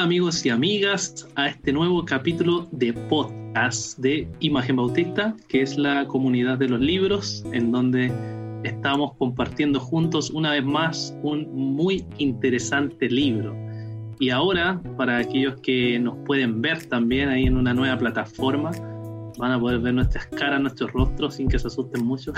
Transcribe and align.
Hola 0.00 0.06
amigos 0.06 0.46
y 0.46 0.48
amigas 0.48 1.28
a 1.34 1.48
este 1.48 1.74
nuevo 1.74 2.06
capítulo 2.06 2.66
de 2.70 2.94
podcast 2.94 3.98
de 3.98 4.26
Imagen 4.40 4.76
Bautista, 4.76 5.36
que 5.46 5.60
es 5.60 5.76
la 5.76 6.06
comunidad 6.06 6.56
de 6.56 6.70
los 6.70 6.80
libros, 6.80 7.44
en 7.52 7.70
donde 7.70 8.10
estamos 8.64 9.12
compartiendo 9.18 9.78
juntos 9.78 10.30
una 10.30 10.52
vez 10.52 10.64
más 10.64 11.14
un 11.22 11.54
muy 11.54 12.02
interesante 12.16 13.10
libro. 13.10 13.54
Y 14.18 14.30
ahora, 14.30 14.80
para 14.96 15.18
aquellos 15.18 15.60
que 15.60 15.98
nos 15.98 16.16
pueden 16.24 16.62
ver 16.62 16.82
también 16.86 17.28
ahí 17.28 17.44
en 17.44 17.58
una 17.58 17.74
nueva 17.74 17.98
plataforma, 17.98 18.70
van 19.36 19.52
a 19.52 19.60
poder 19.60 19.80
ver 19.80 19.92
nuestras 19.92 20.26
caras, 20.28 20.62
nuestros 20.62 20.90
rostros 20.92 21.34
sin 21.34 21.46
que 21.46 21.58
se 21.58 21.66
asusten 21.66 22.06
mucho. 22.06 22.32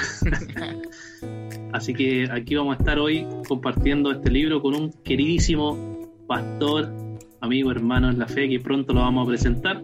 Así 1.73 1.95
que 1.95 2.29
aquí 2.29 2.57
vamos 2.57 2.75
a 2.75 2.79
estar 2.81 2.99
hoy 2.99 3.25
compartiendo 3.47 4.11
este 4.11 4.33
libro 4.33 4.61
con 4.61 4.75
un 4.75 4.93
queridísimo 5.05 6.11
pastor 6.27 7.12
amigo, 7.43 7.71
hermano 7.71 8.09
en 8.09 8.19
la 8.19 8.27
fe, 8.27 8.49
que 8.49 8.61
pronto 8.61 8.95
lo 8.95 9.01
vamos 9.01 9.27
a 9.27 9.29
presentar. 9.29 9.83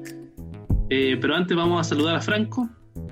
Eh, 0.89 1.19
pero 1.21 1.35
antes 1.35 1.55
vamos 1.55 1.81
a 1.81 1.84
saludar 1.84 2.15
a 2.15 2.21
Franco. 2.21 2.69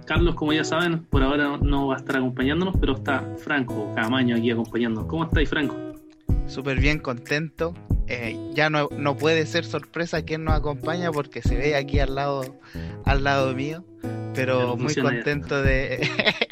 Carlos, 0.07 0.37
como 0.37 0.53
ya 0.53 0.65
saben, 0.65 1.05
por 1.05 1.23
ahora 1.23 1.59
no 1.61 1.89
va 1.89 1.97
a 1.97 1.99
estar 1.99 2.17
acompañándonos, 2.17 2.77
pero 2.81 2.95
está 2.95 3.25
Franco 3.39 3.93
Camaño 3.95 4.37
aquí 4.37 4.51
acompañándonos. 4.51 5.09
¿Cómo 5.11 5.25
estáis, 5.25 5.51
Franco? 5.51 5.77
Súper 6.47 6.81
bien, 6.81 7.01
contento. 7.01 7.75
Eh, 8.07 8.39
ya 8.55 8.71
no, 8.71 8.89
no 8.97 9.17
puede 9.17 9.47
ser 9.47 9.65
sorpresa 9.65 10.23
quién 10.23 10.45
nos 10.45 10.55
acompaña 10.55 11.11
porque 11.11 11.43
se 11.43 11.57
ve 11.57 11.75
aquí 11.75 11.99
al 11.99 12.15
lado, 12.15 12.43
al 13.05 13.25
lado 13.25 13.53
mío. 13.53 13.85
Pero 14.33 14.77
muy 14.77 14.95
contento 14.95 15.61
de, 15.63 16.09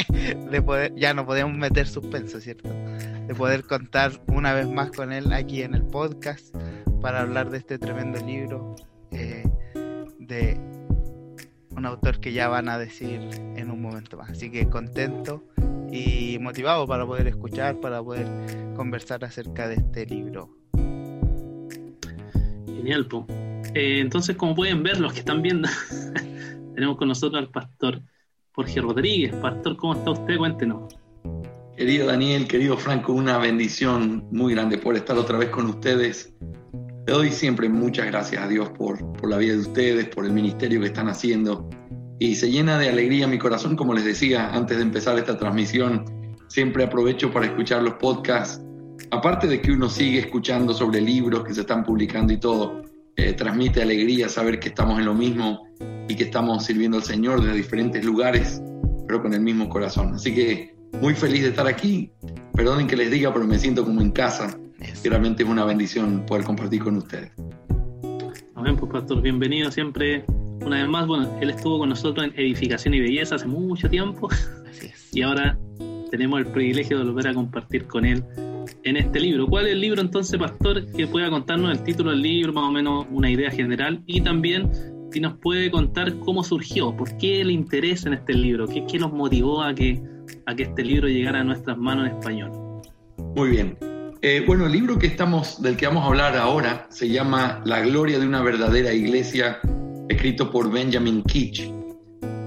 de 0.51 0.63
poder, 0.63 0.95
ya 0.97 1.15
no 1.15 1.27
podemos 1.27 1.57
meter 1.57 1.87
suspenso, 1.87 2.41
¿cierto? 2.41 2.69
De 2.71 3.35
poder 3.35 3.65
contar 3.65 4.21
una 4.27 4.53
vez 4.53 4.69
más 4.69 4.91
con 4.91 5.13
él 5.13 5.33
aquí 5.33 5.63
en 5.63 5.75
el 5.75 5.85
podcast 5.85 6.55
para 7.05 7.21
hablar 7.21 7.51
de 7.51 7.59
este 7.59 7.79
tremendo 7.79 8.19
libro 8.25 8.77
eh, 9.11 9.45
de 10.19 10.59
un 11.77 11.85
autor 11.85 12.19
que 12.19 12.33
ya 12.33 12.49
van 12.49 12.71
a 12.71 12.79
decir 12.79 13.21
en 13.57 13.71
un 13.71 13.83
momento 13.83 14.17
más. 14.17 14.31
Así 14.31 14.51
que 14.51 14.71
contento 14.71 15.45
y 15.93 16.39
motivado 16.41 16.87
para 16.87 17.05
poder 17.05 17.27
escuchar, 17.27 17.79
para 17.79 18.03
poder 18.03 18.27
conversar 18.75 19.23
acerca 19.23 19.69
de 19.69 19.75
este 19.75 20.07
libro. 20.07 20.57
Genial, 22.65 23.07
po. 23.07 23.27
Eh, 23.75 24.01
entonces, 24.01 24.35
como 24.37 24.55
pueden 24.55 24.83
ver, 24.83 24.99
los 24.99 25.13
que 25.13 25.19
están 25.19 25.43
viendo, 25.43 25.69
tenemos 26.75 26.97
con 26.97 27.09
nosotros 27.09 27.39
al 27.39 27.51
pastor 27.51 28.01
Jorge 28.53 28.81
Rodríguez. 28.81 29.35
Pastor, 29.43 29.77
¿cómo 29.77 29.93
está 29.93 30.11
usted? 30.13 30.39
Cuéntenos. 30.39 30.95
Querido 31.77 32.07
Daniel, 32.07 32.49
querido 32.49 32.79
Franco, 32.79 33.13
una 33.13 33.37
bendición 33.37 34.27
muy 34.31 34.55
grande 34.55 34.79
por 34.79 34.97
estar 34.97 35.19
otra 35.19 35.37
vez 35.37 35.51
con 35.51 35.67
ustedes 35.67 36.33
le 37.07 37.13
doy 37.13 37.31
siempre 37.31 37.69
muchas 37.69 38.07
gracias 38.07 38.43
a 38.43 38.49
Dios 38.49 38.71
por, 38.71 39.13
por 39.13 39.29
la 39.29 39.37
vida 39.37 39.53
de 39.53 39.61
ustedes, 39.61 40.09
por 40.09 40.25
el 40.25 40.33
ministerio 40.33 40.81
que 40.81 40.87
están 40.87 41.09
haciendo. 41.09 41.69
Y 42.19 42.35
se 42.37 42.51
llena 42.51 42.79
de 42.79 42.89
alegría 42.89 43.27
mi 43.27 43.39
corazón, 43.39 43.77
como 43.77 43.93
les 43.93 44.05
decía 44.05 44.55
antes 44.55 44.79
de 44.79 44.85
empezar 44.85 45.19
esta 45.19 45.37
transmisión. 45.37 46.05
Siempre 46.49 46.85
aprovecho 46.85 47.31
para 47.31 47.47
escuchar 47.47 47.83
los 47.83 47.95
podcasts. 47.95 48.63
Aparte 49.11 49.47
de 49.47 49.61
que 49.61 49.73
uno 49.73 49.91
sigue 49.91 50.21
escuchando 50.21 50.73
sobre 50.73 51.01
libros 51.01 51.45
que 51.45 51.53
se 51.53 51.61
están 51.61 51.85
publicando 51.85 52.33
y 52.33 52.39
todo, 52.39 52.83
eh, 53.17 53.35
transmite 53.35 53.83
alegría 53.83 54.29
saber 54.29 54.59
que 54.59 54.69
estamos 54.69 54.99
en 54.99 55.05
lo 55.05 55.15
mismo 55.15 55.67
y 56.09 56.15
que 56.15 56.25
estamos 56.25 56.65
sirviendo 56.65 56.97
al 56.97 57.03
Señor 57.03 57.43
desde 57.43 57.57
diferentes 57.57 58.05
lugares, 58.05 58.63
pero 59.07 59.21
con 59.21 59.35
el 59.35 59.41
mismo 59.41 59.69
corazón. 59.69 60.15
Así 60.15 60.35
que 60.35 60.75
muy 61.03 61.15
feliz 61.15 61.43
de 61.43 61.49
estar 61.51 61.67
aquí. 61.67 62.11
Perdonen 62.55 62.87
que 62.87 62.97
les 62.97 63.11
diga, 63.11 63.33
pero 63.33 63.47
me 63.47 63.59
siento 63.59 63.85
como 63.85 64.01
en 64.01 64.13
casa 64.13 64.57
realmente 65.05 65.43
es 65.43 65.49
una 65.49 65.65
bendición 65.65 66.25
poder 66.27 66.45
compartir 66.45 66.83
con 66.83 66.97
ustedes. 66.97 67.31
Amén, 68.55 68.77
pues 68.77 68.91
pastor, 68.93 69.21
bienvenido 69.21 69.71
siempre. 69.71 70.25
Una 70.65 70.79
vez 70.81 70.89
más, 70.89 71.07
bueno, 71.07 71.29
él 71.41 71.51
estuvo 71.51 71.79
con 71.79 71.91
nosotros 71.91 72.27
en 72.27 72.33
Edificación 72.39 72.95
y 72.95 73.01
Belleza 73.01 73.35
hace 73.35 73.47
mucho 73.47 73.89
tiempo. 73.89 74.29
Y 75.13 75.23
ahora 75.23 75.59
tenemos 76.11 76.41
el 76.41 76.47
privilegio 76.47 76.99
de 76.99 77.05
volver 77.05 77.29
a 77.29 77.35
compartir 77.35 77.87
con 77.87 78.05
él 78.05 78.25
en 78.83 78.97
este 78.97 79.21
libro. 79.21 79.47
¿Cuál 79.47 79.67
es 79.67 79.73
el 79.73 79.81
libro 79.81 80.01
entonces, 80.01 80.39
pastor, 80.39 80.87
que 80.93 81.07
pueda 81.07 81.31
contarnos 81.31 81.71
el 81.71 81.83
título 81.85 82.11
del 82.11 82.23
libro, 82.23 82.53
más 82.53 82.65
o 82.65 82.73
menos 82.73 83.07
una 83.11 83.31
idea 83.31 83.51
general? 83.51 84.03
Y 84.07 84.21
también 84.21 84.71
si 85.13 85.21
nos 85.21 85.35
puede 85.39 85.71
contar 85.71 86.19
cómo 86.19 86.43
surgió, 86.43 86.97
por 86.97 87.17
qué 87.19 87.45
le 87.45 87.53
interesa 87.53 88.09
en 88.09 88.15
este 88.15 88.35
libro, 88.35 88.67
qué, 88.67 88.85
qué 88.87 88.99
nos 88.99 89.13
motivó 89.13 89.63
a 89.63 89.75
que, 89.75 90.03
a 90.47 90.55
que 90.55 90.65
este 90.65 90.83
libro 90.83 91.07
llegara 91.09 91.41
a 91.41 91.45
nuestras 91.45 91.79
manos 91.79 92.09
en 92.09 92.17
español. 92.17 92.51
Muy 93.37 93.51
bien. 93.51 93.77
Eh, 94.27 94.43
bueno, 94.47 94.65
el 94.65 94.73
libro 94.73 94.99
que 94.99 95.07
estamos, 95.07 95.61
del 95.61 95.77
que 95.77 95.87
vamos 95.87 96.03
a 96.03 96.07
hablar 96.07 96.35
ahora 96.35 96.87
se 96.89 97.11
llama 97.11 97.61
La 97.67 97.81
gloria 97.81 98.19
de 98.19 98.27
una 98.27 98.41
verdadera 98.41 98.91
iglesia, 98.91 99.61
escrito 100.09 100.51
por 100.51 100.73
Benjamin 100.73 101.23
Kitch. 101.25 101.71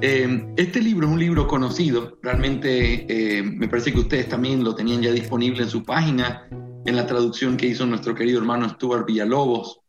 Eh, 0.02 0.54
este 0.58 0.82
libro 0.82 1.06
es 1.06 1.14
un 1.14 1.20
libro 1.20 1.46
conocido, 1.46 2.18
realmente 2.24 3.06
eh, 3.08 3.44
me 3.44 3.68
parece 3.68 3.94
que 3.94 4.00
ustedes 4.00 4.28
también 4.28 4.64
lo 4.64 4.74
tenían 4.74 5.04
ya 5.04 5.12
disponible 5.12 5.62
en 5.62 5.70
su 5.70 5.84
página, 5.84 6.48
en 6.84 6.96
la 6.96 7.06
traducción 7.06 7.58
que 7.58 7.68
hizo 7.68 7.86
nuestro 7.86 8.16
querido 8.16 8.40
hermano 8.40 8.68
Stuart 8.70 9.06
Villalobos. 9.06 9.80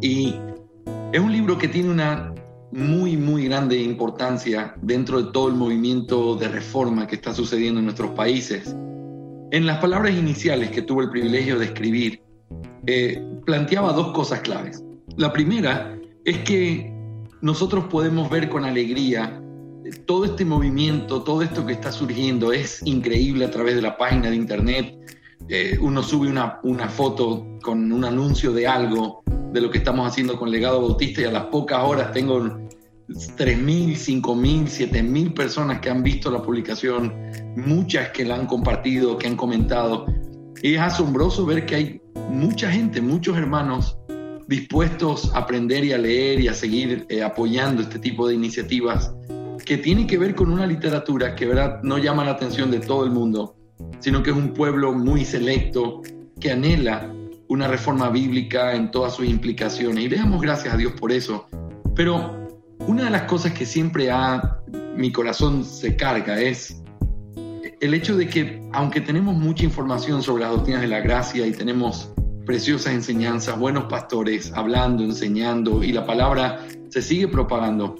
Y 0.00 0.36
es 1.12 1.20
un 1.20 1.32
libro 1.32 1.58
que 1.58 1.66
tiene 1.66 1.90
una 1.90 2.32
muy, 2.70 3.16
muy 3.16 3.46
grande 3.46 3.82
importancia 3.82 4.76
dentro 4.80 5.20
de 5.20 5.32
todo 5.32 5.48
el 5.48 5.54
movimiento 5.54 6.36
de 6.36 6.46
reforma 6.46 7.08
que 7.08 7.16
está 7.16 7.34
sucediendo 7.34 7.80
en 7.80 7.86
nuestros 7.86 8.12
países. 8.12 8.76
En 9.52 9.66
las 9.66 9.78
palabras 9.78 10.14
iniciales 10.14 10.70
que 10.70 10.82
tuve 10.82 11.04
el 11.04 11.10
privilegio 11.10 11.58
de 11.58 11.64
escribir, 11.64 12.22
eh, 12.86 13.20
planteaba 13.44 13.92
dos 13.92 14.12
cosas 14.12 14.40
claves. 14.42 14.84
La 15.16 15.32
primera 15.32 15.98
es 16.24 16.38
que 16.38 16.92
nosotros 17.40 17.86
podemos 17.90 18.30
ver 18.30 18.48
con 18.48 18.64
alegría 18.64 19.42
eh, 19.84 19.90
todo 20.06 20.24
este 20.24 20.44
movimiento, 20.44 21.24
todo 21.24 21.42
esto 21.42 21.66
que 21.66 21.72
está 21.72 21.90
surgiendo 21.90 22.52
es 22.52 22.80
increíble 22.84 23.44
a 23.44 23.50
través 23.50 23.74
de 23.74 23.82
la 23.82 23.96
página 23.98 24.30
de 24.30 24.36
internet. 24.36 24.94
Eh, 25.48 25.76
uno 25.80 26.04
sube 26.04 26.28
una, 26.28 26.60
una 26.62 26.88
foto 26.88 27.44
con 27.60 27.90
un 27.90 28.04
anuncio 28.04 28.52
de 28.52 28.68
algo, 28.68 29.24
de 29.52 29.60
lo 29.60 29.68
que 29.68 29.78
estamos 29.78 30.06
haciendo 30.06 30.38
con 30.38 30.52
Legado 30.52 30.80
Bautista 30.80 31.22
y 31.22 31.24
a 31.24 31.32
las 31.32 31.46
pocas 31.46 31.82
horas 31.82 32.12
tengo 32.12 32.56
3.000, 33.10 33.96
5.000, 33.96 34.64
7.000 34.66 35.34
personas 35.34 35.80
que 35.80 35.90
han 35.90 36.02
visto 36.02 36.30
la 36.30 36.42
publicación, 36.42 37.12
muchas 37.56 38.10
que 38.10 38.24
la 38.24 38.36
han 38.36 38.46
compartido, 38.46 39.18
que 39.18 39.26
han 39.26 39.36
comentado. 39.36 40.06
Y 40.62 40.74
es 40.74 40.80
asombroso 40.80 41.44
ver 41.44 41.66
que 41.66 41.74
hay 41.74 42.02
mucha 42.30 42.70
gente, 42.70 43.00
muchos 43.00 43.36
hermanos 43.36 43.96
dispuestos 44.46 45.32
a 45.34 45.38
aprender 45.38 45.84
y 45.84 45.92
a 45.92 45.98
leer 45.98 46.40
y 46.40 46.48
a 46.48 46.54
seguir 46.54 47.06
eh, 47.08 47.22
apoyando 47.22 47.82
este 47.82 47.98
tipo 47.98 48.26
de 48.26 48.34
iniciativas 48.34 49.12
que 49.64 49.78
tienen 49.78 50.06
que 50.06 50.18
ver 50.18 50.34
con 50.34 50.50
una 50.50 50.66
literatura 50.66 51.34
que 51.36 51.46
¿verdad? 51.46 51.80
no 51.82 51.98
llama 51.98 52.24
la 52.24 52.32
atención 52.32 52.70
de 52.70 52.80
todo 52.80 53.04
el 53.04 53.10
mundo, 53.10 53.54
sino 54.00 54.22
que 54.22 54.30
es 54.30 54.36
un 54.36 54.52
pueblo 54.52 54.92
muy 54.92 55.24
selecto 55.24 56.02
que 56.40 56.50
anhela 56.50 57.12
una 57.48 57.68
reforma 57.68 58.10
bíblica 58.10 58.74
en 58.74 58.90
todas 58.90 59.14
sus 59.14 59.26
implicaciones. 59.26 60.04
Y 60.04 60.08
le 60.08 60.16
damos 60.16 60.40
gracias 60.40 60.74
a 60.74 60.76
Dios 60.76 60.92
por 60.92 61.12
eso. 61.12 61.46
Pero 61.94 62.39
una 62.86 63.04
de 63.04 63.10
las 63.10 63.22
cosas 63.22 63.52
que 63.52 63.66
siempre 63.66 64.10
ha, 64.10 64.60
mi 64.96 65.12
corazón 65.12 65.64
se 65.64 65.96
carga 65.96 66.40
es 66.40 66.82
el 67.80 67.94
hecho 67.94 68.16
de 68.16 68.28
que 68.28 68.60
aunque 68.72 69.00
tenemos 69.00 69.34
mucha 69.34 69.64
información 69.64 70.22
sobre 70.22 70.42
las 70.44 70.52
doctrinas 70.52 70.82
de 70.82 70.88
la 70.88 71.00
gracia 71.00 71.46
y 71.46 71.52
tenemos 71.52 72.12
preciosas 72.44 72.94
enseñanzas, 72.94 73.58
buenos 73.58 73.84
pastores 73.84 74.52
hablando, 74.54 75.02
enseñando 75.04 75.82
y 75.82 75.92
la 75.92 76.04
palabra 76.06 76.66
se 76.88 77.02
sigue 77.02 77.28
propagando, 77.28 77.96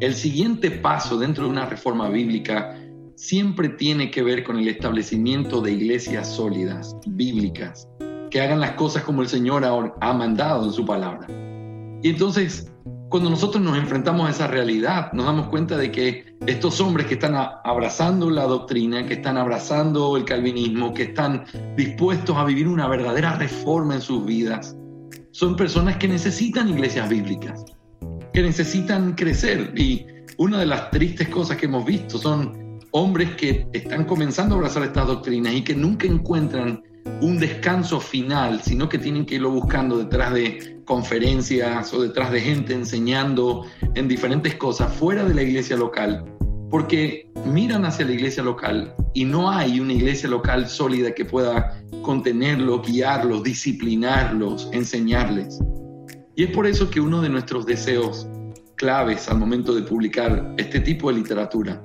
el 0.00 0.14
siguiente 0.14 0.70
paso 0.70 1.18
dentro 1.18 1.44
de 1.44 1.50
una 1.50 1.66
reforma 1.66 2.08
bíblica 2.08 2.78
siempre 3.14 3.68
tiene 3.70 4.10
que 4.10 4.22
ver 4.22 4.44
con 4.44 4.58
el 4.58 4.68
establecimiento 4.68 5.60
de 5.60 5.72
iglesias 5.72 6.28
sólidas, 6.34 6.96
bíblicas, 7.06 7.88
que 8.30 8.40
hagan 8.40 8.60
las 8.60 8.72
cosas 8.72 9.04
como 9.04 9.22
el 9.22 9.28
Señor 9.28 9.64
ha 9.64 10.12
mandado 10.12 10.64
en 10.64 10.72
su 10.72 10.84
palabra. 10.84 11.26
Y 12.02 12.10
entonces 12.10 12.70
cuando 13.14 13.30
nosotros 13.30 13.62
nos 13.62 13.78
enfrentamos 13.78 14.26
a 14.26 14.30
esa 14.32 14.48
realidad, 14.48 15.12
nos 15.12 15.26
damos 15.26 15.46
cuenta 15.46 15.76
de 15.76 15.92
que 15.92 16.34
estos 16.48 16.80
hombres 16.80 17.06
que 17.06 17.14
están 17.14 17.36
abrazando 17.36 18.28
la 18.28 18.42
doctrina, 18.42 19.06
que 19.06 19.14
están 19.14 19.36
abrazando 19.36 20.16
el 20.16 20.24
calvinismo, 20.24 20.92
que 20.92 21.04
están 21.04 21.44
dispuestos 21.76 22.36
a 22.36 22.44
vivir 22.44 22.66
una 22.66 22.88
verdadera 22.88 23.36
reforma 23.36 23.94
en 23.94 24.00
sus 24.00 24.26
vidas, 24.26 24.76
son 25.30 25.54
personas 25.54 25.96
que 25.98 26.08
necesitan 26.08 26.68
iglesias 26.68 27.08
bíblicas, 27.08 27.64
que 28.32 28.42
necesitan 28.42 29.12
crecer. 29.12 29.72
Y 29.76 30.04
una 30.38 30.58
de 30.58 30.66
las 30.66 30.90
tristes 30.90 31.28
cosas 31.28 31.56
que 31.56 31.66
hemos 31.66 31.84
visto 31.84 32.18
son 32.18 32.80
hombres 32.90 33.36
que 33.36 33.68
están 33.72 34.06
comenzando 34.06 34.56
a 34.56 34.58
abrazar 34.58 34.82
estas 34.82 35.06
doctrinas 35.06 35.54
y 35.54 35.62
que 35.62 35.76
nunca 35.76 36.08
encuentran 36.08 36.82
un 37.20 37.38
descanso 37.38 38.00
final, 38.00 38.60
sino 38.60 38.88
que 38.88 38.98
tienen 38.98 39.24
que 39.24 39.36
irlo 39.36 39.52
buscando 39.52 39.98
detrás 39.98 40.34
de 40.34 40.73
conferencias 40.84 41.92
o 41.92 42.02
detrás 42.02 42.30
de 42.30 42.40
gente 42.40 42.72
enseñando 42.74 43.66
en 43.94 44.08
diferentes 44.08 44.54
cosas 44.54 44.92
fuera 44.94 45.24
de 45.24 45.34
la 45.34 45.42
iglesia 45.42 45.76
local, 45.76 46.24
porque 46.70 47.30
miran 47.46 47.84
hacia 47.84 48.04
la 48.04 48.12
iglesia 48.12 48.42
local 48.42 48.94
y 49.14 49.24
no 49.24 49.50
hay 49.50 49.80
una 49.80 49.92
iglesia 49.92 50.28
local 50.28 50.68
sólida 50.68 51.12
que 51.14 51.24
pueda 51.24 51.80
contenerlos, 52.02 52.86
guiarlos, 52.86 53.42
disciplinarlos, 53.42 54.68
enseñarles. 54.72 55.58
Y 56.36 56.44
es 56.44 56.50
por 56.50 56.66
eso 56.66 56.90
que 56.90 57.00
uno 57.00 57.20
de 57.22 57.28
nuestros 57.28 57.64
deseos 57.64 58.26
claves 58.76 59.28
al 59.28 59.38
momento 59.38 59.74
de 59.74 59.82
publicar 59.82 60.54
este 60.56 60.80
tipo 60.80 61.10
de 61.10 61.18
literatura 61.18 61.84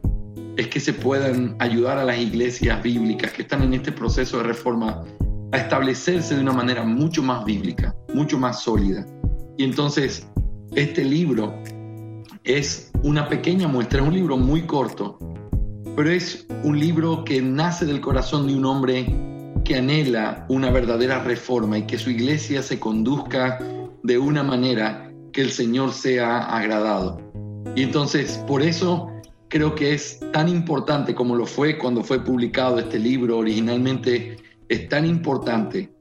es 0.57 0.67
que 0.67 0.79
se 0.79 0.91
puedan 0.91 1.55
ayudar 1.59 1.97
a 1.97 2.03
las 2.03 2.17
iglesias 2.19 2.81
bíblicas 2.83 3.31
que 3.31 3.43
están 3.43 3.61
en 3.63 3.75
este 3.75 3.91
proceso 3.91 4.37
de 4.37 4.43
reforma 4.43 5.05
a 5.51 5.57
establecerse 5.57 6.35
de 6.35 6.41
una 6.41 6.53
manera 6.53 6.83
mucho 6.83 7.23
más 7.23 7.43
bíblica, 7.45 7.95
mucho 8.13 8.37
más 8.37 8.61
sólida. 8.61 9.05
Y 9.57 9.63
entonces, 9.63 10.27
este 10.75 11.03
libro 11.03 11.53
es 12.43 12.91
una 13.03 13.27
pequeña 13.27 13.67
muestra, 13.67 14.01
es 14.01 14.07
un 14.07 14.13
libro 14.13 14.37
muy 14.37 14.63
corto, 14.63 15.17
pero 15.95 16.09
es 16.09 16.47
un 16.63 16.79
libro 16.79 17.23
que 17.23 17.41
nace 17.41 17.85
del 17.85 18.01
corazón 18.01 18.47
de 18.47 18.55
un 18.55 18.65
hombre 18.65 19.05
que 19.65 19.75
anhela 19.75 20.45
una 20.49 20.71
verdadera 20.71 21.23
reforma 21.23 21.77
y 21.77 21.83
que 21.83 21.97
su 21.97 22.09
iglesia 22.09 22.63
se 22.63 22.79
conduzca 22.79 23.59
de 24.03 24.17
una 24.17 24.43
manera 24.43 25.11
que 25.33 25.41
el 25.41 25.51
Señor 25.51 25.91
sea 25.91 26.39
agradado. 26.39 27.21
Y 27.75 27.83
entonces, 27.83 28.43
por 28.47 28.61
eso 28.61 29.11
creo 29.49 29.75
que 29.75 29.93
es 29.93 30.19
tan 30.31 30.47
importante 30.47 31.13
como 31.13 31.35
lo 31.35 31.45
fue 31.45 31.77
cuando 31.77 32.03
fue 32.03 32.23
publicado 32.23 32.79
este 32.79 32.99
libro 32.99 33.37
originalmente, 33.37 34.37
es 34.69 34.88
tan 34.88 35.06
importante 35.06 35.92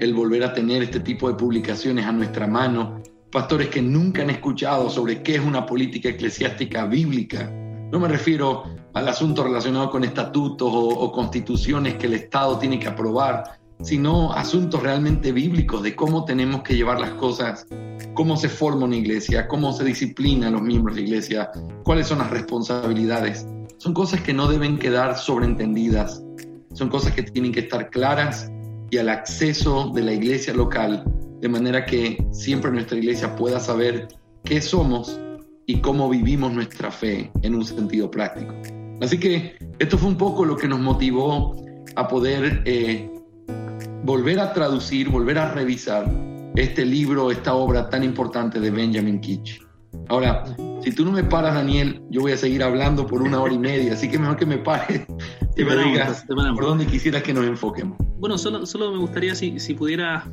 el 0.00 0.12
volver 0.12 0.42
a 0.42 0.52
tener 0.52 0.82
este 0.82 1.00
tipo 1.00 1.28
de 1.28 1.34
publicaciones 1.34 2.04
a 2.04 2.12
nuestra 2.12 2.46
mano. 2.48 3.00
Pastores 3.30 3.68
que 3.68 3.80
nunca 3.80 4.22
han 4.22 4.30
escuchado 4.30 4.90
sobre 4.90 5.22
qué 5.22 5.36
es 5.36 5.40
una 5.40 5.64
política 5.64 6.08
eclesiástica 6.08 6.86
bíblica. 6.86 7.50
No 7.92 8.00
me 8.00 8.08
refiero 8.08 8.64
al 8.94 9.08
asunto 9.08 9.44
relacionado 9.44 9.90
con 9.90 10.02
estatutos 10.02 10.68
o, 10.72 11.12
constituciones 11.12 11.94
que 11.94 12.06
el 12.06 12.14
Estado 12.14 12.58
tiene 12.58 12.80
que 12.80 12.88
aprobar, 12.88 13.44
sino 13.82 14.32
asuntos 14.32 14.82
realmente 14.82 15.30
bíblicos 15.30 15.82
de 15.82 15.94
cómo 15.94 16.24
tenemos 16.24 16.62
que 16.62 16.74
llevar 16.74 16.98
las 16.98 17.10
cosas, 17.10 17.66
cómo 18.14 18.36
se 18.36 18.48
forma 18.48 18.86
una 18.86 18.96
iglesia, 18.96 19.46
cómo 19.46 19.72
se 19.72 19.84
disciplina 19.84 20.48
a 20.48 20.50
los 20.50 20.62
miembros 20.62 20.96
de 20.96 21.02
la 21.02 21.08
iglesia, 21.08 21.50
cuáles 21.84 22.08
son 22.08 22.18
las 22.18 22.30
responsabilidades. 22.30 23.46
Son 23.78 23.94
cosas 23.94 24.22
que 24.22 24.32
no 24.32 24.48
deben 24.48 24.78
quedar 24.78 25.16
sobreentendidas, 25.16 26.25
son 26.76 26.90
cosas 26.90 27.12
que 27.12 27.22
tienen 27.22 27.52
que 27.52 27.60
estar 27.60 27.88
claras 27.88 28.50
y 28.90 28.98
al 28.98 29.08
acceso 29.08 29.90
de 29.94 30.02
la 30.02 30.12
iglesia 30.12 30.52
local, 30.52 31.04
de 31.40 31.48
manera 31.48 31.86
que 31.86 32.22
siempre 32.32 32.70
nuestra 32.70 32.98
iglesia 32.98 33.34
pueda 33.34 33.58
saber 33.58 34.08
qué 34.44 34.60
somos 34.60 35.18
y 35.66 35.80
cómo 35.80 36.08
vivimos 36.10 36.52
nuestra 36.52 36.90
fe 36.90 37.30
en 37.42 37.54
un 37.54 37.64
sentido 37.64 38.10
práctico. 38.10 38.54
Así 39.00 39.18
que 39.18 39.56
esto 39.78 39.96
fue 39.96 40.10
un 40.10 40.18
poco 40.18 40.44
lo 40.44 40.56
que 40.56 40.68
nos 40.68 40.78
motivó 40.78 41.56
a 41.96 42.06
poder 42.08 42.62
eh, 42.66 43.10
volver 44.04 44.38
a 44.38 44.52
traducir, 44.52 45.08
volver 45.08 45.38
a 45.38 45.52
revisar 45.52 46.06
este 46.56 46.84
libro, 46.84 47.30
esta 47.30 47.54
obra 47.54 47.88
tan 47.88 48.04
importante 48.04 48.60
de 48.60 48.70
Benjamin 48.70 49.20
Kitch. 49.20 49.65
Ahora, 50.08 50.44
si 50.82 50.92
tú 50.92 51.04
no 51.04 51.10
me 51.10 51.24
paras, 51.24 51.54
Daniel, 51.54 52.00
yo 52.10 52.20
voy 52.20 52.32
a 52.32 52.36
seguir 52.36 52.62
hablando 52.62 53.06
por 53.06 53.22
una 53.22 53.40
hora 53.40 53.52
y 53.52 53.58
media, 53.58 53.94
así 53.94 54.08
que 54.08 54.18
mejor 54.18 54.36
que 54.36 54.46
me 54.46 54.58
pares 54.58 55.06
y 55.56 55.64
me 55.64 55.76
digas 55.76 56.24
por 56.28 56.64
dónde 56.64 56.86
quisieras 56.86 57.22
que 57.22 57.34
nos 57.34 57.44
enfoquemos. 57.44 57.98
Bueno, 58.18 58.38
solo, 58.38 58.64
solo 58.66 58.92
me 58.92 58.98
gustaría 58.98 59.34
si, 59.34 59.58
si 59.58 59.74
pudiera 59.74 60.24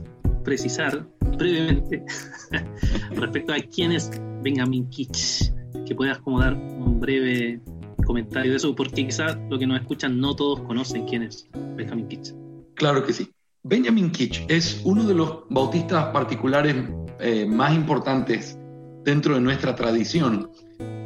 precisar 0.43 1.07
brevemente 1.37 2.03
respecto 3.15 3.53
a 3.53 3.57
quién 3.57 3.93
es 3.93 4.11
Benjamin 4.41 4.89
Kitch, 4.89 5.51
que 5.85 5.95
puedas 5.95 6.19
como 6.19 6.39
dar 6.39 6.53
un 6.53 6.99
breve 6.99 7.61
comentario 8.05 8.51
de 8.51 8.57
eso, 8.57 8.75
porque 8.75 9.05
quizás 9.05 9.37
lo 9.49 9.57
que 9.57 9.65
nos 9.65 9.79
escuchan 9.79 10.19
no 10.19 10.35
todos 10.35 10.61
conocen 10.61 11.05
quién 11.07 11.23
es 11.23 11.47
Benjamin 11.75 12.07
Kitch. 12.07 12.33
Claro 12.75 13.03
que 13.03 13.13
sí. 13.13 13.31
Benjamin 13.63 14.11
Kitch 14.11 14.45
es 14.49 14.81
uno 14.83 15.03
de 15.03 15.15
los 15.15 15.43
bautistas 15.49 16.07
particulares 16.07 16.75
eh, 17.19 17.45
más 17.45 17.73
importantes 17.73 18.59
dentro 19.03 19.35
de 19.35 19.41
nuestra 19.41 19.75
tradición. 19.75 20.49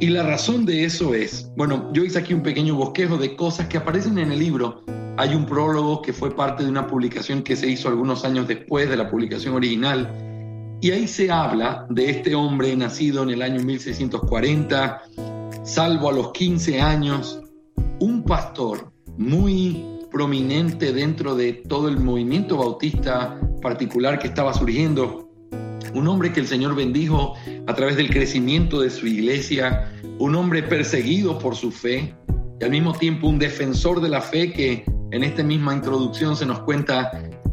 Y 0.00 0.08
la 0.08 0.22
razón 0.22 0.64
de 0.64 0.84
eso 0.84 1.14
es, 1.14 1.50
bueno, 1.56 1.90
yo 1.92 2.04
hice 2.04 2.18
aquí 2.18 2.32
un 2.32 2.42
pequeño 2.42 2.76
bosquejo 2.76 3.16
de 3.16 3.34
cosas 3.34 3.66
que 3.66 3.78
aparecen 3.78 4.18
en 4.18 4.32
el 4.32 4.38
libro. 4.38 4.84
Hay 5.16 5.34
un 5.34 5.44
prólogo 5.44 6.00
que 6.02 6.12
fue 6.12 6.34
parte 6.34 6.62
de 6.62 6.70
una 6.70 6.86
publicación 6.86 7.42
que 7.42 7.56
se 7.56 7.68
hizo 7.68 7.88
algunos 7.88 8.24
años 8.24 8.46
después 8.46 8.88
de 8.88 8.96
la 8.96 9.10
publicación 9.10 9.54
original. 9.54 10.08
Y 10.80 10.92
ahí 10.92 11.08
se 11.08 11.30
habla 11.30 11.86
de 11.90 12.10
este 12.10 12.36
hombre 12.36 12.76
nacido 12.76 13.24
en 13.24 13.30
el 13.30 13.42
año 13.42 13.60
1640, 13.60 15.02
salvo 15.64 16.08
a 16.08 16.12
los 16.12 16.30
15 16.30 16.80
años, 16.80 17.40
un 17.98 18.22
pastor 18.22 18.92
muy 19.16 19.84
prominente 20.12 20.92
dentro 20.92 21.34
de 21.34 21.52
todo 21.52 21.88
el 21.88 21.98
movimiento 21.98 22.56
bautista 22.56 23.40
particular 23.60 24.20
que 24.20 24.28
estaba 24.28 24.54
surgiendo, 24.54 25.27
un 25.94 26.08
hombre 26.08 26.32
que 26.32 26.40
el 26.40 26.46
Señor 26.46 26.74
bendijo 26.74 27.34
a 27.66 27.74
través 27.74 27.96
del 27.96 28.10
crecimiento 28.10 28.80
de 28.80 28.90
su 28.90 29.06
iglesia, 29.06 29.92
un 30.18 30.34
hombre 30.34 30.62
perseguido 30.62 31.38
por 31.38 31.56
su 31.56 31.70
fe 31.70 32.14
y 32.60 32.64
al 32.64 32.70
mismo 32.70 32.92
tiempo 32.92 33.28
un 33.28 33.38
defensor 33.38 34.00
de 34.00 34.08
la 34.08 34.20
fe 34.20 34.52
que 34.52 34.84
en 35.10 35.24
esta 35.24 35.42
misma 35.42 35.74
introducción 35.74 36.36
se 36.36 36.46
nos 36.46 36.60
cuenta 36.60 37.10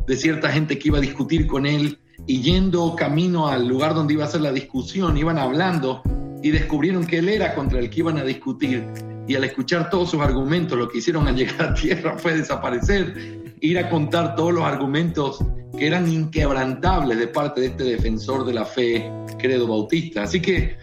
de 0.07 0.15
cierta 0.15 0.49
gente 0.49 0.77
que 0.77 0.89
iba 0.89 0.97
a 0.97 1.01
discutir 1.01 1.47
con 1.47 1.65
él 1.65 1.99
y 2.27 2.41
yendo 2.41 2.95
camino 2.95 3.47
al 3.47 3.67
lugar 3.67 3.93
donde 3.93 4.13
iba 4.13 4.25
a 4.25 4.27
ser 4.27 4.41
la 4.41 4.51
discusión, 4.51 5.17
iban 5.17 5.37
hablando 5.37 6.01
y 6.41 6.51
descubrieron 6.51 7.05
que 7.05 7.19
él 7.19 7.29
era 7.29 7.55
contra 7.55 7.79
el 7.79 7.89
que 7.89 7.99
iban 7.99 8.17
a 8.17 8.23
discutir. 8.23 8.85
Y 9.27 9.35
al 9.35 9.43
escuchar 9.43 9.89
todos 9.89 10.11
sus 10.11 10.21
argumentos, 10.21 10.77
lo 10.77 10.87
que 10.89 10.99
hicieron 10.99 11.27
al 11.27 11.35
llegar 11.37 11.69
a 11.69 11.73
tierra 11.73 12.17
fue 12.17 12.35
desaparecer, 12.35 13.44
ir 13.65 13.79
a 13.79 13.89
contar 13.89 14.35
todos 14.35 14.53
los 14.53 14.63
argumentos 14.63 15.43
que 15.77 15.87
eran 15.87 16.11
inquebrantables 16.11 17.17
de 17.17 17.27
parte 17.27 17.61
de 17.61 17.67
este 17.67 17.83
defensor 17.83 18.45
de 18.45 18.53
la 18.53 18.65
fe, 18.65 19.11
credo 19.37 19.67
bautista. 19.67 20.23
Así 20.23 20.41
que 20.41 20.77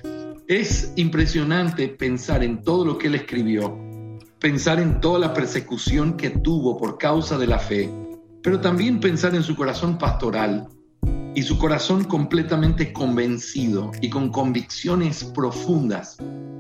es 0.49 0.93
impresionante 0.97 1.89
pensar 1.89 2.43
en 2.43 2.63
todo 2.63 2.85
lo 2.85 2.99
que 2.99 3.07
él 3.07 3.15
escribió, 3.15 3.79
pensar 4.39 4.81
en 4.81 5.01
toda 5.01 5.19
la 5.19 5.33
persecución 5.33 6.17
que 6.17 6.31
tuvo 6.31 6.77
por 6.77 6.99
causa 6.99 7.39
de 7.39 7.47
la 7.47 7.59
fe, 7.59 7.91
pero 8.43 8.61
también 8.61 9.01
pensar 9.01 9.35
en 9.35 9.43
su 9.43 9.57
corazón 9.57 9.97
pastoral, 9.99 10.69
y 11.35 11.43
su 11.43 11.59
corazón 11.59 12.05
completamente 12.05 12.93
convencido 12.93 13.91
y 14.01 14.11
con 14.11 14.31
convicciones 14.31 15.25
profundas 15.25 16.19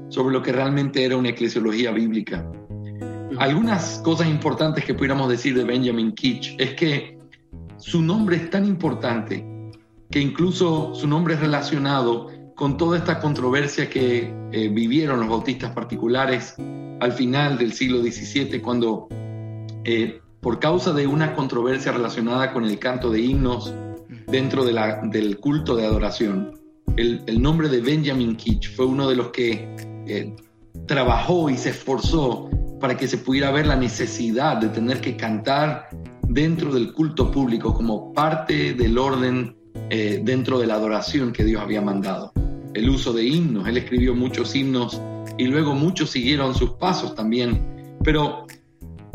sobre 0.09 0.33
lo 0.33 0.43
que 0.43 0.52
realmente 0.52 1.05
era 1.05 1.17
una 1.17 1.31
eclesiología 1.31 1.91
bíblica. 1.91 2.47
Algunas 3.43 3.99
cosas 4.05 4.29
importantes 4.29 4.85
que 4.85 4.95
pudiéramos 4.95 5.29
decir 5.29 5.57
de 5.57 5.65
Benjamin 5.65 6.13
Kitch 6.13 6.55
es 6.59 6.75
que 6.75 7.19
su 7.77 8.01
nombre 8.01 8.37
es 8.37 8.51
tan 8.51 8.65
importante 8.65 9.45
que 10.13 10.21
incluso 10.21 10.95
su 10.95 11.09
nombre 11.09 11.35
es 11.35 11.41
relacionado 11.41 12.31
con 12.55 12.77
toda 12.77 12.99
esta 12.99 13.19
controversia 13.19 13.91
que 13.91 14.33
eh, 14.53 14.69
vivieron 14.69 15.19
los 15.19 15.29
bautistas 15.29 15.73
particulares 15.73 16.55
al 17.01 17.11
final 17.11 17.59
del 17.59 17.73
siglo 17.73 18.01
XVII, 18.01 18.61
cuando 18.61 19.09
eh, 19.83 20.21
por 20.41 20.61
causa 20.61 20.93
de 20.93 21.09
una 21.09 21.35
controversia 21.35 21.91
relacionada 21.91 22.53
con 22.53 22.65
el 22.65 22.79
canto 22.79 23.11
de 23.11 23.23
himnos, 23.23 23.75
dentro 24.29 24.65
de 24.65 24.73
la, 24.73 25.01
del 25.03 25.41
culto 25.41 25.75
de 25.75 25.85
adoración. 25.85 26.61
El, 26.97 27.25
el, 27.27 27.43
nombre 27.43 27.69
de 27.69 27.81
Benjamin 27.81 28.37
Kitch 28.37 28.73
fue 28.77 28.87
uno 28.87 29.09
de 29.09 29.17
los 29.17 29.31
que 29.31 29.75
eh, 30.07 30.33
trabajó 30.87 31.51
y 31.51 31.57
se 31.57 31.71
esforzó 31.71 32.49
para 32.83 32.97
que 32.97 33.07
se 33.07 33.19
pudiera 33.19 33.53
ver 33.53 33.67
la 33.67 33.77
necesidad 33.77 34.57
de 34.57 34.69
tener 34.69 35.01
que 35.01 35.17
cantar 35.17 35.89
dentro 36.29 36.75
del 36.75 36.93
culto 36.93 37.31
público 37.31 37.73
como 37.73 38.12
parte 38.12 38.75
del 38.75 38.99
orden 38.99 39.55
eh, 39.89 40.21
dentro 40.25 40.59
de 40.59 40.67
la 40.67 40.75
adoración 40.75 41.33
que 41.33 41.45
Dios 41.45 41.62
había 41.62 41.81
mandado. 41.81 42.33
El 42.75 42.91
uso 42.91 43.12
de 43.12 43.25
himnos, 43.25 43.69
él 43.69 43.77
escribió 43.77 44.17
muchos 44.17 44.57
himnos 44.57 45.01
y 45.39 45.45
luego 45.45 45.75
muchos 45.75 46.11
siguieron 46.11 46.57
sus 46.57 46.73
pasos 46.73 47.15
también, 47.15 47.95
pero 48.03 48.49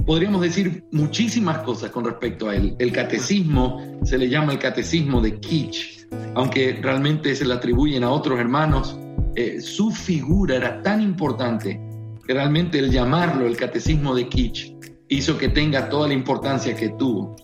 podríamos 0.06 0.42
decir 0.42 0.86
muchísimas 0.94 1.58
cosas 1.60 1.92
con 1.92 2.06
respecto 2.06 2.48
a 2.48 2.56
él. 2.56 2.74
El 2.80 2.94
catecismo 2.94 4.00
se 4.04 4.18
le 4.18 4.30
llama 4.30 4.54
el 4.54 4.60
catecismo 4.60 5.20
de 5.20 5.42
Kitsch, 5.42 6.08
aunque 6.36 6.80
realmente 6.82 7.36
se 7.36 7.44
le 7.44 7.54
atribuyen 7.54 8.06
a 8.06 8.12
otros 8.12 8.40
hermanos. 8.40 8.98
Eh, 9.36 9.60
su 9.60 9.92
figura 9.92 10.56
era 10.56 10.82
tan 10.82 11.02
importante 11.02 11.87
realmente 12.34 12.80
el 12.80 12.92
llamarlo 12.92 13.48
el 13.48 13.58
catecismo 13.58 14.16
de 14.16 14.28
Kitsch 14.28 14.74
hizo 15.10 15.38
que 15.38 15.50
tenga 15.50 15.90
toda 15.90 16.08
la 16.08 16.14
importancia 16.14 16.76
que 16.76 16.90
tuvo. 16.90 17.36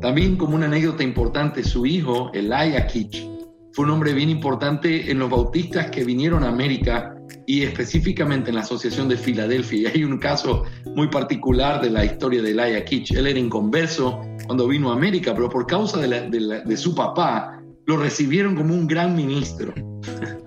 También 0.00 0.36
como 0.36 0.56
una 0.56 0.66
anécdota 0.66 1.02
importante, 1.02 1.62
su 1.62 1.86
hijo, 1.86 2.30
Elijah 2.34 2.86
Kitsch, 2.86 3.26
fue 3.72 3.86
un 3.86 3.92
hombre 3.92 4.12
bien 4.12 4.28
importante 4.28 5.10
en 5.10 5.18
los 5.18 5.30
bautistas 5.30 5.90
que 5.90 6.04
vinieron 6.04 6.44
a 6.44 6.48
América 6.48 7.14
y 7.46 7.62
específicamente 7.62 8.50
en 8.50 8.56
la 8.56 8.62
Asociación 8.62 9.08
de 9.08 9.16
Filadelfia. 9.16 9.80
Y 9.80 9.86
hay 9.86 10.04
un 10.04 10.18
caso 10.18 10.64
muy 10.94 11.08
particular 11.08 11.80
de 11.80 11.90
la 11.90 12.04
historia 12.04 12.42
de 12.42 12.50
Elijah 12.50 12.84
Kitsch. 12.84 13.12
Él 13.12 13.26
era 13.26 13.38
inconverso 13.38 14.20
cuando 14.46 14.68
vino 14.68 14.90
a 14.90 14.94
América, 14.94 15.34
pero 15.34 15.48
por 15.48 15.66
causa 15.66 15.98
de 16.00 16.76
su 16.76 16.94
papá, 16.94 17.62
lo 17.86 17.96
recibieron 17.96 18.54
como 18.54 18.74
un 18.74 18.86
gran 18.86 19.16
ministro. 19.16 19.72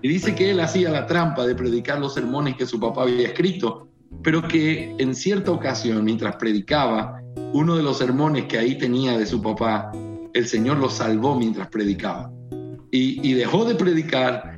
Y 0.01 0.07
dice 0.07 0.35
que 0.35 0.51
él 0.51 0.59
hacía 0.59 0.91
la 0.91 1.07
trampa 1.07 1.47
de 1.47 1.55
predicar 1.55 1.99
los 1.99 2.13
sermones 2.13 2.55
que 2.55 2.67
su 2.67 2.79
papá 2.79 3.03
había 3.03 3.29
escrito, 3.29 3.84
pero 4.23 4.47
que 4.47 4.95
en 4.97 5.15
cierta 5.15 5.51
ocasión, 5.51 6.03
mientras 6.03 6.35
predicaba, 6.37 7.21
uno 7.53 7.75
de 7.75 7.83
los 7.83 7.97
sermones 7.97 8.45
que 8.45 8.57
ahí 8.57 8.77
tenía 8.77 9.17
de 9.17 9.25
su 9.25 9.41
papá, 9.41 9.91
el 10.33 10.47
Señor 10.47 10.77
lo 10.77 10.89
salvó 10.89 11.35
mientras 11.35 11.67
predicaba. 11.69 12.31
y, 12.91 13.33
dejó 13.33 13.65
de 13.65 13.75
predicar, 13.75 14.57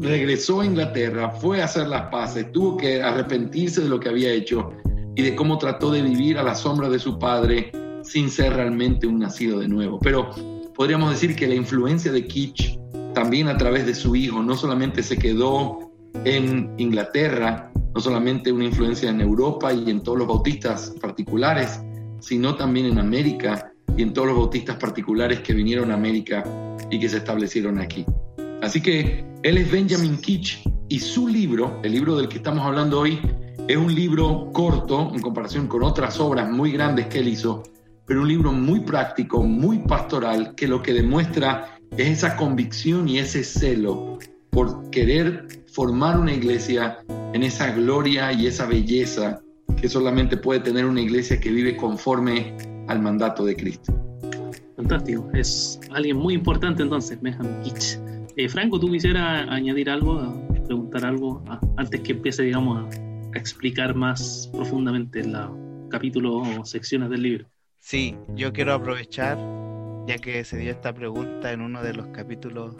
regresó 0.00 0.60
a 0.60 0.66
Inglaterra, 0.66 1.30
fue 1.30 1.62
a 1.62 1.64
hacer 1.64 1.88
las 1.88 2.10
paces, 2.10 2.52
tuvo 2.52 2.76
que 2.76 3.02
arrepentirse 3.02 3.80
de 3.80 3.88
lo 3.88 3.98
que 3.98 4.10
había 4.10 4.30
hecho 4.30 4.72
y 5.16 5.22
de 5.22 5.34
cómo 5.34 5.58
trató 5.58 5.90
de 5.90 6.02
vivir 6.02 6.38
a 6.38 6.42
la 6.42 6.54
sombra 6.54 6.88
de 6.88 6.98
su 6.98 7.18
padre 7.18 7.72
sin 8.02 8.30
ser 8.30 8.54
realmente 8.54 9.06
un 9.06 9.18
nacido 9.18 9.58
de 9.58 9.68
nuevo. 9.68 9.98
Pero 10.00 10.30
podríamos 10.74 11.10
decir 11.10 11.34
que 11.34 11.46
la 11.46 11.54
influencia 11.54 12.12
de 12.12 12.26
Kitsch 12.26 12.78
también 13.14 13.48
a 13.48 13.56
través 13.56 13.84
de 13.84 13.94
su 13.94 14.14
hijo 14.14 14.42
no 14.42 14.56
solamente 14.56 15.02
se 15.02 15.18
quedó 15.18 15.87
en 16.24 16.72
Inglaterra, 16.78 17.70
no 17.94 18.00
solamente 18.00 18.52
una 18.52 18.64
influencia 18.64 19.10
en 19.10 19.20
Europa 19.20 19.72
y 19.72 19.90
en 19.90 20.02
todos 20.02 20.18
los 20.18 20.28
bautistas 20.28 20.94
particulares, 21.00 21.80
sino 22.20 22.54
también 22.56 22.86
en 22.86 22.98
América 22.98 23.72
y 23.96 24.02
en 24.02 24.12
todos 24.12 24.28
los 24.28 24.36
bautistas 24.36 24.76
particulares 24.76 25.40
que 25.40 25.52
vinieron 25.52 25.90
a 25.90 25.94
América 25.94 26.44
y 26.90 26.98
que 26.98 27.08
se 27.08 27.18
establecieron 27.18 27.78
aquí. 27.78 28.04
Así 28.62 28.80
que 28.80 29.24
él 29.42 29.58
es 29.58 29.70
Benjamin 29.70 30.18
Kitsch 30.18 30.64
y 30.88 30.98
su 30.98 31.28
libro, 31.28 31.80
el 31.82 31.92
libro 31.92 32.16
del 32.16 32.28
que 32.28 32.38
estamos 32.38 32.64
hablando 32.64 33.00
hoy, 33.00 33.20
es 33.68 33.76
un 33.76 33.94
libro 33.94 34.50
corto 34.52 35.10
en 35.14 35.20
comparación 35.20 35.66
con 35.66 35.82
otras 35.82 36.18
obras 36.20 36.50
muy 36.50 36.72
grandes 36.72 37.06
que 37.06 37.18
él 37.18 37.28
hizo, 37.28 37.62
pero 38.06 38.22
un 38.22 38.28
libro 38.28 38.52
muy 38.52 38.80
práctico, 38.80 39.42
muy 39.42 39.78
pastoral, 39.80 40.54
que 40.54 40.66
lo 40.66 40.82
que 40.82 40.94
demuestra 40.94 41.78
es 41.96 42.08
esa 42.08 42.36
convicción 42.36 43.08
y 43.08 43.18
ese 43.18 43.44
celo 43.44 44.18
por 44.50 44.90
querer 44.90 45.46
formar 45.72 46.18
una 46.18 46.32
iglesia 46.32 46.98
en 47.32 47.42
esa 47.42 47.70
gloria 47.72 48.32
y 48.32 48.46
esa 48.46 48.66
belleza 48.66 49.40
que 49.80 49.88
solamente 49.88 50.36
puede 50.36 50.60
tener 50.60 50.84
una 50.84 51.00
iglesia 51.00 51.38
que 51.38 51.50
vive 51.50 51.76
conforme 51.76 52.56
al 52.88 53.00
mandato 53.00 53.44
de 53.44 53.54
Cristo. 53.54 53.94
Fantástico, 54.76 55.28
es 55.34 55.80
alguien 55.90 56.16
muy 56.16 56.34
importante 56.34 56.82
entonces, 56.82 57.20
Benjamin 57.20 57.60
Kitsch. 57.62 57.98
Eh, 58.36 58.48
Franco, 58.48 58.78
¿tú 58.78 58.90
quisieras 58.90 59.48
añadir 59.48 59.90
algo, 59.90 60.46
preguntar 60.64 61.04
algo 61.04 61.42
antes 61.76 62.00
que 62.00 62.12
empiece, 62.12 62.44
digamos, 62.44 62.94
a, 62.94 63.08
explicar 63.34 63.94
más 63.94 64.48
profundamente 64.52 65.20
el 65.20 65.36
capítulo 65.90 66.38
o 66.38 66.64
secciones 66.64 67.10
del 67.10 67.22
libro? 67.22 67.46
Sí, 67.78 68.16
yo 68.34 68.52
quiero 68.52 68.74
aprovechar, 68.74 69.38
ya 70.06 70.18
que 70.18 70.44
se 70.44 70.56
dio 70.56 70.70
esta 70.70 70.94
pregunta 70.94 71.52
en 71.52 71.60
uno 71.60 71.82
de 71.82 71.94
los 71.94 72.06
capítulos 72.08 72.76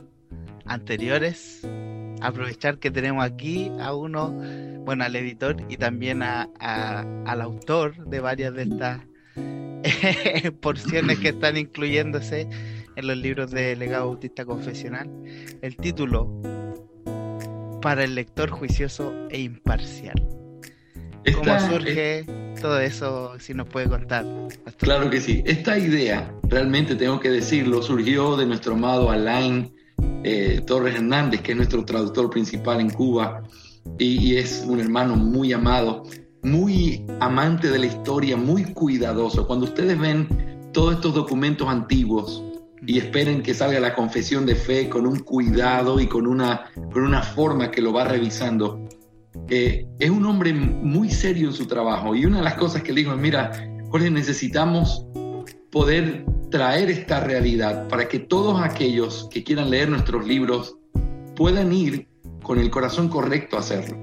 anteriores, 0.68 1.66
aprovechar 2.20 2.78
que 2.78 2.90
tenemos 2.90 3.24
aquí 3.24 3.70
a 3.80 3.94
uno, 3.94 4.32
bueno, 4.84 5.04
al 5.04 5.16
editor 5.16 5.56
y 5.68 5.76
también 5.76 6.22
a, 6.22 6.48
al 7.26 7.40
autor 7.40 8.04
de 8.06 8.20
varias 8.20 8.54
de 8.54 8.62
estas 8.62 9.00
porciones 10.60 11.18
que 11.18 11.28
están 11.28 11.56
incluyéndose 11.56 12.48
en 12.96 13.06
los 13.06 13.16
libros 13.16 13.50
de 13.50 13.76
Legado 13.76 14.06
Bautista 14.06 14.44
Confesional. 14.44 15.08
El 15.62 15.76
título, 15.76 16.28
para 17.80 18.04
el 18.04 18.14
lector 18.14 18.50
juicioso 18.50 19.14
e 19.30 19.40
imparcial. 19.40 20.20
¿Cómo 21.34 21.60
surge 21.60 22.24
todo 22.60 22.80
eso? 22.80 23.38
Si 23.38 23.54
nos 23.54 23.68
puede 23.68 23.88
contar. 23.88 24.24
Claro 24.78 25.10
que 25.10 25.20
sí. 25.20 25.42
Esta 25.46 25.78
idea, 25.78 26.32
realmente 26.44 26.96
tengo 26.96 27.20
que 27.20 27.28
decirlo, 27.28 27.82
surgió 27.82 28.36
de 28.36 28.46
nuestro 28.46 28.74
amado 28.74 29.10
Alain 29.10 29.72
eh, 30.24 30.62
Torres 30.66 30.96
Hernández, 30.96 31.42
que 31.42 31.52
es 31.52 31.56
nuestro 31.56 31.84
traductor 31.84 32.30
principal 32.30 32.80
en 32.80 32.90
Cuba 32.90 33.42
y, 33.98 34.36
es 34.36 34.64
un 34.66 34.80
hermano 34.80 35.16
muy 35.16 35.52
amado, 35.52 36.04
muy 36.42 37.04
amante 37.20 37.70
de 37.70 37.78
la 37.78 37.86
historia, 37.86 38.36
muy 38.36 38.64
cuidadoso. 38.64 39.46
Cuando 39.46 39.66
ustedes 39.66 39.98
ven 39.98 40.28
todos 40.72 40.94
estos 40.94 41.14
documentos 41.14 41.68
antiguos 41.68 42.42
y 42.86 42.98
esperen 42.98 43.42
que 43.42 43.54
salga 43.54 43.80
la 43.80 43.94
confesión 43.94 44.46
de 44.46 44.54
fe 44.54 44.88
con 44.88 45.06
un 45.06 45.20
cuidado 45.20 46.00
y 46.00 46.06
con 46.06 46.26
una, 46.26 46.70
con 46.92 47.02
una 47.04 47.22
forma 47.22 47.70
que 47.70 47.80
lo 47.80 47.92
va 47.92 48.04
revisando, 48.04 48.88
eh, 49.48 49.86
es 49.98 50.10
un 50.10 50.26
hombre 50.26 50.52
muy 50.52 51.10
serio 51.10 51.48
en 51.48 51.54
su 51.54 51.66
trabajo. 51.66 52.14
Y 52.14 52.26
una 52.26 52.38
de 52.38 52.44
las 52.44 52.54
cosas 52.54 52.82
que 52.82 52.92
le 52.92 53.00
dijo 53.00 53.12
es, 53.12 53.18
mira, 53.18 53.52
Jorge, 53.90 54.10
necesitamos 54.10 55.06
poder 55.70 56.24
traer 56.50 56.90
esta 56.90 57.20
realidad 57.20 57.88
para 57.88 58.08
que 58.08 58.18
todos 58.18 58.60
aquellos 58.62 59.28
que 59.30 59.44
quieran 59.44 59.70
leer 59.70 59.88
nuestros 59.88 60.26
libros 60.26 60.76
puedan 61.36 61.72
ir 61.72 62.08
con 62.42 62.58
el 62.58 62.70
corazón 62.70 63.08
correcto 63.08 63.56
a 63.56 63.60
hacerlo. 63.60 63.96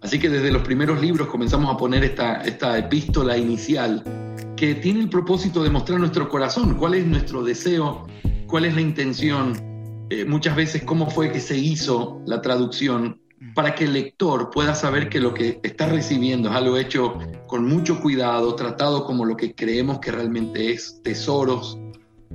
Así 0.00 0.18
que 0.18 0.28
desde 0.28 0.50
los 0.50 0.62
primeros 0.62 1.00
libros 1.00 1.28
comenzamos 1.28 1.74
a 1.74 1.76
poner 1.76 2.04
esta, 2.04 2.42
esta 2.42 2.78
epístola 2.78 3.36
inicial 3.36 4.02
que 4.56 4.74
tiene 4.74 5.00
el 5.00 5.08
propósito 5.08 5.62
de 5.62 5.70
mostrar 5.70 5.98
nuestro 5.98 6.28
corazón, 6.28 6.74
cuál 6.74 6.94
es 6.94 7.06
nuestro 7.06 7.42
deseo, 7.42 8.06
cuál 8.46 8.66
es 8.66 8.74
la 8.74 8.80
intención, 8.80 9.54
eh, 10.10 10.24
muchas 10.24 10.56
veces 10.56 10.82
cómo 10.84 11.10
fue 11.10 11.32
que 11.32 11.40
se 11.40 11.56
hizo 11.56 12.22
la 12.26 12.40
traducción 12.40 13.20
para 13.54 13.74
que 13.74 13.84
el 13.84 13.92
lector 13.92 14.50
pueda 14.50 14.74
saber 14.74 15.08
que 15.08 15.20
lo 15.20 15.34
que 15.34 15.60
está 15.62 15.86
recibiendo 15.86 16.48
es 16.48 16.56
algo 16.56 16.76
hecho 16.76 17.18
con 17.46 17.66
mucho 17.66 18.00
cuidado, 18.00 18.54
tratado 18.54 19.04
como 19.04 19.24
lo 19.24 19.36
que 19.36 19.54
creemos 19.54 19.98
que 19.98 20.12
realmente 20.12 20.72
es, 20.72 21.00
tesoros, 21.02 21.78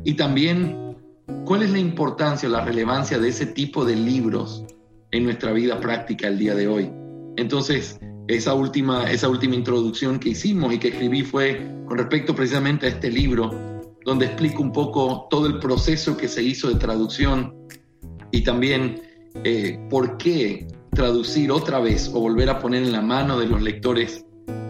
y 0.03 0.13
también 0.13 0.97
cuál 1.45 1.63
es 1.63 1.71
la 1.71 1.79
importancia 1.79 2.47
o 2.47 2.51
la 2.51 2.63
relevancia 2.63 3.17
de 3.17 3.29
ese 3.29 3.45
tipo 3.45 3.85
de 3.85 3.95
libros 3.95 4.63
en 5.11 5.23
nuestra 5.23 5.51
vida 5.51 5.79
práctica 5.79 6.27
el 6.27 6.37
día 6.37 6.55
de 6.55 6.67
hoy. 6.67 6.91
Entonces, 7.37 7.99
esa 8.27 8.53
última, 8.53 9.09
esa 9.09 9.27
última 9.27 9.55
introducción 9.55 10.19
que 10.19 10.29
hicimos 10.29 10.73
y 10.73 10.77
que 10.77 10.89
escribí 10.89 11.23
fue 11.23 11.67
con 11.87 11.97
respecto 11.97 12.35
precisamente 12.35 12.85
a 12.85 12.89
este 12.89 13.09
libro, 13.09 13.49
donde 14.05 14.27
explico 14.27 14.61
un 14.61 14.71
poco 14.71 15.27
todo 15.29 15.47
el 15.47 15.59
proceso 15.59 16.15
que 16.15 16.27
se 16.27 16.43
hizo 16.43 16.69
de 16.69 16.75
traducción 16.75 17.55
y 18.31 18.43
también 18.43 19.01
eh, 19.43 19.79
por 19.89 20.17
qué 20.17 20.67
traducir 20.91 21.51
otra 21.51 21.79
vez 21.79 22.09
o 22.13 22.19
volver 22.19 22.49
a 22.49 22.59
poner 22.59 22.83
en 22.83 22.91
la 22.91 23.01
mano 23.01 23.39
de 23.39 23.47
los 23.47 23.61
lectores 23.61 24.25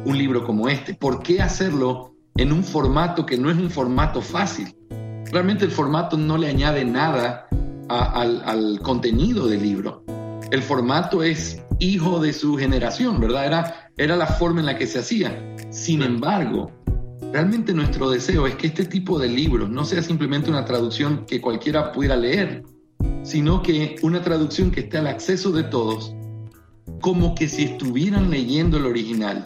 un 0.06 0.18
libro 0.18 0.46
como 0.46 0.70
este. 0.70 0.94
¿Por 0.94 1.22
qué 1.24 1.42
hacerlo 1.42 2.16
en 2.38 2.52
un 2.52 2.64
formato 2.64 3.26
que 3.26 3.38
no 3.38 3.50
es 3.50 3.58
un 3.58 3.70
formato 3.70 4.22
fácil? 4.22 4.76
Realmente 5.32 5.66
el 5.66 5.72
formato 5.72 6.18
no 6.18 6.38
le 6.38 6.48
añade 6.48 6.86
nada 6.86 7.48
al, 7.90 8.42
al, 8.46 8.80
contenido 8.82 9.48
del 9.48 9.62
libro. 9.62 10.04
El 10.52 10.62
formato 10.62 11.24
es 11.24 11.62
hijo 11.80 12.20
de 12.20 12.34
su 12.34 12.58
generación, 12.58 13.20
¿verdad? 13.20 13.46
Era, 13.46 13.92
era 13.98 14.16
la 14.16 14.28
forma 14.28 14.60
en 14.60 14.66
la 14.68 14.78
que 14.78 14.88
se 14.88 15.00
hacía. 15.00 15.56
Sin 15.70 16.02
embargo, 16.02 16.72
realmente 17.32 17.74
nuestro 17.74 18.10
deseo 18.10 18.48
es 18.48 18.56
que 18.56 18.68
este 18.68 18.86
tipo 18.86 19.20
de 19.20 19.28
libros 19.28 19.70
no 19.70 19.86
sea 19.86 20.02
simplemente 20.02 20.50
una 20.50 20.66
traducción 20.66 21.26
que 21.26 21.40
cualquiera 21.40 21.92
pudiera 21.92 22.16
leer, 22.16 22.64
sino 23.24 23.62
que 23.62 23.96
una 24.02 24.22
traducción 24.22 24.72
que 24.72 24.82
esté 24.82 24.98
al 24.98 25.08
acceso 25.08 25.52
de 25.52 25.64
todos, 25.64 26.14
como 27.02 27.36
que 27.36 27.48
si 27.48 27.64
estuvieran 27.64 28.30
leyendo 28.30 28.78
el 28.78 28.86
original, 28.86 29.44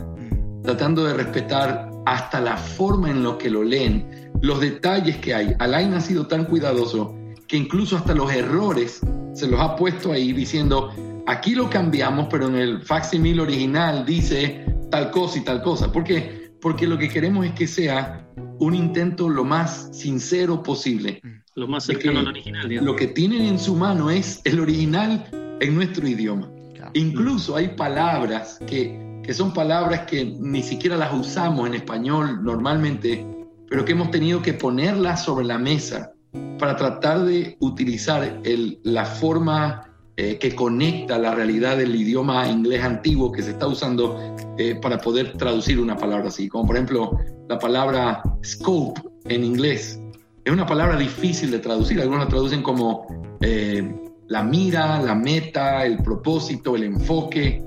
tratando 0.64 1.04
de 1.04 1.14
respetar 1.14 1.92
hasta 2.06 2.42
la 2.42 2.58
forma 2.58 3.10
en 3.10 3.24
la 3.24 3.38
que 3.38 3.50
lo 3.50 3.64
leen, 3.64 4.32
los 4.42 4.60
detalles 4.60 5.18
que 5.18 5.34
hay. 5.34 5.56
Alain 5.60 5.94
ha 5.94 6.02
sido 6.02 6.28
tan 6.28 6.46
cuidadoso 6.46 7.16
que 7.48 7.58
incluso 7.58 7.98
hasta 7.98 8.14
los 8.14 8.32
errores 8.32 9.02
se 9.34 9.48
los 9.48 9.60
ha 9.60 9.76
puesto 9.76 10.12
ahí 10.12 10.34
diciendo, 10.34 10.90
aquí 11.28 11.56
lo 11.56 11.70
cambiamos, 11.70 12.28
pero 12.30 12.48
en 12.48 12.56
el 12.56 12.82
facsimile 12.82 13.42
original 13.42 14.06
dice 14.06 14.66
tal 14.90 15.12
cosa 15.12 15.40
y 15.40 15.42
tal 15.42 15.62
cosa. 15.62 15.92
¿Por 15.92 16.04
qué? 16.04 16.43
Porque 16.64 16.88
lo 16.88 16.98
que 16.98 17.10
queremos 17.10 17.46
es 17.46 17.52
que 17.52 17.68
sea 17.68 18.28
un 18.58 18.74
intento 18.74 19.30
lo 19.30 19.44
más 19.44 19.90
sincero 19.92 20.64
posible 20.64 21.22
lo 21.56 21.68
más 21.68 21.86
cercano 21.86 22.20
al 22.20 22.28
original. 22.28 22.68
Lo 22.68 22.96
que 22.96 23.08
tienen 23.08 23.44
en 23.44 23.60
su 23.60 23.76
mano 23.76 24.10
es 24.10 24.42
el 24.44 24.60
original 24.60 25.28
en 25.60 25.76
nuestro 25.76 26.08
idioma. 26.08 26.50
Incluso 26.94 27.56
hay 27.56 27.70
palabras 27.70 28.60
que, 28.68 29.22
que 29.24 29.34
son 29.34 29.54
palabras 29.54 30.02
que 30.02 30.26
ni 30.26 30.62
siquiera 30.62 30.98
las 30.98 31.14
usamos 31.14 31.68
en 31.68 31.76
español 31.76 32.44
normalmente, 32.44 33.26
pero 33.70 33.86
que 33.86 33.94
hemos 33.94 34.12
tenido 34.12 34.42
que 34.42 34.54
ponerlas 34.54 35.24
sobre 35.24 35.46
la 35.46 35.58
mesa 35.58 36.12
para 36.60 36.76
tratar 36.76 37.24
de 37.26 37.56
utilizar 37.60 38.42
el, 38.44 38.80
la 38.84 39.06
forma 39.06 39.93
eh, 40.18 40.38
que 40.38 40.56
conecta 40.56 41.18
la 41.18 41.34
realidad 41.34 41.78
del 41.78 41.96
idioma 41.96 42.48
inglés 42.48 42.84
antiguo 42.84 43.32
que 43.32 43.42
se 43.42 43.52
está 43.52 43.68
usando 43.68 44.36
eh, 44.58 44.76
para 44.76 45.00
poder 45.00 45.34
traducir 45.34 45.80
una 45.80 45.98
palabra 45.98 46.28
así, 46.28 46.48
como 46.48 46.68
por 46.68 46.76
ejemplo 46.76 47.18
la 47.50 47.58
palabra 47.58 48.22
scope 48.44 49.02
en 49.26 49.44
inglés 49.44 50.00
es 50.46 50.52
una 50.52 50.66
palabra 50.66 50.98
difícil 50.98 51.52
de 51.52 51.60
traducir. 51.60 52.02
Algunos 52.02 52.26
la 52.26 52.30
traducen 52.30 52.62
como 52.62 53.08
eh, 53.42 53.96
la 54.28 54.44
mira, 54.44 55.02
la 55.02 55.16
meta, 55.16 55.86
el 55.86 56.04
propósito, 56.04 56.76
el 56.76 56.84
enfoque. 56.84 57.64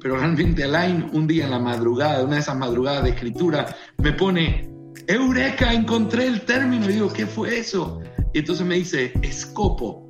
Pero 0.00 0.16
realmente 0.16 0.64
Alain, 0.64 1.10
un 1.12 1.26
día 1.26 1.44
en 1.44 1.50
la 1.50 1.58
madrugada, 1.58 2.22
una 2.22 2.36
de 2.36 2.40
esas 2.40 2.56
madrugadas 2.56 3.04
de 3.04 3.10
escritura, 3.10 3.74
me 3.98 4.12
pone, 4.12 4.70
Eureka, 5.08 5.72
encontré 5.72 6.26
el 6.26 6.42
término. 6.42 6.88
Y 6.88 6.94
digo, 6.94 7.12
¿qué 7.12 7.26
fue 7.26 7.58
eso? 7.58 8.00
Y 8.32 8.38
entonces 8.38 8.64
me 8.64 8.76
dice, 8.76 9.12
escopo. 9.22 10.08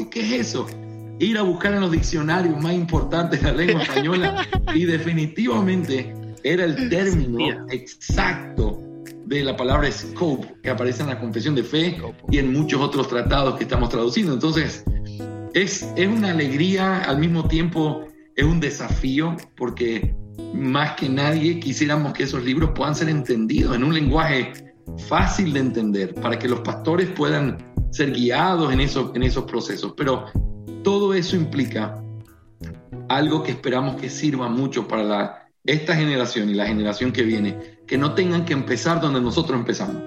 ¿Y 0.00 0.04
qué 0.06 0.20
es 0.20 0.48
eso? 0.48 0.66
Ir 1.18 1.38
a 1.38 1.42
buscar 1.42 1.74
en 1.74 1.80
los 1.80 1.92
diccionarios 1.92 2.60
más 2.60 2.74
importantes 2.74 3.40
de 3.42 3.52
la 3.52 3.56
lengua 3.56 3.82
española 3.82 4.46
y 4.74 4.84
definitivamente 4.84 6.14
era 6.42 6.64
el 6.64 6.88
término 6.88 7.66
exacto 7.70 8.82
de 9.26 9.44
la 9.44 9.56
palabra 9.56 9.90
scope 9.90 10.54
que 10.62 10.70
aparece 10.70 11.02
en 11.02 11.08
la 11.08 11.20
confesión 11.20 11.54
de 11.54 11.62
fe 11.62 11.96
y 12.30 12.38
en 12.38 12.52
muchos 12.52 12.80
otros 12.80 13.08
tratados 13.08 13.56
que 13.56 13.64
estamos 13.64 13.88
traduciendo. 13.88 14.32
Entonces, 14.32 14.84
es, 15.54 15.88
es 15.96 16.08
una 16.08 16.30
alegría, 16.30 16.98
al 16.98 17.18
mismo 17.18 17.46
tiempo 17.46 18.06
es 18.34 18.44
un 18.44 18.58
desafío, 18.58 19.36
porque 19.56 20.14
más 20.54 20.96
que 20.96 21.08
nadie 21.08 21.60
quisiéramos 21.60 22.12
que 22.14 22.24
esos 22.24 22.42
libros 22.42 22.70
puedan 22.74 22.94
ser 22.94 23.08
entendidos 23.08 23.76
en 23.76 23.84
un 23.84 23.94
lenguaje 23.94 24.52
fácil 25.08 25.52
de 25.52 25.60
entender, 25.60 26.14
para 26.14 26.38
que 26.38 26.48
los 26.48 26.60
pastores 26.60 27.08
puedan 27.10 27.71
ser 27.92 28.12
guiados 28.12 28.72
en 28.72 28.80
esos, 28.80 29.14
en 29.14 29.22
esos 29.22 29.44
procesos. 29.44 29.94
Pero 29.96 30.26
todo 30.82 31.14
eso 31.14 31.36
implica 31.36 32.02
algo 33.08 33.42
que 33.42 33.52
esperamos 33.52 34.00
que 34.00 34.10
sirva 34.10 34.48
mucho 34.48 34.88
para 34.88 35.04
la, 35.04 35.48
esta 35.64 35.94
generación 35.94 36.50
y 36.50 36.54
la 36.54 36.66
generación 36.66 37.12
que 37.12 37.22
viene, 37.22 37.78
que 37.86 37.98
no 37.98 38.14
tengan 38.14 38.44
que 38.44 38.54
empezar 38.54 39.00
donde 39.00 39.20
nosotros 39.20 39.58
empezamos, 39.58 40.02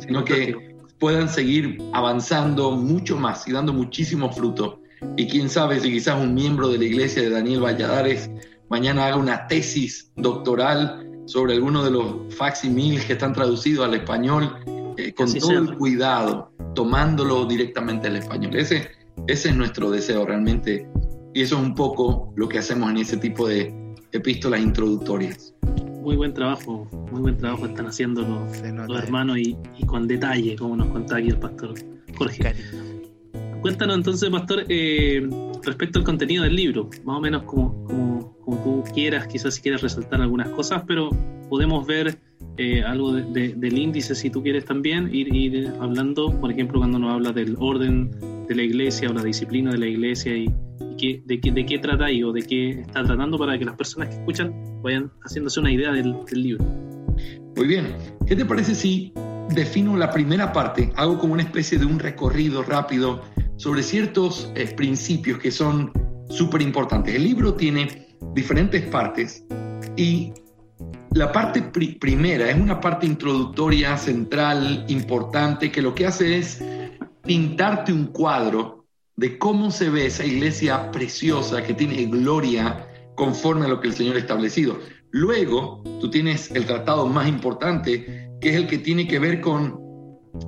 sino 0.00 0.24
que 0.24 0.74
puedan 0.98 1.28
seguir 1.28 1.78
avanzando 1.92 2.72
mucho 2.72 3.16
más 3.16 3.46
y 3.46 3.52
dando 3.52 3.72
muchísimo 3.72 4.32
fruto. 4.32 4.80
Y 5.16 5.28
quién 5.28 5.48
sabe 5.48 5.80
si 5.80 5.90
quizás 5.90 6.20
un 6.20 6.34
miembro 6.34 6.68
de 6.68 6.78
la 6.78 6.84
iglesia 6.84 7.22
de 7.22 7.30
Daniel 7.30 7.60
Valladares 7.60 8.30
mañana 8.68 9.06
haga 9.06 9.16
una 9.16 9.46
tesis 9.46 10.12
doctoral 10.16 11.06
sobre 11.26 11.54
alguno 11.54 11.84
de 11.84 11.90
los 11.90 12.34
facsimiles 12.34 13.04
que 13.04 13.14
están 13.14 13.32
traducidos 13.32 13.86
al 13.86 13.94
español 13.94 14.56
eh, 14.96 15.12
con 15.12 15.32
todo 15.32 15.52
el 15.52 15.76
cuidado, 15.76 16.52
tomándolo 16.74 17.44
directamente 17.46 18.08
al 18.08 18.16
español. 18.16 18.56
Ese, 18.56 18.88
ese 19.26 19.50
es 19.50 19.56
nuestro 19.56 19.90
deseo 19.90 20.24
realmente. 20.26 20.88
Y 21.34 21.42
eso 21.42 21.56
es 21.56 21.62
un 21.62 21.74
poco 21.74 22.32
lo 22.36 22.48
que 22.48 22.58
hacemos 22.58 22.90
en 22.90 22.98
ese 22.98 23.16
tipo 23.16 23.46
de 23.46 23.72
epístolas 24.12 24.60
introductorias. 24.60 25.54
Muy 26.02 26.16
buen 26.16 26.34
trabajo, 26.34 26.88
muy 27.12 27.20
buen 27.20 27.36
trabajo 27.36 27.66
están 27.66 27.86
haciendo 27.86 28.22
los, 28.22 29.02
hermanos 29.02 29.38
y, 29.38 29.56
con 29.86 30.08
detalle, 30.08 30.56
como 30.56 30.76
nos 30.76 30.88
contaba 30.88 31.20
aquí 31.20 31.28
el 31.28 31.38
pastor 31.38 31.74
Jorge. 32.16 32.54
Cuéntanos 33.60 33.96
entonces, 33.96 34.30
pastor, 34.30 34.64
eh, 34.68 35.28
respecto 35.62 35.98
al 35.98 36.04
contenido 36.04 36.44
del 36.44 36.56
libro, 36.56 36.88
más 37.04 37.18
o 37.18 37.20
menos 37.20 37.42
como, 37.42 37.84
como, 37.84 38.62
tú 38.64 38.82
quieras, 38.94 39.26
quizás 39.26 39.54
si 39.54 39.62
quieres 39.62 39.82
resaltar 39.82 40.20
algunas 40.22 40.48
cosas, 40.48 40.82
pero 40.86 41.10
podemos 41.48 41.86
ver 41.86 42.18
eh, 42.56 42.82
algo 42.82 43.12
del 43.12 43.78
índice 43.78 44.14
si 44.14 44.30
tú 44.30 44.42
quieres 44.42 44.64
también, 44.64 45.08
ir, 45.12 45.72
hablando, 45.80 46.38
por 46.40 46.50
ejemplo, 46.50 46.78
cuando 46.78 46.98
nos 46.98 47.14
habla 47.14 47.32
del 47.32 47.56
orden 47.58 48.10
de 48.48 48.54
la 48.54 48.62
iglesia 48.62 49.08
o 49.08 49.12
la 49.12 49.22
disciplina 49.22 49.70
de 49.72 49.78
la 49.78 49.86
iglesia 49.86 50.36
y, 50.36 50.46
de, 50.46 51.40
qué, 51.40 51.50
de 51.52 51.66
qué 51.66 51.78
trata 51.78 52.06
ahí 52.06 52.22
o 52.22 52.32
de 52.32 52.42
qué 52.42 52.80
está 52.80 53.04
tratando 53.04 53.38
para 53.38 53.58
que 53.58 53.64
las 53.64 53.76
personas 53.76 54.08
que 54.08 54.16
escuchan 54.16 54.52
vayan 54.82 55.10
haciéndose 55.22 55.60
una 55.60 55.72
idea 55.72 55.92
del, 55.92 56.14
libro. 56.32 56.64
Muy 57.56 57.66
bien, 57.66 57.94
¿qué 58.26 58.36
te 58.36 58.44
parece 58.44 58.74
si 58.74 59.12
defino 59.54 59.96
la 59.96 60.10
primera 60.10 60.52
parte, 60.52 60.92
hago 60.96 61.18
como 61.18 61.34
una 61.34 61.42
especie 61.42 61.78
de 61.78 61.84
un 61.84 61.98
recorrido 61.98 62.62
rápido 62.62 63.22
sobre 63.56 63.82
ciertos 63.82 64.52
eh, 64.54 64.72
principios 64.76 65.38
que 65.38 65.50
son 65.50 65.92
súper 66.28 66.62
importantes. 66.62 67.14
El 67.14 67.24
libro 67.24 67.54
tiene 67.54 68.16
diferentes 68.34 68.82
partes 68.86 69.44
y 69.96 70.32
la 71.12 71.32
parte 71.32 71.62
primera 71.62 72.50
es 72.50 72.56
una 72.56 72.80
parte 72.80 73.06
introductoria, 73.06 73.96
central, 73.96 74.84
importante, 74.88 75.72
que 75.72 75.82
lo 75.82 75.94
que 75.94 76.06
hace 76.06 76.38
es 76.38 76.62
pintarte 77.24 77.92
un 77.92 78.06
cuadro 78.06 78.86
de 79.16 79.36
cómo 79.36 79.70
se 79.70 79.90
ve 79.90 80.06
esa 80.06 80.24
iglesia 80.24 80.90
preciosa 80.92 81.62
que 81.62 81.74
tiene 81.74 82.04
gloria 82.06 82.86
conforme 83.16 83.66
a 83.66 83.68
lo 83.68 83.80
que 83.80 83.88
el 83.88 83.94
Señor 83.94 84.16
ha 84.16 84.20
establecido. 84.20 84.78
Luego, 85.10 85.82
tú 86.00 86.10
tienes 86.10 86.52
el 86.52 86.64
tratado 86.64 87.06
más 87.06 87.28
importante, 87.28 88.30
que 88.40 88.50
es 88.50 88.56
el 88.56 88.68
que 88.68 88.78
tiene 88.78 89.08
que 89.08 89.18
ver 89.18 89.40
con 89.40 89.80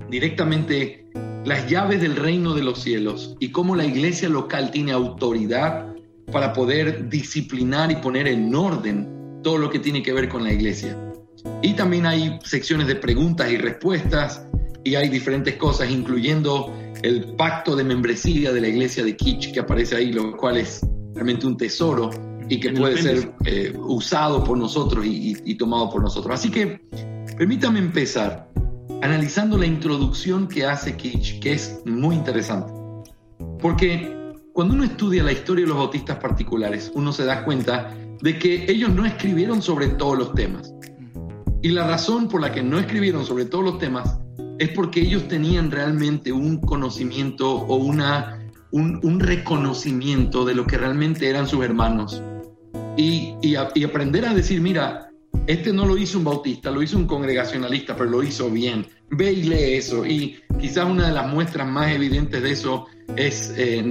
directamente 0.09 1.07
las 1.45 1.69
llaves 1.69 2.01
del 2.01 2.15
reino 2.15 2.55
de 2.55 2.63
los 2.63 2.81
cielos 2.81 3.37
y 3.41 3.51
cómo 3.51 3.75
la 3.75 3.85
iglesia 3.85 4.29
local 4.29 4.71
tiene 4.71 4.93
autoridad 4.93 5.93
para 6.31 6.53
poder 6.53 7.09
disciplinar 7.09 7.91
y 7.91 7.97
poner 7.97 8.29
en 8.29 8.55
orden 8.55 9.22
todo 9.43 9.59
lo 9.59 9.71
que 9.71 9.79
tiene 9.79 10.03
que 10.03 10.13
ver 10.13 10.29
con 10.29 10.45
la 10.45 10.53
iglesia. 10.53 10.97
Y 11.63 11.75
también 11.75 12.07
hay 12.07 12.39
secciones 12.45 12.87
de 12.87 12.97
preguntas 12.97 13.51
y 13.51 13.57
respuestas 13.57 14.47
y 14.85 14.95
hay 14.95 15.09
diferentes 15.09 15.57
cosas, 15.57 15.91
incluyendo 15.91 16.73
el 17.03 17.35
pacto 17.37 17.77
de 17.77 17.85
membresía 17.85 18.53
de 18.53 18.61
la 18.61 18.69
iglesia 18.69 19.05
de 19.05 19.17
Kitsch 19.17 19.53
que 19.53 19.61
aparece 19.61 19.97
ahí, 19.97 20.13
lo 20.13 20.37
cual 20.37 20.57
es 20.57 20.81
realmente 21.15 21.47
un 21.47 21.57
tesoro 21.57 22.11
y 22.49 22.61
que 22.61 22.71
puede 22.73 23.01
ser 23.01 23.33
eh, 23.45 23.73
usado 23.77 24.45
por 24.45 24.59
nosotros 24.59 25.05
y, 25.07 25.55
tomado 25.55 25.91
por 25.91 26.03
nosotros. 26.03 26.35
Así 26.35 26.51
que 26.51 26.81
permítame 27.37 27.79
empezar 27.79 28.51
analizando 29.01 29.57
la 29.59 29.67
introducción 29.67 30.49
que 30.49 30.65
hace 30.65 30.97
Kitsch, 30.97 31.41
que 31.41 31.53
es 31.53 31.81
muy 31.85 32.15
interesante. 32.15 32.73
Porque 33.61 34.17
cuando 34.53 34.75
uno 34.75 34.85
estudia 34.85 35.23
la 35.23 35.33
historia 35.33 35.65
de 35.65 35.69
los 35.69 35.79
bautistas 35.79 36.19
particulares, 36.19 36.93
uno 36.95 37.13
se 37.13 37.25
da 37.25 37.45
cuenta 37.45 37.97
de 38.23 38.39
que 38.39 38.71
ellos 38.71 38.91
no 38.95 39.05
escribieron 39.05 39.61
sobre 39.61 39.89
todos 39.89 40.17
los 40.17 40.35
temas. 40.35 40.73
Y 41.61 41.69
la 41.69 41.87
razón 41.87 42.29
por 42.29 42.41
la 42.41 42.53
que 42.53 42.63
no 42.63 42.79
escribieron 42.79 43.25
sobre 43.25 43.45
todos 43.45 43.65
los 43.65 43.79
temas 43.79 44.19
es 44.59 44.71
porque 44.71 45.01
ellos 45.01 45.29
tenían 45.29 45.71
realmente 45.71 46.33
un 46.33 46.61
conocimiento 46.61 47.51
o 47.53 47.77
una, 47.77 48.49
un, 48.71 49.21
reconocimiento 49.21 50.45
de 50.45 50.55
lo 50.55 50.67
que 50.67 50.79
realmente 50.79 51.29
eran 51.29 51.49
sus 51.49 51.65
hermanos. 51.65 52.23
Y, 52.97 53.35
y, 53.43 53.55
aprender 53.57 54.25
a 54.27 54.35
decir, 54.35 54.61
mira, 54.61 55.09
este 55.47 55.73
no 55.73 55.87
lo 55.87 55.97
hizo 55.97 56.19
un 56.19 56.25
bautista, 56.25 56.71
lo 56.71 56.83
hizo 56.83 56.97
un 56.97 57.07
congregacionalista, 57.07 57.97
pero 57.97 58.11
lo 58.11 58.23
hizo 58.23 58.51
bien. 58.51 58.87
Ve 59.11 59.33
y 59.33 59.43
lee 59.45 59.75
eso. 59.75 60.07
Y 60.07 60.41
quizás 60.61 60.85
una 60.89 61.09
de 61.09 61.13
las 61.13 61.33
muestras 61.33 61.69
más 61.69 61.91
evidentes 61.93 62.43
de 62.43 62.51
eso 62.53 62.87
es 63.17 63.53
eh, 63.57 63.85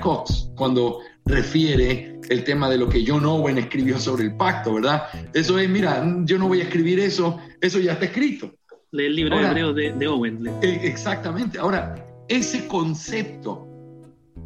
Cox, 0.00 0.50
cuando 0.54 1.00
refiere 1.24 2.11
el 2.28 2.44
tema 2.44 2.68
de 2.70 2.78
lo 2.78 2.88
que 2.88 3.04
John 3.06 3.24
Owen 3.24 3.58
escribió 3.58 3.98
sobre 3.98 4.24
el 4.24 4.36
pacto, 4.36 4.74
¿verdad? 4.74 5.04
Eso 5.32 5.58
es, 5.58 5.68
mira, 5.68 6.04
yo 6.24 6.38
no 6.38 6.48
voy 6.48 6.60
a 6.60 6.64
escribir 6.64 7.00
eso, 7.00 7.38
eso 7.60 7.78
ya 7.78 7.92
está 7.92 8.06
escrito 8.06 8.52
el 9.00 9.16
libro 9.16 9.40
hebreo 9.40 9.72
de, 9.72 10.06
Owen. 10.06 10.46
Eh, 10.60 10.80
exactamente. 10.82 11.58
Ahora, 11.58 11.94
ese 12.28 12.66
concepto 12.68 13.66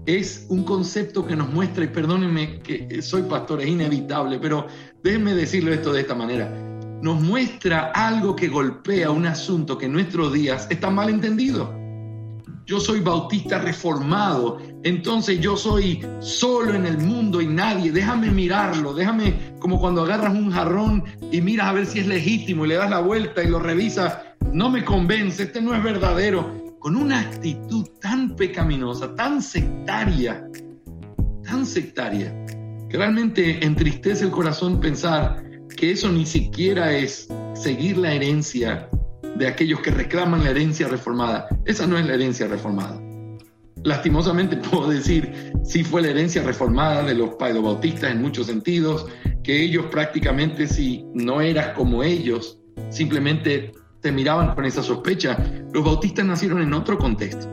es 0.07 0.47
un 0.49 0.63
concepto 0.63 1.27
que 1.27 1.35
nos 1.35 1.53
muestra, 1.53 1.85
y 1.85 1.89
perdónenme 1.89 2.61
que 2.61 3.03
soy 3.03 3.23
pastor, 3.23 3.61
es 3.61 3.69
inevitable, 3.69 4.39
pero 4.39 4.67
déjenme 5.03 5.35
decirlo 5.35 5.73
esto 5.73 5.93
de 5.93 6.03
esta 6.03 6.15
manera. 6.15 6.49
Nos 7.03 7.21
muestra 7.21 7.91
algo 7.93 8.37
que 8.37 8.49
golpea 8.49 9.11
un 9.11 9.27
asunto 9.27 9.77
que 9.77 9.87
en 9.87 9.93
nuestros 9.93 10.33
días 10.33 10.69
está 10.71 10.91
mal 10.91 11.09
entendido. 11.09 11.75
Yo 12.67 12.81
soy 12.81 12.99
bautista 12.99 13.61
reformado, 13.61 14.59
entonces 14.83 15.39
yo 15.39 15.57
soy 15.57 16.05
solo 16.19 16.75
en 16.75 16.85
el 16.85 16.99
mundo 16.99 17.41
y 17.41 17.47
nadie. 17.47 17.93
Déjame 17.93 18.33
mirarlo, 18.33 18.93
déjame 18.93 19.55
como 19.61 19.79
cuando 19.79 20.03
agarras 20.03 20.35
un 20.35 20.51
jarrón 20.51 21.05
y 21.31 21.41
miras 21.41 21.69
a 21.69 21.73
ver 21.75 21.87
si 21.87 22.01
es 22.01 22.09
legítimo 22.09 22.65
y 22.65 22.71
le 22.71 22.75
das 22.75 22.91
la 22.91 22.99
vuelta 22.99 23.45
y 23.45 23.49
lo 23.49 23.61
revisas. 23.61 24.19
No 24.53 24.69
me 24.69 24.85
convence, 24.85 25.45
este 25.45 25.61
no 25.61 25.77
es 25.77 25.83
verdadero, 25.85 26.75
con 26.81 26.97
una 26.97 27.21
actitud 27.21 27.87
tan 28.01 28.35
pecaminosa, 28.35 29.15
tan 29.15 29.41
sectaria, 29.41 30.45
tan 31.45 31.65
sectaria, 31.65 32.35
que 32.89 32.97
realmente 32.97 33.65
entristece 33.65 34.25
el 34.25 34.33
corazón 34.33 34.81
pensar 34.81 35.41
que 35.77 35.93
eso 35.93 36.11
ni 36.11 36.27
siquiera 36.27 36.97
es 36.97 37.29
seguir 37.55 37.97
la 37.97 38.13
herencia 38.13 38.89
de 39.39 39.47
aquellos 39.47 39.81
que 39.81 39.91
reclaman 39.91 40.45
la 40.45 40.51
herencia 40.51 40.89
reformada. 40.89 41.49
Esa 41.65 41.87
no 41.87 41.99
es 41.99 42.07
la 42.07 42.15
herencia 42.15 42.47
reformada. 42.47 43.01
Lastimosamente 43.83 44.57
puedo 44.71 44.91
decir, 44.91 45.53
sí 45.65 45.85
fue 45.85 46.03
la 46.03 46.09
herencia 46.09 46.43
reformada 46.43 47.03
de 47.03 47.15
los 47.15 47.35
paedobautistas 47.37 48.11
en 48.11 48.23
muchos 48.23 48.47
sentidos, 48.47 49.07
que 49.43 49.63
ellos 49.63 49.87
prácticamente 49.91 50.67
si 50.67 51.05
no 51.15 51.41
eras 51.41 51.69
como 51.77 52.03
ellos, 52.03 52.59
simplemente 52.91 53.73
miraban 54.11 54.55
con 54.55 54.65
esa 54.65 54.83
sospecha. 54.83 55.37
Los 55.73 55.85
bautistas 55.85 56.25
nacieron 56.25 56.63
en 56.63 56.73
otro 56.75 56.99
contexto, 56.99 57.49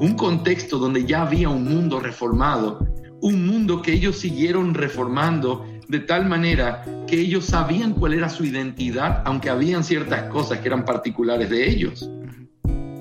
un 0.00 0.14
contexto 0.14 0.78
donde 0.78 1.04
ya 1.04 1.22
había 1.22 1.48
un 1.48 1.64
mundo 1.64 2.00
reformado, 2.00 2.86
un 3.20 3.46
mundo 3.46 3.82
que 3.82 3.92
ellos 3.92 4.18
siguieron 4.18 4.74
reformando 4.74 5.66
de 5.88 6.00
tal 6.00 6.26
manera 6.26 6.84
que 7.06 7.20
ellos 7.20 7.46
sabían 7.46 7.92
cuál 7.92 8.14
era 8.14 8.28
su 8.28 8.44
identidad, 8.44 9.22
aunque 9.24 9.50
habían 9.50 9.84
ciertas 9.84 10.24
cosas 10.24 10.60
que 10.60 10.68
eran 10.68 10.84
particulares 10.84 11.50
de 11.50 11.68
ellos. 11.68 12.10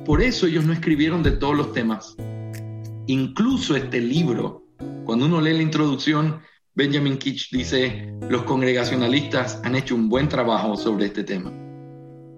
Por 0.05 0.21
eso 0.21 0.47
ellos 0.47 0.65
no 0.65 0.73
escribieron 0.73 1.23
de 1.23 1.31
todos 1.31 1.55
los 1.55 1.73
temas. 1.73 2.15
Incluso 3.07 3.75
este 3.75 3.99
libro, 3.99 4.65
cuando 5.05 5.25
uno 5.25 5.41
lee 5.41 5.53
la 5.53 5.61
introducción, 5.61 6.39
Benjamin 6.75 7.17
Kitch 7.17 7.51
dice, 7.51 8.13
los 8.29 8.43
congregacionalistas 8.43 9.61
han 9.63 9.75
hecho 9.75 9.95
un 9.95 10.09
buen 10.09 10.27
trabajo 10.27 10.75
sobre 10.75 11.05
este 11.05 11.23
tema 11.23 11.51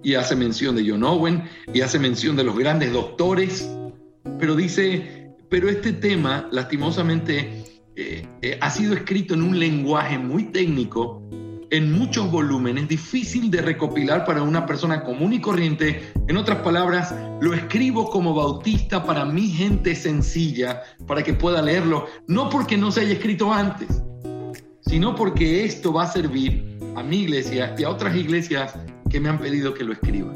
y 0.05 0.13
hace 0.13 0.35
mención 0.35 0.75
de 0.75 0.87
John 0.87 1.03
Owen 1.03 1.43
y 1.73 1.81
hace 1.81 1.97
mención 1.97 2.35
de 2.35 2.43
los 2.43 2.55
grandes 2.55 2.93
doctores, 2.93 3.67
pero 4.39 4.55
dice, 4.55 5.33
pero 5.49 5.67
este 5.67 5.93
tema 5.93 6.47
lastimosamente 6.51 7.64
eh, 7.95 8.27
eh, 8.41 8.57
ha 8.61 8.69
sido 8.69 8.93
escrito 8.93 9.35
en 9.35 9.41
un 9.41 9.57
lenguaje 9.57 10.17
muy 10.17 10.45
técnico 10.45 11.21
en 11.71 11.93
muchos 11.93 12.29
volúmenes, 12.29 12.87
difícil 12.87 13.49
de 13.49 13.61
recopilar 13.61 14.25
para 14.25 14.43
una 14.43 14.65
persona 14.65 15.03
común 15.03 15.33
y 15.33 15.41
corriente. 15.41 16.11
En 16.27 16.37
otras 16.37 16.59
palabras, 16.59 17.15
lo 17.41 17.53
escribo 17.53 18.09
como 18.09 18.33
bautista 18.33 19.03
para 19.03 19.25
mi 19.25 19.47
gente 19.47 19.95
sencilla, 19.95 20.83
para 21.07 21.23
que 21.23 21.33
pueda 21.33 21.61
leerlo, 21.61 22.07
no 22.27 22.49
porque 22.49 22.77
no 22.77 22.91
se 22.91 23.01
haya 23.01 23.13
escrito 23.13 23.51
antes, 23.51 24.03
sino 24.81 25.15
porque 25.15 25.65
esto 25.65 25.93
va 25.93 26.03
a 26.03 26.11
servir 26.11 26.77
a 26.95 27.03
mi 27.03 27.21
iglesia 27.21 27.75
y 27.77 27.83
a 27.83 27.89
otras 27.89 28.15
iglesias 28.15 28.77
que 29.09 29.19
me 29.19 29.29
han 29.29 29.39
pedido 29.39 29.73
que 29.73 29.83
lo 29.83 29.93
escriba. 29.93 30.33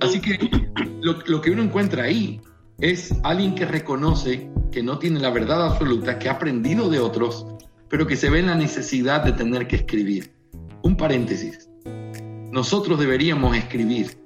Así 0.00 0.20
que 0.20 0.38
lo, 1.00 1.18
lo 1.26 1.40
que 1.40 1.50
uno 1.50 1.62
encuentra 1.62 2.04
ahí 2.04 2.40
es 2.80 3.14
alguien 3.22 3.54
que 3.54 3.64
reconoce 3.64 4.50
que 4.72 4.82
no 4.82 4.98
tiene 4.98 5.20
la 5.20 5.30
verdad 5.30 5.66
absoluta, 5.66 6.18
que 6.18 6.28
ha 6.28 6.32
aprendido 6.32 6.88
de 6.88 6.98
otros, 6.98 7.46
pero 7.88 8.06
que 8.06 8.16
se 8.16 8.30
ve 8.30 8.40
en 8.40 8.46
la 8.46 8.56
necesidad 8.56 9.22
de 9.24 9.32
tener 9.32 9.66
que 9.68 9.76
escribir. 9.76 10.32
Un 10.82 10.96
paréntesis. 10.96 11.68
Nosotros 12.50 12.98
deberíamos 12.98 13.56
escribir 13.56 14.18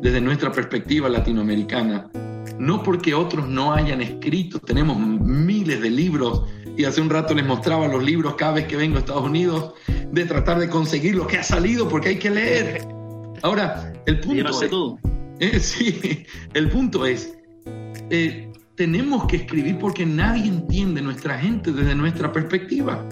desde 0.00 0.20
nuestra 0.20 0.52
perspectiva 0.52 1.08
latinoamericana, 1.08 2.10
no 2.58 2.82
porque 2.82 3.14
otros 3.14 3.48
no 3.48 3.72
hayan 3.72 4.00
escrito, 4.00 4.58
tenemos 4.60 4.98
miles 4.98 5.80
de 5.80 5.90
libros 5.90 6.44
y 6.76 6.84
hace 6.84 7.00
un 7.00 7.10
rato 7.10 7.34
les 7.34 7.44
mostraba 7.44 7.88
los 7.88 8.02
libros 8.02 8.34
cada 8.36 8.52
vez 8.52 8.66
que 8.66 8.76
vengo 8.76 8.96
a 8.96 9.00
Estados 9.00 9.24
Unidos 9.24 9.74
de 10.10 10.24
tratar 10.24 10.58
de 10.58 10.68
conseguir 10.68 11.16
lo 11.16 11.26
que 11.26 11.38
ha 11.38 11.42
salido 11.42 11.88
porque 11.88 12.10
hay 12.10 12.18
que 12.18 12.30
leer. 12.30 12.86
Ahora, 13.42 13.92
el 14.06 14.20
punto 14.20 14.62
es, 14.62 14.70
todo. 14.70 14.98
Eh, 15.40 15.58
sí, 15.58 16.26
el 16.52 16.68
punto 16.68 17.06
es, 17.06 17.32
eh, 18.10 18.52
tenemos 18.74 19.26
que 19.26 19.36
escribir 19.36 19.78
porque 19.78 20.04
nadie 20.04 20.46
entiende 20.46 21.00
nuestra 21.00 21.38
gente 21.38 21.72
desde 21.72 21.94
nuestra 21.94 22.32
perspectiva. 22.32 23.06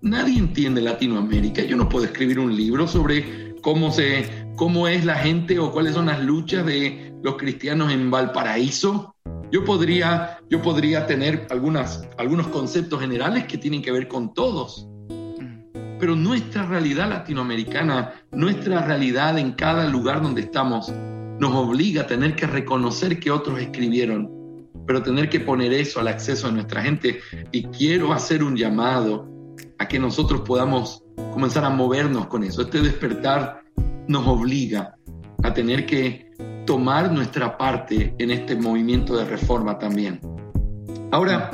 Nadie 0.00 0.38
entiende 0.38 0.80
Latinoamérica. 0.80 1.62
Yo 1.62 1.76
no 1.76 1.88
puedo 1.88 2.04
escribir 2.04 2.38
un 2.38 2.54
libro 2.54 2.86
sobre 2.86 3.54
cómo, 3.62 3.90
se, 3.90 4.46
cómo 4.54 4.86
es 4.86 5.04
la 5.04 5.16
gente 5.16 5.58
o 5.58 5.72
cuáles 5.72 5.94
son 5.94 6.06
las 6.06 6.22
luchas 6.22 6.64
de 6.64 7.12
los 7.22 7.36
cristianos 7.36 7.92
en 7.92 8.10
Valparaíso. 8.10 9.14
Yo 9.50 9.64
podría, 9.64 10.38
yo 10.50 10.62
podría 10.62 11.06
tener 11.06 11.46
algunas, 11.50 12.06
algunos 12.18 12.46
conceptos 12.48 13.00
generales 13.00 13.46
que 13.46 13.58
tienen 13.58 13.82
que 13.82 13.90
ver 13.90 14.06
con 14.06 14.34
todos. 14.34 14.86
Pero 15.98 16.14
nuestra 16.14 16.66
realidad 16.66 17.08
latinoamericana, 17.08 18.12
nuestra 18.30 18.84
realidad 18.84 19.38
en 19.38 19.52
cada 19.52 19.88
lugar 19.88 20.22
donde 20.22 20.42
estamos, 20.42 20.92
nos 21.38 21.54
obliga 21.54 22.02
a 22.02 22.06
tener 22.06 22.34
que 22.34 22.46
reconocer 22.46 23.18
que 23.18 23.30
otros 23.30 23.60
escribieron 23.60 24.36
pero 24.86 25.02
tener 25.02 25.28
que 25.28 25.40
poner 25.40 25.72
eso 25.72 26.00
al 26.00 26.08
acceso 26.08 26.46
de 26.46 26.54
nuestra 26.54 26.82
gente. 26.82 27.20
Y 27.50 27.64
quiero 27.64 28.12
hacer 28.12 28.42
un 28.42 28.56
llamado 28.56 29.28
a 29.78 29.88
que 29.88 29.98
nosotros 29.98 30.42
podamos 30.42 31.02
comenzar 31.32 31.64
a 31.64 31.70
movernos 31.70 32.26
con 32.28 32.44
eso. 32.44 32.62
Este 32.62 32.80
despertar 32.80 33.62
nos 34.06 34.26
obliga 34.26 34.94
a 35.42 35.52
tener 35.52 35.86
que 35.86 36.30
tomar 36.64 37.12
nuestra 37.12 37.58
parte 37.58 38.14
en 38.18 38.30
este 38.30 38.54
movimiento 38.56 39.16
de 39.16 39.24
reforma 39.24 39.78
también. 39.78 40.20
Ahora, 41.10 41.50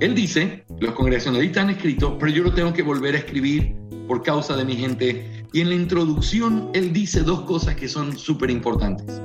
él 0.00 0.14
dice, 0.14 0.64
los 0.80 0.92
congregacionalistas 0.92 1.64
han 1.64 1.70
escrito, 1.70 2.18
pero 2.18 2.32
yo 2.32 2.42
lo 2.42 2.52
tengo 2.52 2.72
que 2.72 2.82
volver 2.82 3.14
a 3.14 3.18
escribir 3.18 3.74
por 4.06 4.22
causa 4.22 4.56
de 4.56 4.64
mi 4.64 4.76
gente. 4.76 5.33
Y 5.54 5.60
en 5.60 5.70
la 5.70 5.76
introducción 5.76 6.68
él 6.74 6.92
dice 6.92 7.22
dos 7.22 7.42
cosas 7.42 7.76
que 7.76 7.88
son 7.88 8.18
súper 8.18 8.50
importantes. 8.50 9.22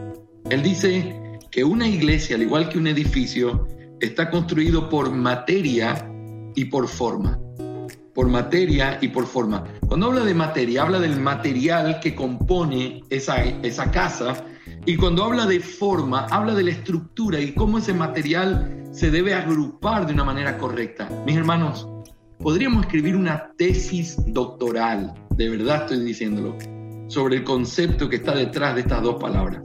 Él 0.50 0.64
dice, 0.64 1.30
que 1.52 1.64
una 1.64 1.88
iglesia, 1.88 2.36
al 2.36 2.44
igual 2.44 2.70
que 2.70 2.78
un 2.78 2.88
edificio, 2.88 3.68
está 4.00 4.30
construido 4.30 4.90
por 4.90 5.12
materia 5.12 6.08
y 6.56 6.66
por 6.66 6.88
forma. 6.88 7.40
Por 8.14 8.28
materia 8.28 8.98
y 9.02 9.08
por 9.08 9.26
forma. 9.26 9.64
Cuando 9.88 10.08
habla 10.08 10.24
de 10.24 10.34
materia, 10.34 10.84
habla 10.84 11.00
del 11.00 11.20
material 11.20 12.00
que 12.00 12.14
compone 12.14 13.04
esa, 13.10 13.44
esa 13.44 13.90
casa. 13.92 14.46
Y 14.86 14.98
cuando 14.98 15.24
habla 15.24 15.46
de 15.46 15.60
forma, 15.60 16.26
habla 16.26 16.54
de 16.54 16.64
la 16.64 16.72
estructura 16.72 17.40
y 17.40 17.54
cómo 17.54 17.80
ese 17.80 17.94
material 17.94 18.88
se 18.92 19.10
debe 19.10 19.34
agrupar 19.34 20.06
de 20.06 20.14
una 20.14 20.24
manera 20.24 20.58
correcta. 20.58 21.10
Mis 21.26 21.38
hermanos, 21.38 21.88
podríamos 22.40 22.86
escribir 22.86 23.16
una 23.16 23.52
tesis 23.58 24.18
doctoral, 24.28 25.14
de 25.40 25.50
verdad 25.50 25.84
estoy 25.84 26.02
diciéndolo, 26.02 26.58
sobre 27.08 27.38
el 27.38 27.44
concepto 27.46 28.10
que 28.10 28.18
está 28.18 28.36
detrás 28.36 28.76
de 28.76 28.82
estas 28.82 29.02
dos 29.02 29.16
palabras 29.16 29.64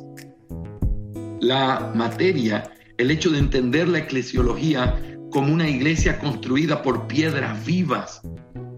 la 1.41 1.93
materia, 1.95 2.71
el 2.97 3.11
hecho 3.11 3.31
de 3.31 3.39
entender 3.39 3.89
la 3.89 3.99
eclesiología 3.99 4.99
como 5.31 5.53
una 5.53 5.69
iglesia 5.69 6.19
construida 6.19 6.81
por 6.81 7.07
piedras 7.07 7.67
vivas. 7.67 8.23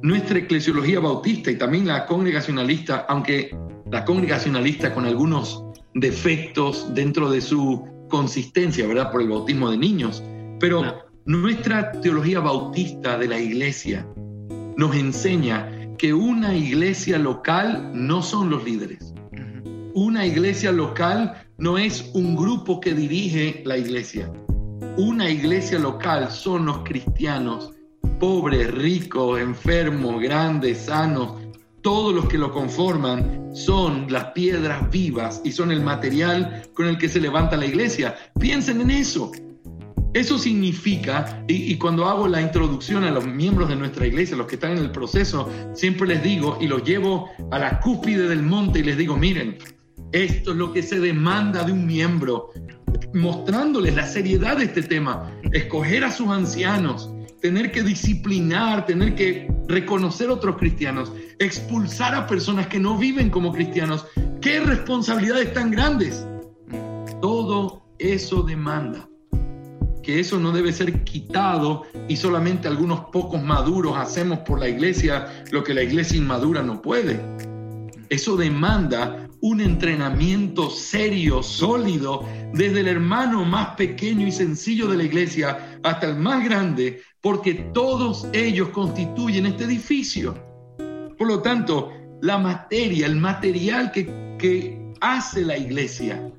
Nuestra 0.02 0.38
eclesiología 0.38 0.98
bautista 0.98 1.50
y 1.50 1.56
también 1.58 1.86
la 1.86 2.06
congregacionalista, 2.06 3.06
aunque 3.08 3.56
la 3.90 4.04
congregacionalista 4.04 4.92
con 4.92 5.04
algunos 5.04 5.62
defectos 5.94 6.92
dentro 6.94 7.30
de 7.30 7.40
su 7.40 7.86
consistencia, 8.08 8.86
¿verdad? 8.86 9.12
Por 9.12 9.22
el 9.22 9.28
bautismo 9.28 9.70
de 9.70 9.78
niños. 9.78 10.24
Pero 10.58 11.04
nuestra 11.24 11.92
teología 12.00 12.40
bautista 12.40 13.16
de 13.16 13.28
la 13.28 13.38
iglesia 13.38 14.06
nos 14.76 14.96
enseña 14.96 15.70
que 15.98 16.12
una 16.12 16.54
iglesia 16.54 17.18
local 17.18 17.90
no 17.92 18.22
son 18.22 18.50
los 18.50 18.64
líderes. 18.64 19.14
Una 19.94 20.26
iglesia 20.26 20.72
local 20.72 21.46
no 21.58 21.78
es 21.78 22.10
un 22.12 22.36
grupo 22.36 22.80
que 22.80 22.92
dirige 22.92 23.62
la 23.64 23.78
iglesia. 23.78 24.30
Una 24.98 25.30
iglesia 25.30 25.78
local 25.78 26.30
son 26.30 26.66
los 26.66 26.78
cristianos, 26.78 27.72
pobres, 28.20 28.72
ricos, 28.74 29.40
enfermos, 29.40 30.20
grandes, 30.20 30.78
sanos. 30.82 31.32
Todos 31.82 32.14
los 32.14 32.26
que 32.26 32.36
lo 32.36 32.52
conforman 32.52 33.50
son 33.54 34.06
las 34.10 34.32
piedras 34.32 34.90
vivas 34.90 35.40
y 35.44 35.52
son 35.52 35.70
el 35.70 35.82
material 35.82 36.68
con 36.74 36.86
el 36.86 36.98
que 36.98 37.08
se 37.08 37.20
levanta 37.20 37.56
la 37.56 37.66
iglesia. 37.66 38.16
Piensen 38.38 38.80
en 38.82 38.90
eso. 38.90 39.32
Eso 40.16 40.38
significa, 40.38 41.44
y, 41.46 41.76
cuando 41.76 42.06
hago 42.06 42.26
la 42.26 42.40
introducción 42.40 43.04
a 43.04 43.10
los 43.10 43.26
miembros 43.26 43.68
de 43.68 43.76
nuestra 43.76 44.06
iglesia, 44.06 44.34
los 44.34 44.46
que 44.46 44.54
están 44.54 44.70
en 44.72 44.78
el 44.78 44.90
proceso, 44.90 45.52
siempre 45.74 46.08
les 46.08 46.22
digo 46.22 46.56
y 46.58 46.68
los 46.68 46.84
llevo 46.84 47.28
a 47.50 47.58
la 47.58 47.80
cúspide 47.80 48.26
del 48.26 48.42
monte 48.42 48.78
y 48.78 48.84
les 48.84 48.96
digo, 48.96 49.14
miren, 49.18 49.58
esto 50.12 50.52
es 50.52 50.56
lo 50.56 50.72
que 50.72 50.82
se 50.82 51.00
demanda 51.00 51.64
de 51.64 51.72
un 51.72 51.84
miembro, 51.84 52.48
mostrándoles 53.12 53.94
la 53.94 54.06
seriedad 54.06 54.56
de 54.56 54.64
este 54.64 54.84
tema, 54.84 55.30
escoger 55.52 56.02
a 56.02 56.10
sus 56.10 56.28
ancianos, 56.28 57.10
tener 57.42 57.70
que 57.70 57.82
disciplinar, 57.82 58.86
tener 58.86 59.16
que 59.16 59.52
reconocer 59.68 60.30
otros 60.30 60.56
cristianos, 60.56 61.12
expulsar 61.38 62.14
a 62.14 62.26
personas 62.26 62.68
que 62.68 62.78
no 62.78 62.96
viven 62.96 63.28
como 63.28 63.52
cristianos. 63.52 64.06
¿Qué 64.40 64.60
responsabilidades 64.60 65.52
tan 65.52 65.70
grandes? 65.70 66.26
Todo 67.20 67.82
eso 67.98 68.42
demanda 68.42 69.06
que 70.06 70.20
eso 70.20 70.38
no 70.38 70.52
debe 70.52 70.72
ser 70.72 71.02
quitado 71.02 71.82
y 72.06 72.14
solamente 72.14 72.68
algunos 72.68 73.06
pocos 73.06 73.42
maduros 73.42 73.96
hacemos 73.96 74.38
por 74.38 74.60
la 74.60 74.68
iglesia 74.68 75.44
lo 75.50 75.64
que 75.64 75.74
la 75.74 75.82
iglesia 75.82 76.16
inmadura 76.16 76.62
no 76.62 76.80
puede. 76.80 77.20
Eso 78.08 78.36
demanda 78.36 79.28
un 79.40 79.60
entrenamiento 79.60 80.70
serio, 80.70 81.42
sólido, 81.42 82.24
desde 82.54 82.80
el 82.80 82.86
hermano 82.86 83.44
más 83.44 83.74
pequeño 83.74 84.28
y 84.28 84.30
sencillo 84.30 84.86
de 84.86 84.96
la 84.96 85.02
iglesia 85.02 85.80
hasta 85.82 86.06
el 86.06 86.14
más 86.14 86.44
grande, 86.44 87.02
porque 87.20 87.54
todos 87.74 88.28
ellos 88.32 88.68
constituyen 88.68 89.46
este 89.46 89.64
edificio. 89.64 90.38
Por 91.18 91.26
lo 91.26 91.42
tanto, 91.42 91.92
la 92.22 92.38
materia, 92.38 93.06
el 93.06 93.16
material 93.16 93.90
que, 93.90 94.36
que 94.38 94.78
hace 95.00 95.42
la 95.42 95.58
iglesia, 95.58 96.32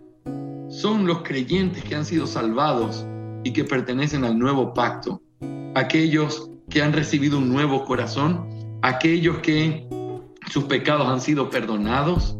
son 0.69 1.05
los 1.05 1.21
creyentes 1.23 1.83
que 1.83 1.95
han 1.95 2.05
sido 2.05 2.25
salvados 2.27 3.05
y 3.47 3.53
que 3.53 3.63
pertenecen 3.63 4.25
al 4.25 4.37
nuevo 4.37 4.73
pacto, 4.73 5.21
aquellos 5.73 6.51
que 6.69 6.81
han 6.81 6.91
recibido 6.91 7.37
un 7.37 7.47
nuevo 7.47 7.85
corazón, 7.85 8.45
aquellos 8.81 9.37
que 9.37 9.87
sus 10.51 10.65
pecados 10.65 11.07
han 11.07 11.21
sido 11.21 11.49
perdonados, 11.49 12.35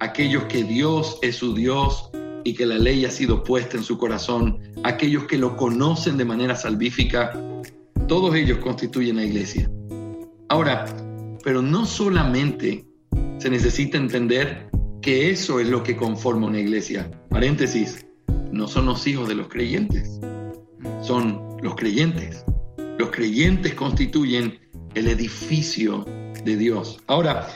aquellos 0.00 0.44
que 0.44 0.64
Dios 0.64 1.18
es 1.20 1.36
su 1.36 1.54
Dios 1.54 2.08
y 2.42 2.54
que 2.54 2.64
la 2.64 2.78
ley 2.78 3.04
ha 3.04 3.10
sido 3.10 3.44
puesta 3.44 3.76
en 3.76 3.82
su 3.82 3.98
corazón, 3.98 4.58
aquellos 4.82 5.24
que 5.24 5.36
lo 5.36 5.58
conocen 5.58 6.16
de 6.16 6.24
manera 6.24 6.56
salvífica, 6.56 7.38
todos 8.08 8.34
ellos 8.34 8.56
constituyen 8.56 9.16
la 9.16 9.24
iglesia. 9.24 9.70
Ahora, 10.48 10.86
pero 11.44 11.60
no 11.60 11.84
solamente 11.84 12.86
se 13.36 13.50
necesita 13.50 13.98
entender 13.98 14.70
que 15.02 15.28
eso 15.28 15.60
es 15.60 15.68
lo 15.68 15.82
que 15.82 15.96
conforma 15.96 16.46
una 16.46 16.60
iglesia. 16.60 17.10
Paréntesis, 17.28 18.06
no 18.52 18.66
son 18.66 18.86
los 18.86 19.06
hijos 19.06 19.28
de 19.28 19.34
los 19.34 19.48
creyentes, 19.48 20.18
son 21.06 21.56
los 21.62 21.76
creyentes. 21.76 22.44
Los 22.98 23.10
creyentes 23.10 23.74
constituyen 23.74 24.58
el 24.94 25.08
edificio 25.08 26.04
de 26.44 26.56
Dios. 26.56 26.98
Ahora, 27.06 27.46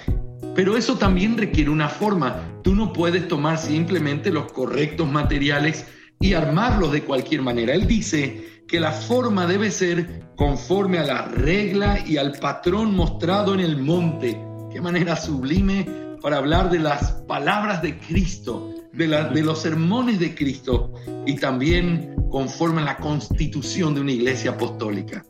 pero 0.55 0.77
eso 0.77 0.97
también 0.97 1.37
requiere 1.37 1.71
una 1.71 1.89
forma. 1.89 2.43
Tú 2.63 2.75
no 2.75 2.93
puedes 2.93 3.27
tomar 3.29 3.59
simplemente 3.59 4.31
los 4.31 4.53
correctos 4.53 5.11
materiales 5.11 5.87
y 6.21 6.35
armarlos 6.35 6.93
de 6.93 7.03
cualquier 7.03 7.43
manera. 7.43 7.75
Él 7.75 7.87
dice 7.87 8.63
que 8.69 8.79
la 8.79 8.93
forma 8.93 9.47
debe 9.47 9.71
ser 9.71 10.23
conforme 10.37 10.99
a 10.99 11.05
la 11.05 11.23
regla 11.27 12.05
y 12.07 12.19
al 12.19 12.33
patrón 12.33 12.95
mostrado 12.95 13.55
en 13.55 13.61
el 13.61 13.79
monte. 13.79 14.41
qué 14.73 14.81
manera 14.81 15.17
sublime 15.17 16.10
para 16.21 16.37
hablar 16.37 16.71
de 16.71 16.79
las 16.79 17.13
palabras 17.27 17.83
de 17.83 17.99
Cristo, 17.99 18.75
de, 18.93 19.43
los 19.43 19.63
sermones 19.63 20.19
de 20.19 20.35
Cristo 20.35 20.93
y 21.27 21.37
también 21.37 22.15
conforme 22.31 22.83
a 22.83 22.85
la 22.85 22.97
constitución 22.99 23.95
de 23.95 24.01
una 24.01 24.13
iglesia 24.13 24.53
apostólica. 24.53 25.25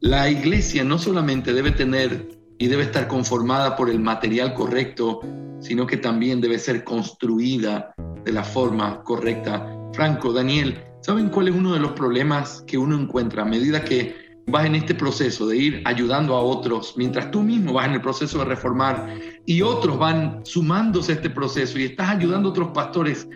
La 0.00 0.30
iglesia 0.30 0.84
no 0.84 0.98
solamente 0.98 1.52
debe 1.52 1.72
tener 1.72 2.28
y 2.58 2.68
debe 2.68 2.84
estar 2.84 3.08
conformada 3.08 3.76
por 3.76 3.90
el 3.90 4.00
material 4.00 4.54
correcto, 4.54 5.20
sino 5.60 5.86
que 5.86 5.96
también 5.96 6.40
debe 6.40 6.58
ser 6.58 6.84
construida 6.84 7.94
de 8.24 8.32
la 8.32 8.44
forma 8.44 9.02
correcta. 9.02 9.66
Franco, 9.92 10.32
Daniel, 10.32 10.82
¿saben 11.00 11.28
cuál 11.28 11.48
es 11.48 11.54
uno 11.54 11.72
de 11.72 11.80
los 11.80 11.92
problemas 11.92 12.62
que 12.66 12.78
uno 12.78 12.98
encuentra 12.98 13.42
a 13.42 13.46
medida 13.46 13.84
que 13.84 14.29
vas 14.50 14.66
en 14.66 14.74
este 14.74 14.94
proceso 14.94 15.46
de 15.46 15.56
ir 15.56 15.82
ayudando 15.84 16.36
a 16.36 16.40
otros, 16.40 16.94
mientras 16.96 17.30
tú 17.30 17.42
mismo 17.42 17.74
vas 17.74 17.86
en 17.86 17.94
el 17.94 18.00
proceso 18.00 18.38
de 18.38 18.44
reformar 18.44 19.14
y 19.46 19.62
otros 19.62 19.98
van 19.98 20.40
sumándose 20.44 21.12
a 21.12 21.14
este 21.16 21.30
proceso 21.30 21.78
y 21.78 21.84
estás 21.84 22.10
ayudando 22.10 22.48
a 22.48 22.52
otros 22.52 22.68
pastores? 22.70 23.28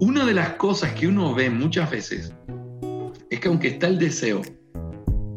Una 0.00 0.24
de 0.24 0.34
las 0.34 0.54
cosas 0.54 0.92
que 0.94 1.06
uno 1.06 1.34
ve 1.34 1.50
muchas 1.50 1.90
veces 1.90 2.32
es 3.30 3.40
que 3.40 3.48
aunque 3.48 3.68
está 3.68 3.86
el 3.86 3.98
deseo, 3.98 4.42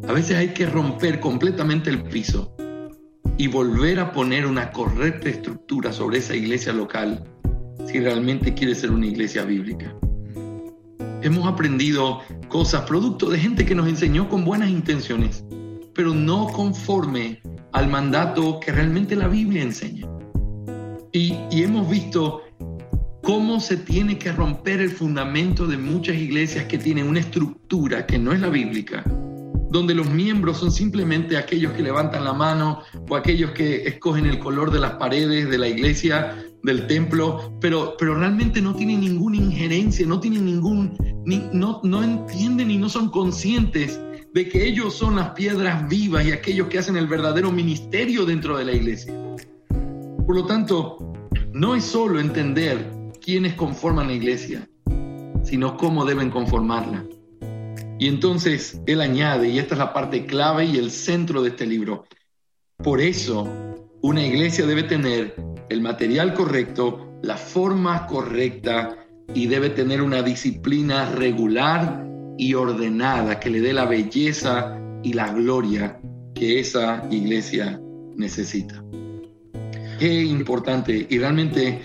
a 0.07 0.11
veces 0.11 0.37
hay 0.37 0.49
que 0.49 0.65
romper 0.65 1.19
completamente 1.19 1.89
el 1.89 2.03
piso 2.03 2.55
y 3.37 3.47
volver 3.47 3.99
a 3.99 4.11
poner 4.11 4.45
una 4.45 4.71
correcta 4.71 5.29
estructura 5.29 5.91
sobre 5.91 6.19
esa 6.19 6.35
iglesia 6.35 6.73
local 6.73 7.23
si 7.85 7.99
realmente 7.99 8.53
quiere 8.53 8.75
ser 8.75 8.91
una 8.91 9.07
iglesia 9.07 9.43
bíblica. 9.43 9.95
Hemos 11.21 11.47
aprendido 11.47 12.21
cosas 12.47 12.83
producto 12.83 13.29
de 13.29 13.39
gente 13.39 13.65
que 13.65 13.75
nos 13.75 13.87
enseñó 13.87 14.29
con 14.29 14.45
buenas 14.45 14.69
intenciones, 14.69 15.43
pero 15.93 16.13
no 16.13 16.47
conforme 16.47 17.41
al 17.71 17.87
mandato 17.89 18.59
que 18.59 18.71
realmente 18.71 19.15
la 19.15 19.27
Biblia 19.27 19.63
enseña. 19.63 20.07
Y, 21.11 21.35
y 21.49 21.63
hemos 21.63 21.89
visto 21.89 22.41
cómo 23.23 23.59
se 23.59 23.77
tiene 23.77 24.17
que 24.17 24.31
romper 24.31 24.81
el 24.81 24.91
fundamento 24.91 25.65
de 25.65 25.77
muchas 25.77 26.15
iglesias 26.15 26.65
que 26.65 26.77
tienen 26.77 27.07
una 27.07 27.19
estructura 27.19 28.05
que 28.05 28.19
no 28.19 28.33
es 28.33 28.41
la 28.41 28.49
bíblica 28.49 29.03
donde 29.69 29.93
los 29.93 30.09
miembros 30.09 30.57
son 30.57 30.71
simplemente 30.71 31.37
aquellos 31.37 31.73
que 31.73 31.81
levantan 31.81 32.23
la 32.23 32.33
mano 32.33 32.81
o 33.09 33.15
aquellos 33.15 33.51
que 33.51 33.87
escogen 33.87 34.25
el 34.25 34.39
color 34.39 34.71
de 34.71 34.79
las 34.79 34.93
paredes 34.93 35.49
de 35.49 35.57
la 35.57 35.67
iglesia, 35.67 36.35
del 36.63 36.87
templo, 36.87 37.53
pero, 37.61 37.95
pero 37.97 38.15
realmente 38.15 38.61
no 38.61 38.75
tienen 38.75 39.01
ninguna 39.01 39.37
injerencia, 39.37 40.05
no 40.05 40.19
tienen 40.19 40.45
ningún, 40.45 40.97
no, 41.53 41.79
no 41.83 42.03
entienden 42.03 42.71
y 42.71 42.77
no 42.77 42.89
son 42.89 43.09
conscientes 43.09 43.99
de 44.33 44.49
que 44.49 44.67
ellos 44.67 44.93
son 44.95 45.15
las 45.15 45.29
piedras 45.29 45.87
vivas 45.87 46.25
y 46.25 46.31
aquellos 46.31 46.67
que 46.67 46.79
hacen 46.79 46.97
el 46.97 47.07
verdadero 47.07 47.51
ministerio 47.51 48.25
dentro 48.25 48.57
de 48.57 48.65
la 48.65 48.73
iglesia. 48.73 49.13
Por 50.25 50.35
lo 50.35 50.45
tanto, 50.45 50.97
no 51.53 51.75
es 51.75 51.85
solo 51.85 52.19
entender 52.19 52.91
quiénes 53.23 53.53
conforman 53.53 54.07
la 54.07 54.13
iglesia, 54.13 54.67
sino 55.43 55.77
cómo 55.77 56.03
deben 56.03 56.31
conformarla. 56.31 57.05
Y 57.97 58.07
entonces 58.07 58.81
él 58.85 59.01
añade, 59.01 59.49
y 59.49 59.59
esta 59.59 59.75
es 59.75 59.79
la 59.79 59.93
parte 59.93 60.25
clave 60.25 60.65
y 60.65 60.77
el 60.77 60.91
centro 60.91 61.41
de 61.41 61.49
este 61.49 61.65
libro, 61.65 62.05
por 62.77 62.99
eso 62.99 63.47
una 64.01 64.25
iglesia 64.25 64.65
debe 64.65 64.83
tener 64.83 65.35
el 65.69 65.81
material 65.81 66.33
correcto, 66.33 67.19
la 67.21 67.37
forma 67.37 68.05
correcta 68.05 68.97
y 69.33 69.47
debe 69.47 69.69
tener 69.69 70.01
una 70.01 70.21
disciplina 70.21 71.09
regular 71.09 72.05
y 72.37 72.53
ordenada 72.53 73.39
que 73.39 73.49
le 73.49 73.61
dé 73.61 73.73
la 73.73 73.85
belleza 73.85 74.77
y 75.01 75.13
la 75.13 75.31
gloria 75.31 75.99
que 76.33 76.59
esa 76.59 77.07
iglesia 77.09 77.79
necesita. 78.15 78.83
Qué 79.97 80.23
importante 80.23 81.07
y 81.09 81.17
realmente 81.17 81.81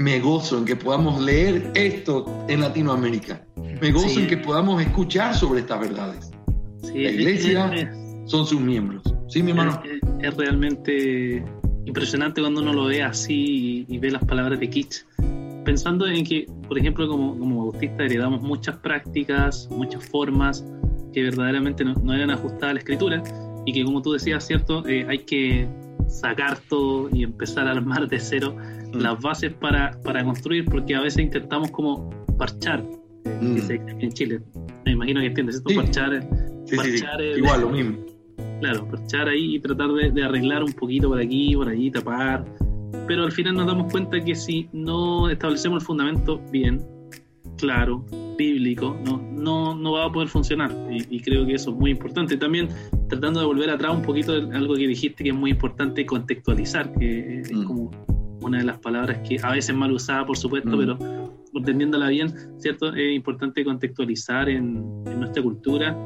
me 0.00 0.18
gozo 0.18 0.58
en 0.58 0.64
que 0.64 0.76
podamos 0.76 1.20
leer 1.20 1.70
esto 1.74 2.44
en 2.48 2.60
Latinoamérica 2.60 3.44
me 3.80 3.92
gozo 3.92 4.20
en 4.20 4.26
que 4.26 4.36
podamos 4.36 4.82
escuchar 4.82 5.34
sobre 5.34 5.60
estas 5.60 5.80
verdades. 5.80 6.30
la 6.82 7.10
iglesia 7.10 7.92
son 8.26 8.46
sus 8.46 8.60
miembros. 8.60 9.02
Sí, 9.28 9.42
mi 9.42 9.50
hermano. 9.50 9.80
Es, 10.20 10.36
realmente 10.36 11.42
impresionante 11.86 12.40
cuando 12.40 12.60
uno 12.60 12.72
lo 12.72 12.84
ve 12.84 13.02
así 13.02 13.86
y, 13.88 13.98
ve 13.98 14.10
las 14.10 14.24
palabras 14.24 14.60
de 14.60 14.68
Kitsch. 14.68 15.04
Pensando 15.64 16.06
en 16.06 16.24
que, 16.24 16.46
por 16.68 16.78
ejemplo, 16.78 17.08
como, 17.08 17.38
como 17.38 17.70
bautistas 17.70 18.00
heredamos 18.00 18.42
muchas 18.42 18.76
prácticas, 18.76 19.68
muchas 19.70 20.06
formas 20.08 20.64
que 21.12 21.22
verdaderamente 21.22 21.84
no, 21.84 22.14
eran 22.14 22.30
ajustadas 22.30 22.70
a 22.70 22.72
la 22.74 22.78
escritura 22.80 23.22
y 23.66 23.72
que, 23.72 23.84
como 23.84 24.02
tú 24.02 24.12
decías, 24.12 24.46
¿cierto? 24.46 24.86
Eh, 24.86 25.06
hay 25.08 25.20
que 25.20 25.66
sacar 26.08 26.58
todo 26.68 27.08
y 27.12 27.24
empezar 27.24 27.66
a 27.66 27.72
armar 27.72 28.08
de 28.08 28.18
cero 28.20 28.54
mm. 28.92 28.98
las 28.98 29.20
bases 29.20 29.52
para, 29.54 29.92
para 30.02 30.24
construir, 30.24 30.64
porque 30.64 30.94
a 30.94 31.00
veces 31.00 31.22
intentamos 31.22 31.70
como 31.70 32.10
parchar 32.38 32.82
Mm. 33.24 33.56
en 34.00 34.12
Chile. 34.12 34.40
Me 34.84 34.92
imagino 34.92 35.20
que 35.20 35.26
entiendes 35.26 35.56
esto, 35.56 35.74
parchar, 35.74 36.24
igual 37.36 37.60
lo 37.60 37.70
mismo. 37.70 37.98
Claro, 38.60 38.86
parchar 38.88 39.28
ahí 39.28 39.56
y 39.56 39.60
tratar 39.60 39.90
de, 39.90 40.22
arreglar 40.22 40.62
un 40.62 40.72
poquito 40.72 41.08
por 41.08 41.20
aquí, 41.20 41.54
por 41.54 41.68
allí, 41.68 41.90
tapar. 41.90 42.44
Pero 43.06 43.24
al 43.24 43.32
final 43.32 43.54
nos 43.54 43.66
damos 43.66 43.90
cuenta 43.90 44.20
que 44.22 44.34
si 44.34 44.68
no 44.72 45.28
establecemos 45.28 45.82
el 45.82 45.86
fundamento 45.86 46.40
bien, 46.50 46.80
claro, 47.56 48.04
bíblico, 48.36 48.96
no, 49.04 49.18
no, 49.32 49.74
no 49.74 49.92
va 49.92 50.06
a 50.06 50.12
poder 50.12 50.28
funcionar. 50.28 50.74
Y, 50.90 51.20
creo 51.20 51.46
que 51.46 51.54
eso 51.54 51.70
es 51.70 51.76
muy 51.76 51.90
importante. 51.90 52.36
También 52.36 52.68
tratando 53.08 53.40
de 53.40 53.46
volver 53.46 53.70
atrás 53.70 53.94
un 53.94 54.02
poquito 54.02 54.32
algo 54.32 54.74
que 54.74 54.86
dijiste 54.86 55.24
que 55.24 55.30
es 55.30 55.36
muy 55.36 55.50
importante 55.50 56.04
contextualizar, 56.06 56.92
que 56.94 57.40
es 57.40 57.52
mm. 57.52 57.64
como 57.64 57.90
una 58.42 58.58
de 58.58 58.64
las 58.64 58.78
palabras 58.78 59.18
que 59.28 59.38
a 59.42 59.52
veces 59.52 59.74
mal 59.74 59.92
usada, 59.92 60.26
por 60.26 60.36
supuesto, 60.36 60.70
mm. 60.70 60.78
pero 60.78 60.98
entendiéndola 61.54 62.08
bien, 62.08 62.32
¿cierto? 62.58 62.94
Es 62.94 63.14
importante 63.14 63.64
contextualizar 63.64 64.48
en, 64.48 65.02
nuestra 65.04 65.42
cultura 65.42 65.96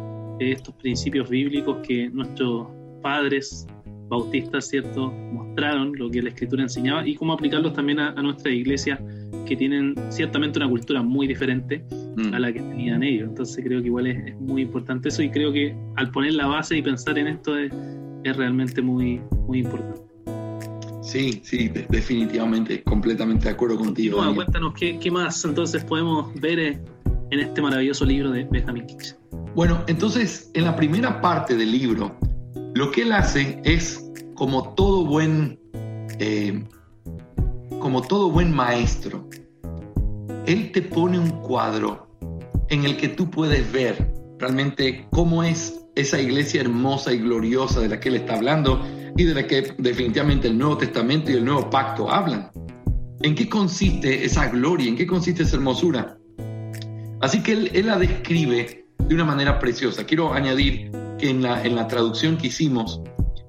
estos 0.41 0.75
principios 0.75 1.29
bíblicos 1.29 1.79
que 1.87 2.09
nuestros 2.11 2.67
padres 3.03 3.67
bautistas, 4.09 4.69
¿cierto?, 4.69 5.13
mostraron 5.33 5.93
lo 5.97 6.11
que 6.11 6.23
la 6.23 6.31
escritura 6.31 6.63
enseñaba 6.63 7.07
y 7.07 7.15
cómo 7.15 7.33
aplicarlos 7.33 7.73
también 7.75 8.01
a, 8.01 8.13
nuestra 8.23 8.51
iglesia 8.51 9.01
que 9.47 9.57
tienen 9.57 9.95
ciertamente 10.09 10.59
una 10.59 10.69
cultura 10.69 11.03
muy 11.03 11.27
diferente 11.27 11.85
a 12.33 12.39
la 12.39 12.53
que 12.53 12.61
tenían 12.61 13.03
ellos. 13.03 13.29
Entonces 13.29 13.65
creo 13.65 13.81
que 13.81 13.87
igual 13.87 14.07
es, 14.07 14.39
muy 14.41 14.63
importante 14.63 15.09
eso 15.09 15.23
y 15.23 15.31
creo 15.31 15.53
que 15.53 15.77
al 15.97 16.11
poner 16.11 16.35
la 16.35 16.47
base 16.47 16.77
y 16.77 16.83
pensar 16.83 17.19
en 17.19 17.29
esto 17.29 17.57
es, 17.57 17.73
es 18.25 18.37
realmente 18.37 18.83
muy, 18.83 19.21
muy 19.47 19.61
importante. 19.61 20.14
Sí, 21.05 21.43
sí, 21.45 21.69
definitivamente, 21.69 22.83
completamente 22.83 23.45
de 23.45 23.51
acuerdo 23.51 23.79
contigo. 23.79 24.17
Bueno, 24.17 24.35
cuéntanos 24.35 24.73
¿qué, 24.75 25.11
más 25.11 25.45
entonces 25.45 25.85
podemos 25.85 26.33
ver 26.41 26.59
en 26.59 27.41
este 27.41 27.61
maravilloso 27.61 28.07
libro 28.07 28.31
de 28.31 28.45
Benjamin 28.45 28.87
Kitch. 28.87 29.15
Bueno, 29.55 29.85
entonces 29.87 30.51
en 30.55 30.65
la 30.65 30.75
primera 30.75 31.21
parte 31.21 31.57
del 31.57 31.73
libro, 31.73 32.17
lo 32.75 32.91
que 32.91 33.03
él 33.03 33.13
hace 33.13 33.61
es 33.65 34.11
como 34.35 34.73
todo 34.75 35.05
buen, 35.05 35.61
eh, 36.19 36.65
como 37.81 38.01
todo 38.01 38.31
buen 38.31 38.51
maestro, 38.51 39.29
él 40.47 40.73
te 40.73 40.81
pone 40.81 41.19
un 41.19 41.31
cuadro 41.43 42.09
en 42.71 42.85
el 42.85 42.97
que 42.97 43.09
tú 43.09 43.31
puedes 43.31 43.71
ver 43.71 44.11
realmente 44.39 45.07
cómo 45.11 45.45
es 45.45 45.85
esa 45.97 46.19
iglesia 46.19 46.63
hermosa 46.63 47.13
y 47.13 47.19
gloriosa 47.19 47.81
de 47.81 47.89
la 47.89 48.01
que 48.01 48.09
él 48.09 48.17
está 48.17 48.37
hablando 48.37 48.83
y 49.17 49.25
de 49.25 49.35
la 49.35 49.47
que 49.47 49.75
definitivamente 49.79 50.49
el 50.49 50.59
Nuevo 50.59 50.79
Testamento 50.79 51.31
y 51.31 51.35
el 51.35 51.45
Nuevo 51.45 51.71
Pacto 51.71 52.11
hablan. 52.11 52.51
¿En 53.23 53.35
qué 53.35 53.49
consiste 53.49 54.25
esa 54.25 54.49
gloria? 54.49 54.89
¿En 54.89 54.97
qué 54.97 55.07
consiste 55.07 55.45
esa 55.45 55.57
hermosura? 55.57 56.19
Así 57.21 57.43
que 57.43 57.53
él, 57.53 57.87
la 57.87 57.99
describe 57.99 58.87
de 58.99 59.15
una 59.15 59.25
manera 59.25 59.59
preciosa. 59.59 60.05
Quiero 60.05 60.35
añadir 60.35 60.91
que 61.19 61.31
en 61.31 61.43
la, 61.43 61.65
en 61.65 61.77
la 61.77 61.87
traducción 61.87 62.37
que 62.37 62.49
hicimos, 62.49 63.01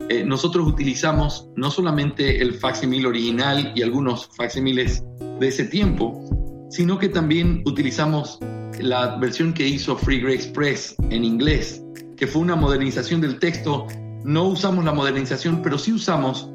eh, 0.07 0.23
nosotros 0.23 0.67
utilizamos 0.67 1.49
no 1.55 1.71
solamente 1.71 2.41
el 2.41 2.53
facsimil 2.53 3.07
original 3.07 3.73
y 3.75 3.81
algunos 3.81 4.29
facsimiles 4.37 5.03
de 5.39 5.47
ese 5.47 5.65
tiempo, 5.65 6.23
sino 6.69 6.99
que 6.99 7.09
también 7.09 7.63
utilizamos 7.65 8.39
la 8.79 9.17
versión 9.17 9.53
que 9.53 9.67
hizo 9.67 9.97
Free 9.97 10.21
Grace 10.21 10.51
Press 10.51 10.95
en 11.09 11.23
inglés, 11.23 11.83
que 12.17 12.27
fue 12.27 12.43
una 12.43 12.55
modernización 12.55 13.19
del 13.19 13.39
texto 13.39 13.87
no 14.25 14.45
usamos 14.45 14.83
la 14.83 14.91
modernización, 14.91 15.61
pero 15.61 15.77
sí 15.77 15.93
usamos 15.93 16.49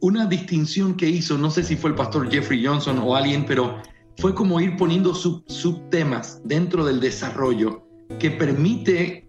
una 0.00 0.26
distinción 0.26 0.94
que 0.94 1.08
hizo, 1.08 1.36
no 1.36 1.50
sé 1.50 1.64
si 1.64 1.74
fue 1.74 1.90
el 1.90 1.96
pastor 1.96 2.30
Jeffrey 2.30 2.64
Johnson 2.64 3.00
o 3.00 3.16
alguien, 3.16 3.44
pero 3.44 3.82
fue 4.18 4.32
como 4.32 4.60
ir 4.60 4.76
poniendo 4.76 5.12
subtemas 5.12 6.40
dentro 6.44 6.84
del 6.84 7.00
desarrollo 7.00 7.84
que 8.20 8.30
permite 8.30 9.28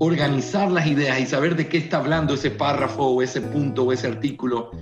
organizar 0.00 0.72
las 0.72 0.88
ideas 0.88 1.20
y 1.20 1.26
saber 1.26 1.54
de 1.54 1.68
qué 1.68 1.78
está 1.78 1.98
hablando 1.98 2.34
ese 2.34 2.50
párrafo 2.50 3.04
o 3.04 3.22
ese 3.22 3.40
punto 3.40 3.84
o 3.84 3.92
ese 3.92 4.08
artículo. 4.08 4.72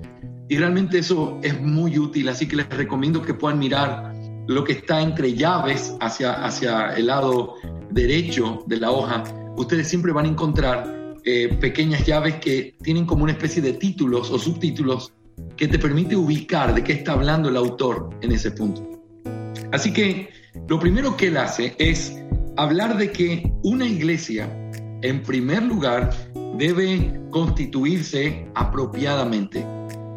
Y 0.49 0.57
realmente 0.57 1.01
eso 1.01 1.39
es 1.43 1.61
muy 1.61 1.99
útil, 1.99 2.31
así 2.31 2.49
que 2.49 2.57
les 2.57 2.69
recomiendo 2.71 3.21
que 3.21 3.35
puedan 3.35 3.59
mirar 3.59 4.15
lo 4.49 4.65
que 4.65 4.73
está 4.73 5.03
entre 5.03 5.35
llaves 5.35 5.95
hacia, 6.01 6.33
hacia 6.45 6.95
el 6.95 7.09
lado 7.09 7.57
derecho 7.91 8.65
de 8.67 8.79
la 8.79 8.91
hoja. 8.91 9.23
Ustedes 9.59 9.87
siempre 9.87 10.13
van 10.13 10.25
a 10.25 10.29
encontrar 10.29 11.02
eh, 11.25 11.57
pequeñas 11.61 12.05
llaves 12.07 12.37
que 12.37 12.75
tienen 12.83 13.07
como 13.07 13.25
una 13.25 13.33
especie 13.33 13.63
de 13.63 13.75
títulos 13.75 14.31
o 14.31 14.39
subtítulos 14.39 15.13
que 15.57 15.69
te 15.69 15.79
permite 15.79 16.17
ubicar 16.17 16.75
de 16.75 16.83
qué 16.83 16.93
está 16.93 17.13
hablando 17.13 17.49
el 17.49 17.57
autor 17.57 18.11
en 18.21 18.33
ese 18.33 18.51
punto. 18.51 18.89
Así 19.73 19.93
que 19.93 20.29
lo 20.69 20.79
primero 20.79 21.17
que 21.17 21.29
él 21.29 21.37
hace 21.37 21.75
es 21.79 22.17
hablar 22.57 22.97
de 22.97 23.11
que 23.11 23.53
una 23.63 23.87
iglesia, 23.87 24.51
en 25.03 25.23
primer 25.23 25.63
lugar, 25.63 26.11
debe 26.59 27.21
constituirse 27.31 28.47
apropiadamente. 28.55 29.65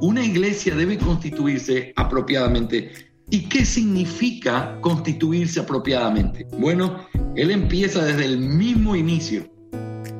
Una 0.02 0.24
iglesia 0.24 0.76
debe 0.76 0.98
constituirse 0.98 1.94
apropiadamente. 1.96 2.92
¿Y 3.30 3.48
qué 3.48 3.66
significa 3.66 4.78
constituirse 4.82 5.62
apropiadamente? 5.62 6.46
Bueno, 6.60 7.08
él 7.36 7.52
empieza 7.52 8.04
desde 8.06 8.26
el 8.26 8.38
mismo 8.38 8.96
inicio. 8.96 9.50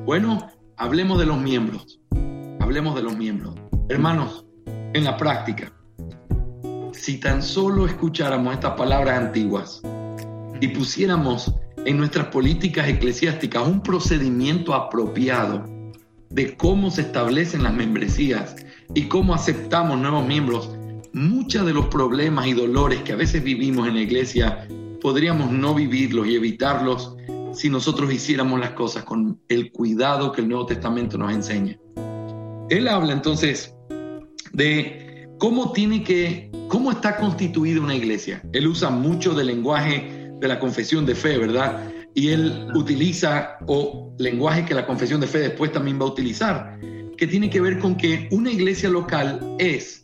Bueno, 0.04 0.48
hablemos 0.76 1.18
de 1.18 1.26
los 1.26 1.38
miembros. 1.38 2.00
Hablemos 2.60 2.94
de 2.94 3.02
los 3.02 3.16
miembros. 3.16 3.54
Hermanos, 3.88 4.44
en 4.66 5.04
la 5.04 5.16
práctica, 5.16 5.72
si 6.92 7.18
tan 7.18 7.42
solo 7.42 7.86
escucháramos 7.86 8.54
estas 8.54 8.72
palabras 8.72 9.18
antiguas 9.18 9.82
y 10.60 10.68
pusiéramos 10.68 11.54
en 11.84 11.96
nuestras 11.96 12.26
políticas 12.26 12.88
eclesiásticas 12.88 13.66
un 13.66 13.82
procedimiento 13.82 14.74
apropiado 14.74 15.64
de 16.30 16.56
cómo 16.56 16.90
se 16.90 17.02
establecen 17.02 17.62
las 17.62 17.72
membresías 17.72 18.56
y 18.94 19.08
cómo 19.08 19.34
aceptamos 19.34 19.98
nuevos 19.98 20.26
miembros, 20.26 20.70
muchos 21.12 21.64
de 21.64 21.72
los 21.72 21.86
problemas 21.86 22.46
y 22.46 22.54
dolores 22.54 23.02
que 23.02 23.12
a 23.12 23.16
veces 23.16 23.42
vivimos 23.42 23.86
en 23.88 23.94
la 23.94 24.00
iglesia 24.00 24.66
podríamos 25.00 25.50
no 25.52 25.74
vivirlos 25.74 26.26
y 26.26 26.34
evitarlos 26.34 27.16
si 27.56 27.70
nosotros 27.70 28.12
hiciéramos 28.12 28.60
las 28.60 28.72
cosas 28.72 29.04
con 29.04 29.40
el 29.48 29.72
cuidado 29.72 30.30
que 30.30 30.42
el 30.42 30.48
Nuevo 30.48 30.66
Testamento 30.66 31.16
nos 31.16 31.32
enseña. 31.32 31.78
Él 32.68 32.86
habla 32.86 33.14
entonces 33.14 33.74
de 34.52 35.26
cómo 35.38 35.72
tiene 35.72 36.04
que, 36.04 36.50
cómo 36.68 36.90
está 36.90 37.16
constituida 37.16 37.80
una 37.80 37.94
iglesia. 37.94 38.42
Él 38.52 38.66
usa 38.66 38.90
mucho 38.90 39.34
del 39.34 39.46
lenguaje 39.46 40.30
de 40.38 40.48
la 40.48 40.60
confesión 40.60 41.06
de 41.06 41.14
fe, 41.14 41.38
¿verdad? 41.38 41.90
Y 42.14 42.28
él 42.28 42.68
utiliza, 42.74 43.56
o 43.66 44.14
lenguaje 44.18 44.66
que 44.66 44.74
la 44.74 44.86
confesión 44.86 45.20
de 45.20 45.26
fe 45.26 45.38
después 45.38 45.72
también 45.72 45.98
va 45.98 46.04
a 46.04 46.08
utilizar, 46.08 46.78
que 47.16 47.26
tiene 47.26 47.48
que 47.48 47.62
ver 47.62 47.78
con 47.78 47.96
que 47.96 48.28
una 48.32 48.50
iglesia 48.50 48.90
local 48.90 49.40
es 49.58 50.02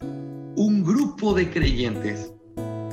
un 0.57 0.83
grupo 0.83 1.35
de 1.35 1.51
creyentes 1.51 2.33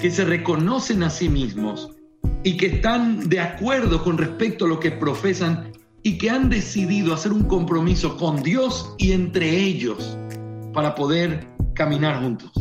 que 0.01 0.11
se 0.11 0.25
reconocen 0.25 1.03
a 1.03 1.09
sí 1.09 1.29
mismos 1.29 1.98
y 2.43 2.57
que 2.57 2.67
están 2.67 3.29
de 3.29 3.39
acuerdo 3.39 4.03
con 4.03 4.17
respecto 4.17 4.65
a 4.65 4.67
lo 4.67 4.79
que 4.79 4.91
profesan 4.91 5.71
y 6.03 6.17
que 6.17 6.29
han 6.29 6.49
decidido 6.49 7.13
hacer 7.13 7.33
un 7.33 7.43
compromiso 7.43 8.17
con 8.17 8.41
Dios 8.41 8.95
y 8.97 9.11
entre 9.11 9.49
ellos 9.49 10.17
para 10.73 10.95
poder 10.95 11.47
caminar 11.73 12.21
juntos. 12.21 12.51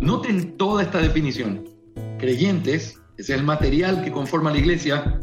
Noten 0.00 0.56
toda 0.56 0.82
esta 0.82 0.98
definición. 0.98 1.64
Creyentes, 2.18 3.00
es 3.16 3.30
el 3.30 3.42
material 3.42 4.02
que 4.02 4.12
conforma 4.12 4.50
la 4.50 4.58
iglesia, 4.58 5.20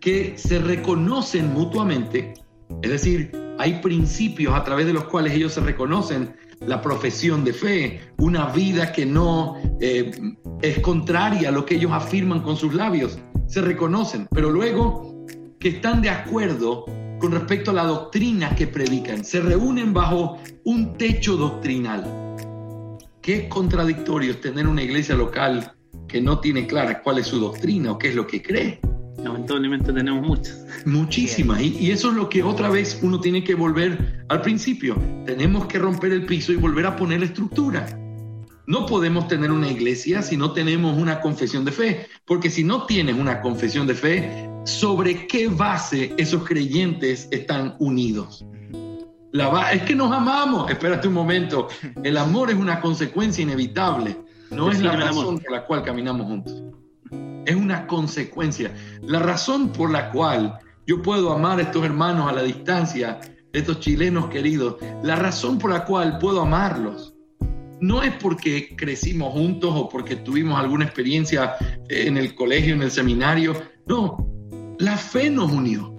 que 0.00 0.34
se 0.36 0.58
reconocen 0.58 1.52
mutuamente, 1.52 2.34
es 2.82 2.90
decir, 2.90 3.32
hay 3.58 3.80
principios 3.80 4.54
a 4.54 4.64
través 4.64 4.86
de 4.86 4.92
los 4.92 5.04
cuales 5.04 5.34
ellos 5.34 5.52
se 5.52 5.60
reconocen 5.60 6.34
la 6.66 6.82
profesión 6.82 7.44
de 7.44 7.52
fe, 7.52 8.00
una 8.18 8.46
vida 8.46 8.92
que 8.92 9.06
no 9.06 9.56
eh, 9.80 10.10
es 10.62 10.78
contraria 10.80 11.48
a 11.48 11.52
lo 11.52 11.64
que 11.64 11.76
ellos 11.76 11.92
afirman 11.92 12.42
con 12.42 12.56
sus 12.56 12.74
labios, 12.74 13.18
se 13.46 13.60
reconocen, 13.62 14.28
pero 14.30 14.50
luego 14.50 15.26
que 15.58 15.68
están 15.68 16.02
de 16.02 16.10
acuerdo 16.10 16.84
con 17.18 17.32
respecto 17.32 17.70
a 17.70 17.74
la 17.74 17.84
doctrina 17.84 18.54
que 18.54 18.66
predican, 18.66 19.24
se 19.24 19.40
reúnen 19.40 19.92
bajo 19.92 20.38
un 20.64 20.96
techo 20.96 21.36
doctrinal. 21.36 22.04
Qué 23.20 23.48
contradictorio 23.48 24.30
es 24.30 24.40
tener 24.40 24.66
una 24.66 24.82
iglesia 24.82 25.14
local 25.14 25.74
que 26.08 26.20
no 26.20 26.40
tiene 26.40 26.66
clara 26.66 27.02
cuál 27.02 27.18
es 27.18 27.26
su 27.26 27.38
doctrina 27.38 27.92
o 27.92 27.98
qué 27.98 28.08
es 28.08 28.14
lo 28.14 28.26
que 28.26 28.42
cree. 28.42 28.80
Lamentablemente 29.22 29.92
tenemos 29.92 30.26
muchas. 30.26 30.66
Muchísimas. 30.86 31.60
Y, 31.60 31.76
y, 31.78 31.90
eso 31.90 32.10
es 32.10 32.16
lo 32.16 32.28
que 32.28 32.42
otra 32.42 32.70
vez 32.70 32.98
uno 33.02 33.20
tiene 33.20 33.44
que 33.44 33.54
volver 33.54 34.24
al 34.28 34.40
principio. 34.42 34.96
Tenemos 35.26 35.66
que 35.66 35.78
romper 35.78 36.12
el 36.12 36.26
piso 36.26 36.52
y 36.52 36.56
volver 36.56 36.86
a 36.86 36.96
poner 36.96 37.22
estructura. 37.22 37.86
No 38.66 38.86
podemos 38.86 39.26
tener 39.26 39.50
una 39.50 39.68
iglesia 39.68 40.22
si 40.22 40.36
no 40.36 40.52
tenemos 40.52 40.96
una 40.96 41.20
confesión 41.20 41.64
de 41.64 41.72
fe. 41.72 42.06
Porque 42.24 42.50
si 42.50 42.62
no 42.62 42.86
tienes 42.86 43.16
una 43.16 43.40
confesión 43.40 43.86
de 43.86 43.94
fe, 43.94 44.48
¿sobre 44.64 45.26
qué 45.26 45.48
base 45.48 46.14
esos 46.16 46.44
creyentes 46.44 47.28
están 47.30 47.74
unidos? 47.78 48.46
La 49.32 49.72
es 49.72 49.82
que 49.82 49.94
nos 49.94 50.12
amamos. 50.12 50.70
Espérate 50.70 51.08
un 51.08 51.14
momento. 51.14 51.68
El 52.02 52.16
amor 52.16 52.50
es 52.50 52.56
una 52.56 52.80
consecuencia 52.80 53.42
inevitable. 53.42 54.16
No 54.50 54.70
es 54.70 54.80
la 54.80 54.92
razón 54.92 55.38
por 55.38 55.52
la 55.52 55.64
cual 55.64 55.82
caminamos 55.82 56.26
juntos. 56.26 56.62
Es 57.46 57.54
una 57.54 57.86
consecuencia. 57.86 58.72
La 59.02 59.18
razón 59.18 59.70
por 59.70 59.90
la 59.90 60.10
cual 60.10 60.58
yo 60.86 61.02
puedo 61.02 61.32
amar 61.32 61.58
a 61.58 61.62
estos 61.62 61.84
hermanos 61.84 62.28
a 62.28 62.32
la 62.32 62.42
distancia, 62.42 63.20
estos 63.52 63.80
chilenos 63.80 64.28
queridos, 64.28 64.76
la 65.02 65.16
razón 65.16 65.58
por 65.58 65.70
la 65.70 65.84
cual 65.84 66.18
puedo 66.18 66.40
amarlos, 66.40 67.14
no 67.80 68.02
es 68.02 68.12
porque 68.14 68.76
crecimos 68.76 69.32
juntos 69.32 69.72
o 69.74 69.88
porque 69.88 70.16
tuvimos 70.16 70.58
alguna 70.58 70.84
experiencia 70.84 71.54
en 71.88 72.16
el 72.16 72.34
colegio, 72.34 72.74
en 72.74 72.82
el 72.82 72.90
seminario. 72.90 73.54
No, 73.86 74.26
la 74.78 74.96
fe 74.96 75.30
nos 75.30 75.50
unió. 75.50 75.98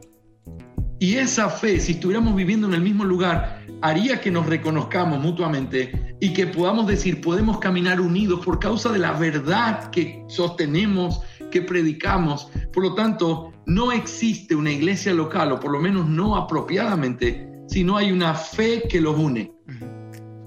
Y 1.00 1.16
esa 1.16 1.50
fe, 1.50 1.80
si 1.80 1.94
estuviéramos 1.94 2.36
viviendo 2.36 2.68
en 2.68 2.76
el 2.76 2.82
mismo 2.82 3.04
lugar, 3.04 3.66
haría 3.82 4.22
que 4.22 4.30
nos 4.30 4.46
reconozcamos 4.46 5.20
mutuamente 5.20 6.16
y 6.20 6.34
que 6.34 6.46
podamos 6.46 6.86
decir, 6.86 7.20
podemos 7.20 7.58
caminar 7.58 8.00
unidos 8.00 8.46
por 8.46 8.60
causa 8.60 8.92
de 8.92 9.00
la 9.00 9.14
verdad 9.14 9.90
que 9.90 10.24
sostenemos, 10.28 11.22
que 11.52 11.62
predicamos. 11.62 12.50
Por 12.74 12.84
lo 12.84 12.96
tanto, 12.96 13.52
no 13.68 13.92
existe 13.92 14.56
una 14.56 14.72
iglesia 14.72 15.14
local, 15.14 15.52
o 15.52 15.60
por 15.60 15.72
lo 15.72 15.80
menos 15.80 16.10
no 16.10 16.36
apropiadamente, 16.36 17.48
si 17.68 17.84
no 17.84 17.98
hay 17.98 18.12
una 18.12 18.34
fe 18.34 18.84
que 18.90 19.00
los 19.00 19.18
une. 19.18 19.54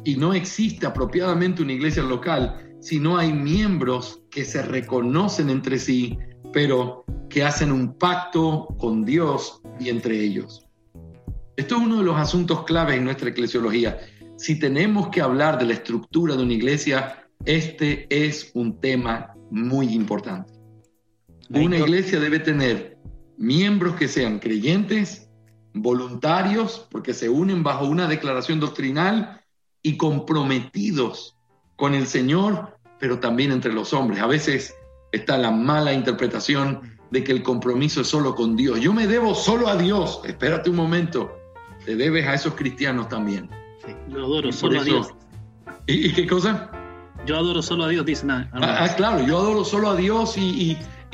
Y 0.04 0.16
no 0.16 0.34
existe 0.34 0.86
apropiadamente 0.86 1.62
una 1.62 1.72
iglesia 1.72 2.02
local 2.02 2.60
si 2.80 3.00
no 3.00 3.16
hay 3.16 3.32
miembros 3.32 4.20
que 4.30 4.44
se 4.44 4.60
reconocen 4.60 5.48
entre 5.48 5.78
sí, 5.78 6.18
pero 6.52 7.04
que 7.30 7.42
hacen 7.42 7.72
un 7.72 7.94
pacto 7.94 8.68
con 8.78 9.04
Dios 9.04 9.62
y 9.80 9.88
entre 9.88 10.20
ellos. 10.20 10.66
Esto 11.56 11.76
es 11.76 11.82
uno 11.82 11.98
de 11.98 12.04
los 12.04 12.16
asuntos 12.16 12.64
claves 12.64 12.96
en 12.96 13.04
nuestra 13.04 13.30
eclesiología. 13.30 13.98
Si 14.36 14.58
tenemos 14.58 15.08
que 15.08 15.20
hablar 15.20 15.58
de 15.58 15.64
la 15.64 15.74
estructura 15.74 16.36
de 16.36 16.42
una 16.42 16.52
iglesia, 16.52 17.26
este 17.44 18.06
es 18.10 18.50
un 18.54 18.80
tema 18.80 19.34
muy 19.50 19.94
importante. 19.94 20.53
Una 21.50 21.78
iglesia 21.78 22.20
debe 22.20 22.38
tener 22.38 22.98
miembros 23.36 23.96
que 23.96 24.08
sean 24.08 24.38
creyentes, 24.38 25.28
voluntarios, 25.72 26.86
porque 26.90 27.12
se 27.14 27.28
unen 27.28 27.62
bajo 27.62 27.86
una 27.86 28.06
declaración 28.06 28.60
doctrinal 28.60 29.42
y 29.82 29.96
comprometidos 29.96 31.36
con 31.76 31.94
el 31.94 32.06
Señor, 32.06 32.78
pero 32.98 33.18
también 33.18 33.52
entre 33.52 33.72
los 33.72 33.92
hombres. 33.92 34.20
A 34.20 34.26
veces 34.26 34.74
está 35.12 35.36
la 35.36 35.50
mala 35.50 35.92
interpretación 35.92 36.96
de 37.10 37.22
que 37.22 37.32
el 37.32 37.42
compromiso 37.42 38.00
es 38.00 38.08
solo 38.08 38.34
con 38.34 38.56
Dios. 38.56 38.80
Yo 38.80 38.92
me 38.92 39.06
debo 39.06 39.34
solo 39.34 39.68
a 39.68 39.76
Dios. 39.76 40.20
Espérate 40.24 40.70
un 40.70 40.76
momento. 40.76 41.36
Te 41.84 41.96
debes 41.96 42.26
a 42.26 42.34
esos 42.34 42.54
cristianos 42.54 43.08
también. 43.08 43.48
Yo 44.08 44.18
adoro 44.18 44.50
solo 44.52 44.80
a 44.80 44.84
Dios. 44.84 45.14
¿Y, 45.86 46.12
qué 46.12 46.26
cosa? 46.26 46.70
Yo 47.26 47.36
adoro 47.36 47.62
solo 47.62 47.84
a 47.84 47.88
Dios, 47.88 48.06
dice 48.06 48.26
nada. 48.26 48.48
Ah, 48.54 48.78
ah, 48.80 48.94
claro, 48.96 49.24
yo 49.26 49.38
adoro 49.38 49.64
solo 49.64 49.90
a 49.90 49.96
Dios 49.96 50.36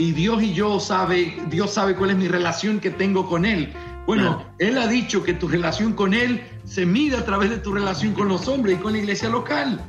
y, 0.01 0.13
Dios 0.13 0.43
y 0.43 0.55
yo 0.55 0.81
sabe, 0.81 1.37
Dios 1.49 1.75
sabe 1.75 1.95
cuál 1.95 2.11
es 2.11 2.17
mi 2.17 2.27
relación 2.27 2.81
que 2.81 2.91
tengo 2.91 3.29
con 3.29 3.45
Él. 3.45 3.73
Bueno, 4.07 4.45
Él 4.59 4.79
ha 4.79 4.87
dicho 4.87 5.23
que 5.23 5.35
tu 5.35 5.47
relación 5.47 5.93
con 5.93 6.15
Él 6.15 6.43
se 6.65 6.87
mide 6.87 7.19
a 7.19 7.25
través 7.25 7.51
de 7.51 7.59
tu 7.59 7.73
relación 7.73 8.15
con 8.15 8.29
los 8.29 8.49
hombres 8.49 8.79
y 8.79 8.83
con 8.83 8.93
la 8.93 8.99
iglesia 8.99 9.29
local. 9.29 9.81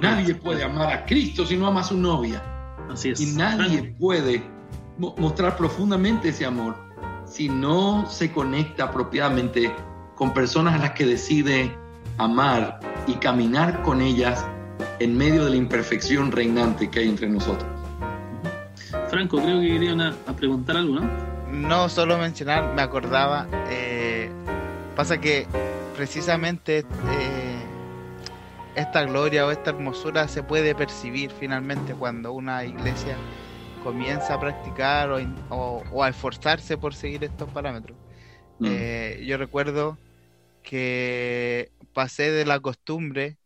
Nadie 0.00 0.34
puede 0.34 0.64
amar 0.64 0.90
a 0.90 1.04
Cristo 1.04 1.46
si 1.46 1.56
no 1.56 1.66
ama 1.66 1.80
a 1.80 1.84
su 1.84 1.96
novia. 1.96 2.42
Así 2.90 3.10
es. 3.10 3.20
Y 3.20 3.26
nadie 3.36 3.94
puede 3.98 4.42
mostrar 4.98 5.56
profundamente 5.56 6.30
ese 6.30 6.46
amor 6.46 6.76
si 7.26 7.48
no 7.48 8.06
se 8.08 8.32
conecta 8.32 8.84
apropiadamente 8.84 9.74
con 10.14 10.32
personas 10.32 10.74
a 10.74 10.78
las 10.78 10.90
que 10.92 11.04
decide 11.06 11.76
amar 12.18 12.80
y 13.06 13.14
caminar 13.14 13.82
con 13.82 14.00
ellas 14.00 14.44
en 15.00 15.16
medio 15.16 15.44
de 15.44 15.50
la 15.50 15.56
imperfección 15.56 16.32
reinante 16.32 16.88
que 16.90 17.00
hay 17.00 17.08
entre 17.08 17.28
nosotros. 17.28 17.73
Franco, 19.14 19.40
creo 19.40 19.60
que 19.60 19.68
querían 19.68 20.00
a, 20.00 20.12
preguntar 20.36 20.76
algo, 20.76 20.96
¿no? 20.96 21.08
No, 21.48 21.88
solo 21.88 22.18
mencionar, 22.18 22.74
me 22.74 22.82
acordaba, 22.82 23.46
eh, 23.70 24.28
pasa 24.96 25.20
que 25.20 25.46
precisamente 25.94 26.78
eh, 26.78 27.62
esta 28.74 29.04
gloria 29.04 29.46
o 29.46 29.52
esta 29.52 29.70
hermosura 29.70 30.26
se 30.26 30.42
puede 30.42 30.74
percibir 30.74 31.30
finalmente 31.30 31.94
cuando 31.94 32.32
una 32.32 32.64
iglesia 32.64 33.16
comienza 33.84 34.34
a 34.34 34.40
practicar 34.40 35.10
o, 35.48 36.02
a 36.02 36.08
esforzarse 36.08 36.76
por 36.76 36.92
seguir 36.92 37.22
estos 37.22 37.48
parámetros. 37.50 37.96
Mm. 38.58 38.66
Eh, 38.68 39.24
yo 39.24 39.36
recuerdo 39.36 39.96
que 40.64 41.70
pasé 41.92 42.32
de 42.32 42.46
la 42.46 42.58
costumbre 42.58 43.36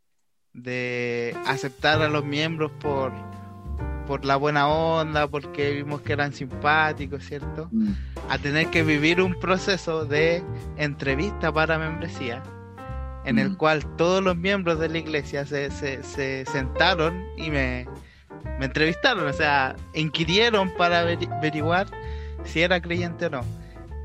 de 0.55 1.37
aceptar 1.45 2.01
a 2.01 2.09
los 2.09 2.25
miembros 2.25 2.73
por, 2.81 3.13
por 4.09 4.25
la 4.25 4.37
buena 4.37 4.67
onda, 4.67 5.29
porque 5.29 5.71
vimos 5.71 6.01
que 6.01 6.15
eran 6.15 6.33
simpáticos, 6.33 7.23
¿cierto? 7.23 7.69
Mm. 7.71 7.93
A 8.31 8.39
tener 8.39 8.69
que 8.69 8.83
vivir 8.83 9.21
un 9.21 9.39
proceso 9.39 10.07
de 10.07 10.43
entrevista 10.79 11.53
para 11.53 11.79
membresía, 11.79 12.43
en 13.27 13.39
el 13.39 13.51
mm. 13.51 13.57
cual 13.57 13.85
todos 13.97 14.25
los 14.25 14.35
miembros 14.35 14.81
de 14.81 14.89
la 14.89 14.99
iglesia 14.99 15.45
se, 15.45 15.71
se, 15.71 16.47
sentaron 16.47 17.23
y 17.37 17.51
me, 17.51 17.87
me, 18.59 18.65
entrevistaron, 18.65 19.27
o 19.27 19.33
sea, 19.35 19.77
inquirieron 19.93 20.73
para 20.79 21.01
averiguar 21.01 21.87
si 22.45 22.63
era 22.63 22.81
creyente 22.81 23.27
o 23.27 23.31
no. 23.31 23.41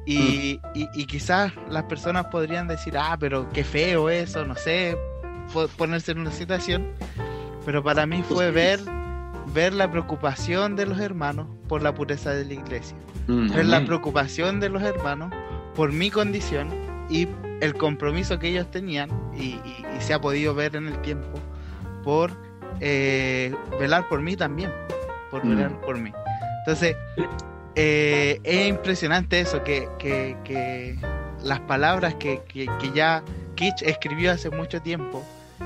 Y, 0.06 0.60
mm. 0.62 0.78
y, 0.78 0.90
y, 0.96 1.06
quizás 1.06 1.54
las 1.70 1.84
personas 1.84 2.26
podrían 2.26 2.68
decir, 2.68 2.98
ah, 2.98 3.16
pero 3.18 3.50
qué 3.54 3.64
feo 3.64 4.10
eso, 4.10 4.46
no 4.46 4.56
sé, 4.56 4.98
ponerse 5.78 6.12
en 6.12 6.20
una 6.20 6.32
situación, 6.32 6.92
pero 7.66 7.82
para 7.82 8.06
mí 8.06 8.22
fue 8.28 8.52
ver, 8.52 8.82
ver 9.48 9.74
la 9.74 9.90
preocupación 9.90 10.76
de 10.76 10.86
los 10.86 11.00
hermanos 11.00 11.48
por 11.68 11.82
la 11.82 11.94
pureza 11.94 12.32
de 12.32 12.46
la 12.46 12.54
iglesia, 12.54 12.96
mm, 13.28 13.54
ver 13.54 13.66
la 13.66 13.86
preocupación 13.86 14.60
de 14.60 14.70
los 14.70 14.82
hermanos 14.84 15.34
por 15.76 15.92
mi 15.92 16.10
condición 16.10 16.70
y 17.10 17.28
el 17.62 17.74
compromiso 17.76 18.40
que 18.40 18.50
ellos 18.50 18.70
tenían, 18.72 19.10
y, 19.36 19.60
se 20.00 20.14
ha 20.14 20.20
podido 20.20 20.54
ver 20.54 20.76
en 20.76 20.88
el 20.88 21.02
tiempo, 21.02 21.40
por 22.04 22.32
eh, 22.80 23.56
velar 23.80 24.08
por 24.10 24.22
mí 24.22 24.36
también, 24.36 24.72
por 25.32 25.46
mm. 25.46 25.50
velar 25.50 25.82
por 25.82 25.98
mí. 25.98 26.12
Entonces, 26.60 26.96
eh, 27.76 28.40
es 28.44 28.68
impresionante 28.68 29.40
eso, 29.40 29.64
que, 29.64 29.88
que, 29.98 30.98
las 31.44 31.60
palabras 31.62 32.16
que, 32.16 32.42
que, 32.48 32.68
ya 32.94 33.24
Kitsch 33.56 33.84
escribió 33.84 34.32
hace 34.32 34.50
mucho 34.50 34.82
tiempo 34.82 35.26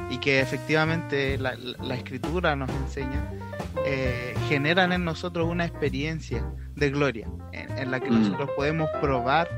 y 0.10 0.18
que 0.20 0.39
efectivamente 0.39 1.38
la, 1.38 1.54
escritura 1.93 2.56
nos 2.56 2.70
enseña, 2.70 3.30
eh, 3.86 4.34
generan 4.48 4.91
en 4.93 5.04
nosotros 5.04 5.48
una 5.48 5.66
experiencia 5.66 6.45
de 6.76 6.89
gloria, 6.89 7.28
en, 7.52 7.91
la 7.91 8.00
que 8.00 8.10
mm. 8.10 8.22
nosotros 8.22 8.50
podemos 8.56 8.89
probar 9.02 9.50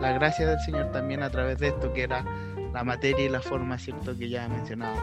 la 0.00 0.12
gracia 0.12 0.46
del 0.46 0.58
Señor 0.60 0.90
también 0.92 1.22
a 1.22 1.30
través 1.30 1.58
de 1.58 1.68
esto 1.68 1.92
que 1.92 2.02
era 2.02 2.24
la 2.72 2.84
materia 2.84 3.24
y 3.24 3.28
la 3.28 3.40
forma, 3.40 3.78
¿cierto? 3.78 4.16
Que 4.16 4.28
ya 4.28 4.46
he 4.46 4.48
mencionado. 4.48 4.96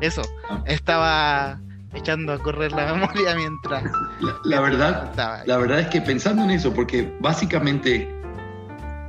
Eso, 0.00 0.22
estaba 0.66 1.60
echando 1.94 2.32
a 2.32 2.38
correr 2.38 2.72
la 2.72 2.92
memoria 2.94 3.34
mientras... 3.34 3.84
La, 4.44 4.60
verdad, 4.60 5.42
la 5.46 5.56
verdad 5.56 5.80
es 5.80 5.86
que 5.88 6.00
pensando 6.00 6.44
en 6.44 6.50
eso, 6.50 6.72
porque 6.72 7.12
básicamente 7.20 8.16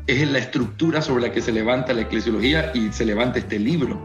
es 0.08 0.30
la 0.30 0.39
estructura 0.39 1.01
sobre 1.01 1.28
la 1.28 1.32
que 1.32 1.41
se 1.41 1.51
levanta 1.51 1.93
la 1.93 2.01
eclesiología 2.01 2.72
y 2.74 2.91
se 2.91 3.05
levanta 3.05 3.39
este 3.39 3.60
libro. 3.60 3.99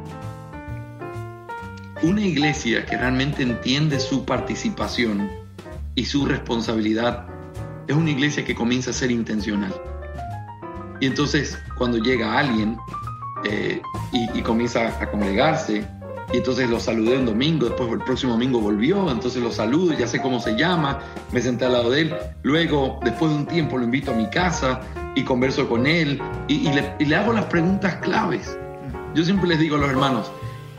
Una 2.03 2.21
iglesia 2.21 2.85
que 2.85 2.97
realmente 2.97 3.45
entiende 3.45 4.01
su 4.01 4.25
participación 4.25 5.31
y 5.95 6.05
su 6.05 6.27
responsabilidad 6.27 7.29
es 7.87 7.95
una 7.95 8.11
iglesia 8.11 8.45
que 8.45 8.57
comienza 8.57 8.91
a 8.91 8.93
ser 8.93 9.13
intencional. 9.13 9.73
Y 10.99 11.07
entonces 11.07 11.57
cuando 11.79 11.99
llega 11.99 12.37
alguien 12.37 12.77
eh, 13.45 13.81
y, 14.13 14.43
comienza 14.43 15.01
a 15.01 15.11
congregarse, 15.13 15.87
y 16.33 16.39
entonces 16.39 16.69
lo 16.69 16.81
saludé 16.81 17.19
un 17.19 17.27
domingo, 17.27 17.67
después 17.67 17.89
el 17.93 18.01
próximo 18.01 18.33
domingo 18.33 18.61
volvió, 18.61 19.09
entonces 19.09 19.41
lo 19.41 19.53
saludo, 19.53 19.97
ya 19.97 20.09
sé 20.09 20.21
cómo 20.21 20.41
se 20.41 20.57
llama, 20.57 20.99
me 21.31 21.41
senté 21.41 21.67
al 21.67 21.75
lado 21.75 21.91
de 21.91 22.01
él, 22.01 22.17
luego 22.43 22.99
después 23.05 23.31
de 23.31 23.39
un 23.39 23.47
tiempo 23.47 23.79
lo 23.79 23.85
invito 23.85 24.11
a 24.11 24.15
mi 24.15 24.29
casa 24.29 24.81
y 25.15 25.23
converso 25.23 25.69
con 25.69 25.87
él 25.87 26.21
y, 26.49 26.69
le, 26.73 26.97
y 26.99 27.05
le 27.05 27.15
hago 27.15 27.33
las 27.33 27.45
preguntas 27.45 27.95
claves. 27.97 28.59
Yo 29.15 29.25
siempre 29.25 29.47
les 29.47 29.61
digo 29.61 29.77
a 29.77 29.79
los 29.79 29.91
hermanos, 29.91 30.33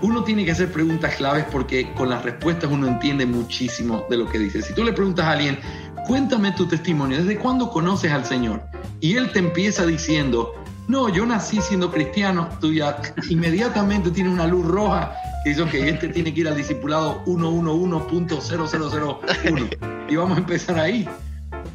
uno 0.03 0.23
tiene 0.23 0.45
que 0.45 0.51
hacer 0.51 0.71
preguntas 0.71 1.15
claves 1.15 1.45
porque 1.49 1.91
con 1.93 2.09
las 2.09 2.23
respuestas 2.23 2.69
uno 2.69 2.87
entiende 2.87 3.25
muchísimo 3.25 4.05
de 4.09 4.17
lo 4.17 4.29
que 4.29 4.37
dice. 4.37 4.61
Si 4.61 4.73
tú 4.73 4.83
le 4.83 4.91
preguntas 4.91 5.25
a 5.25 5.31
alguien, 5.31 5.57
cuéntame 6.05 6.51
tu 6.51 6.67
testimonio, 6.67 7.19
¿desde 7.19 7.37
cuándo 7.37 7.69
conoces 7.69 8.11
al 8.11 8.25
Señor? 8.25 8.61
Y 8.99 9.15
él 9.15 9.31
te 9.31 9.39
empieza 9.39 9.85
diciendo, 9.85 10.55
no, 10.89 11.07
yo 11.07 11.25
nací 11.25 11.61
siendo 11.61 11.89
cristiano, 11.89 12.49
tú 12.59 12.73
ya 12.73 13.01
inmediatamente 13.29 14.11
tienes 14.11 14.33
una 14.33 14.45
luz 14.45 14.67
roja 14.67 15.13
que 15.45 15.51
dice, 15.51 15.61
ok, 15.61 15.73
este 15.73 16.09
tiene 16.09 16.33
que 16.33 16.41
ir 16.41 16.49
al 16.49 16.57
discipulado 16.57 17.23
111.0001 17.25 19.77
y 20.09 20.17
vamos 20.17 20.37
a 20.37 20.41
empezar 20.41 20.79
ahí. 20.79 21.07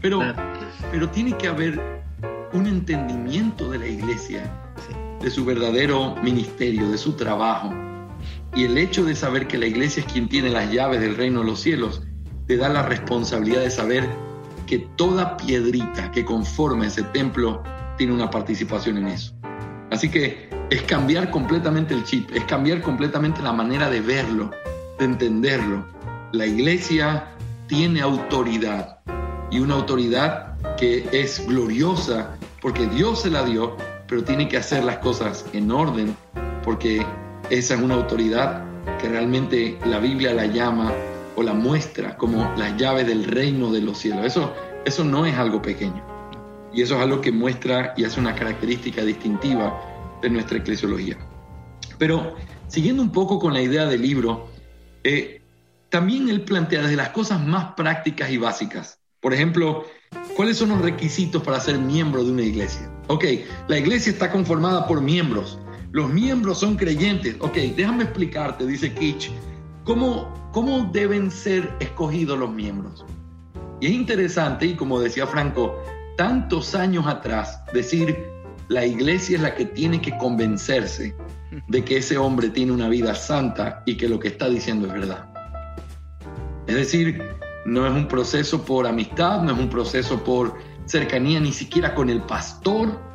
Pero, 0.03 0.20
pero 0.93 1.09
tiene 1.09 1.33
que 1.33 1.49
haber 1.49 1.81
un 2.53 2.66
entendimiento 2.66 3.70
de 3.70 3.79
la 3.79 3.87
iglesia, 3.87 4.43
de 5.22 5.31
su 5.31 5.47
verdadero 5.47 6.14
ministerio, 6.22 6.91
de 6.91 6.99
su 6.99 7.14
trabajo 7.14 7.88
y 8.55 8.64
el 8.64 8.78
hecho 8.78 9.05
de 9.05 9.14
saber 9.14 9.46
que 9.46 9.59
la 9.59 9.66
iglesia 9.66 10.03
es 10.05 10.12
quien 10.12 10.28
tiene 10.28 10.51
las 10.51 10.72
llaves 10.72 11.01
del 11.01 11.16
reino 11.16 11.40
de 11.40 11.46
los 11.46 11.61
cielos, 11.61 12.03
te 12.46 12.57
da 12.57 12.68
la 12.68 12.82
responsabilidad 12.82 13.61
de 13.61 13.70
saber 13.70 14.09
que 14.66 14.78
toda 14.96 15.36
piedrita 15.36 16.11
que 16.11 16.24
conforma 16.24 16.86
ese 16.86 17.03
templo 17.03 17.62
tiene 17.96 18.12
una 18.12 18.30
participación 18.30 18.99
en 18.99 19.09
eso. 19.09 19.34
Así 19.90 20.11
que 20.11 20.49
es 20.70 20.82
cambiar 20.82 21.30
completamente 21.30 21.94
el 21.94 22.05
chip, 22.05 22.30
es 22.34 22.44
cambiar 22.44 22.82
completamente 22.82 23.42
la 23.42 23.53
manera 23.53 23.88
de 23.90 24.01
verlo, 24.01 24.51
de 24.99 25.05
entenderlo. 25.05 25.86
La 26.32 26.46
iglesia 26.46 27.34
tiene 27.66 28.01
autoridad 28.01 28.99
y 29.51 29.61
una 29.61 29.74
autoridad 29.74 30.57
que 30.76 31.09
es 31.12 31.46
gloriosa 31.46 32.36
porque 32.61 32.86
Dios 32.86 33.22
se 33.22 33.30
la 33.30 33.44
dio, 33.44 33.76
pero 34.07 34.24
tiene 34.24 34.49
que 34.49 34.57
hacer 34.57 34.84
las 34.84 34.99
cosas 34.99 35.44
en 35.53 35.70
orden 35.70 36.16
porque 36.64 37.07
esa 37.51 37.74
es 37.74 37.80
una 37.80 37.94
autoridad 37.94 38.64
que 39.01 39.09
realmente 39.09 39.78
la 39.86 39.99
Biblia 39.99 40.34
la 40.34 40.46
llama 40.46 40.92
o 41.34 41.42
la 41.42 41.55
muestra 41.55 42.16
como 42.16 42.53
la 42.57 42.76
llave 42.76 43.05
del 43.05 43.24
reino 43.24 43.72
de 43.72 43.80
los 43.80 43.99
cielos. 43.99 44.26
Eso, 44.26 44.53
eso 44.84 45.05
no 45.05 45.24
es 45.24 45.34
algo 45.36 45.62
pequeño. 45.62 46.05
Y 46.72 46.82
eso 46.82 46.96
es 46.96 47.03
algo 47.03 47.20
que 47.20 47.32
muestra 47.32 47.94
y 47.96 48.05
hace 48.05 48.20
una 48.20 48.34
característica 48.34 49.03
distintiva 49.03 49.80
de 50.20 50.30
nuestra 50.30 50.59
eclesiología. 50.59 51.16
Pero 51.96 52.34
siguiendo 52.66 53.03
un 53.03 53.12
poco 53.12 53.38
con 53.38 53.55
la 53.55 53.62
idea 53.62 53.86
del 53.86 54.03
libro, 54.03 54.49
eh, 55.03 55.40
también 55.88 56.28
él 56.28 56.42
plantea 56.42 56.82
desde 56.82 56.96
las 56.96 57.11
cosas 57.11 57.40
más 57.40 57.72
prácticas 57.74 58.30
y 58.30 58.36
básicas. 58.36 58.99
Por 59.20 59.32
ejemplo, 59.32 59.84
¿cuáles 60.36 60.59
son 60.59 60.68
los 60.68 60.82
requisitos 60.82 61.42
para 61.42 61.61
ser 61.61 61.78
miembro 61.78 62.22
de 62.24 62.30
una 62.30 62.42
iglesia? 62.42 62.90
Ok, 63.07 63.24
la 63.68 63.78
iglesia 63.78 64.12
está 64.12 64.30
conformada 64.30 64.86
por 64.86 65.01
miembros. 65.01 65.59
Los 65.99 66.12
miembros 66.12 66.61
son 66.61 66.76
creyentes. 66.76 67.34
Ok, 67.40 67.57
déjame 67.74 68.05
explicarte, 68.05 68.64
dice 68.64 68.94
Kitsch, 68.94 69.30
cómo, 69.82 70.32
cómo 70.53 70.88
deben 70.92 71.28
ser 71.28 71.74
escogidos 71.80 72.38
los 72.38 72.53
miembros. 72.53 73.05
Y 73.80 73.86
es 73.86 73.92
interesante, 73.94 74.66
y 74.66 74.76
como 74.76 75.01
decía 75.01 75.26
Franco, 75.26 75.76
tantos 76.16 76.76
años 76.76 77.05
atrás, 77.09 77.61
decir, 77.72 78.16
la 78.68 78.86
iglesia 78.86 79.38
es 79.38 79.42
la 79.42 79.57
que 79.57 79.64
tiene 79.64 80.01
que 80.01 80.16
convencerse 80.18 81.16
de 81.66 81.84
que 81.84 81.96
ese 81.96 82.16
hombre 82.16 82.51
tiene 82.51 82.70
una 82.70 82.88
vida 82.88 83.16
santa 83.16 83.82
y 83.84 83.96
que 83.96 84.09
lo 84.09 84.20
que 84.20 84.28
está 84.28 84.49
diciendo 84.49 84.86
es 84.86 84.92
verdad. 84.92 85.28
Es 86.68 86.76
decir, 86.76 87.20
no 87.66 87.84
es 87.88 87.92
un 87.92 88.07
proceso 88.07 88.64
por 88.64 88.86
amistad, 88.86 89.42
no 89.42 89.53
es 89.53 89.59
un 89.59 89.68
proceso 89.68 90.22
por 90.22 90.55
cercanía 90.86 91.40
ni 91.40 91.53
siquiera 91.53 91.92
con 91.92 92.09
el 92.09 92.22
pastor, 92.22 93.09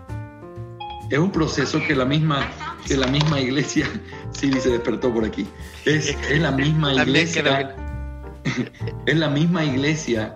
es 1.10 1.20
un 1.20 1.32
proceso 1.32 1.80
que 1.88 1.96
la 1.96 2.06
misma, 2.06 2.50
que 2.88 2.98
la 2.98 3.08
misma 3.08 3.40
iglesia, 3.40 3.88
sí, 4.32 4.52
se 4.54 4.70
despertó 4.70 5.14
por 5.14 5.26
aquí. 5.26 5.48
Es, 5.86 6.16
la 6.40 6.52
misma 6.52 6.94
iglesia. 6.94 7.76
es 9.06 9.18
la 9.18 9.30
misma 9.30 9.64
iglesia 9.64 10.36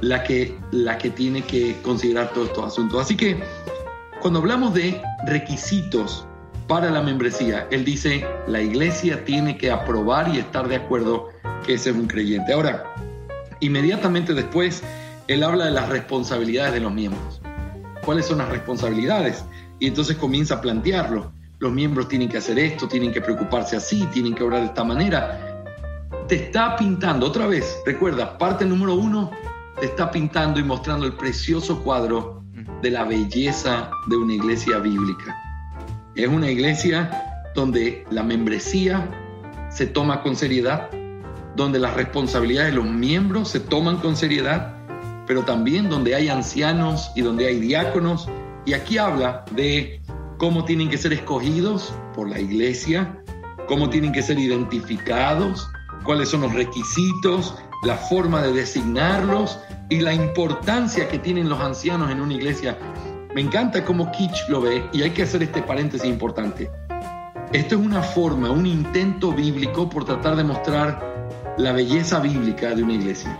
la 0.00 0.22
que, 0.22 0.58
la 0.70 0.98
que 0.98 1.10
tiene 1.10 1.42
que 1.42 1.76
considerar 1.82 2.32
todos 2.32 2.48
estos 2.48 2.66
asuntos. 2.66 3.00
Así 3.00 3.16
que 3.16 3.42
cuando 4.20 4.40
hablamos 4.40 4.74
de 4.74 5.00
requisitos 5.26 6.26
para 6.66 6.90
la 6.90 7.02
membresía, 7.02 7.66
él 7.70 7.84
dice, 7.84 8.24
la 8.46 8.60
iglesia 8.60 9.24
tiene 9.24 9.58
que 9.58 9.70
aprobar 9.70 10.34
y 10.34 10.38
estar 10.38 10.68
de 10.68 10.76
acuerdo 10.76 11.30
que 11.66 11.74
ese 11.74 11.90
es 11.90 11.96
un 11.96 12.06
creyente. 12.06 12.52
Ahora, 12.52 12.84
inmediatamente 13.60 14.34
después, 14.34 14.82
él 15.26 15.42
habla 15.42 15.66
de 15.66 15.72
las 15.72 15.88
responsabilidades 15.88 16.72
de 16.72 16.80
los 16.80 16.92
miembros. 16.92 17.40
¿Cuáles 18.04 18.26
son 18.26 18.38
las 18.38 18.48
responsabilidades? 18.48 19.44
Y 19.78 19.86
entonces 19.86 20.16
comienza 20.16 20.56
a 20.56 20.60
plantearlo. 20.60 21.32
Los 21.60 21.72
miembros 21.72 22.08
tienen 22.08 22.30
que 22.30 22.38
hacer 22.38 22.58
esto, 22.58 22.88
tienen 22.88 23.12
que 23.12 23.20
preocuparse 23.20 23.76
así, 23.76 24.06
tienen 24.14 24.34
que 24.34 24.42
obrar 24.42 24.60
de 24.60 24.68
esta 24.68 24.82
manera. 24.82 25.62
Te 26.26 26.46
está 26.46 26.74
pintando, 26.74 27.26
otra 27.26 27.46
vez, 27.46 27.78
recuerda, 27.84 28.38
parte 28.38 28.64
número 28.64 28.94
uno, 28.94 29.30
te 29.78 29.84
está 29.84 30.10
pintando 30.10 30.58
y 30.58 30.64
mostrando 30.64 31.04
el 31.04 31.12
precioso 31.12 31.82
cuadro 31.82 32.42
de 32.80 32.90
la 32.90 33.04
belleza 33.04 33.90
de 34.06 34.16
una 34.16 34.32
iglesia 34.32 34.78
bíblica. 34.78 35.36
Es 36.14 36.28
una 36.28 36.50
iglesia 36.50 37.42
donde 37.54 38.06
la 38.10 38.22
membresía 38.22 39.06
se 39.68 39.86
toma 39.86 40.22
con 40.22 40.36
seriedad, 40.36 40.88
donde 41.56 41.78
las 41.78 41.92
responsabilidades 41.92 42.70
de 42.70 42.76
los 42.76 42.86
miembros 42.86 43.50
se 43.50 43.60
toman 43.60 43.98
con 43.98 44.16
seriedad, 44.16 44.76
pero 45.26 45.42
también 45.42 45.90
donde 45.90 46.14
hay 46.14 46.30
ancianos 46.30 47.10
y 47.14 47.20
donde 47.20 47.48
hay 47.48 47.60
diáconos 47.60 48.30
y 48.64 48.72
aquí 48.74 48.98
habla 48.98 49.44
de 49.50 49.99
cómo 50.40 50.64
tienen 50.64 50.88
que 50.88 50.96
ser 50.96 51.12
escogidos 51.12 51.92
por 52.14 52.26
la 52.26 52.40
iglesia, 52.40 53.22
cómo 53.68 53.90
tienen 53.90 54.10
que 54.10 54.22
ser 54.22 54.38
identificados, 54.38 55.68
cuáles 56.02 56.30
son 56.30 56.40
los 56.40 56.54
requisitos, 56.54 57.54
la 57.82 57.94
forma 57.96 58.40
de 58.40 58.54
designarlos 58.54 59.58
y 59.90 60.00
la 60.00 60.14
importancia 60.14 61.08
que 61.08 61.18
tienen 61.18 61.50
los 61.50 61.60
ancianos 61.60 62.10
en 62.10 62.22
una 62.22 62.32
iglesia. 62.32 62.78
Me 63.34 63.42
encanta 63.42 63.84
cómo 63.84 64.10
Kitsch 64.12 64.48
lo 64.48 64.62
ve 64.62 64.82
y 64.94 65.02
hay 65.02 65.10
que 65.10 65.24
hacer 65.24 65.42
este 65.42 65.60
paréntesis 65.60 66.08
importante. 66.08 66.70
Esto 67.52 67.74
es 67.74 67.80
una 67.82 68.02
forma, 68.02 68.50
un 68.50 68.64
intento 68.64 69.32
bíblico 69.32 69.90
por 69.90 70.06
tratar 70.06 70.36
de 70.36 70.44
mostrar 70.44 71.52
la 71.58 71.72
belleza 71.72 72.18
bíblica 72.18 72.74
de 72.74 72.82
una 72.82 72.94
iglesia. 72.94 73.38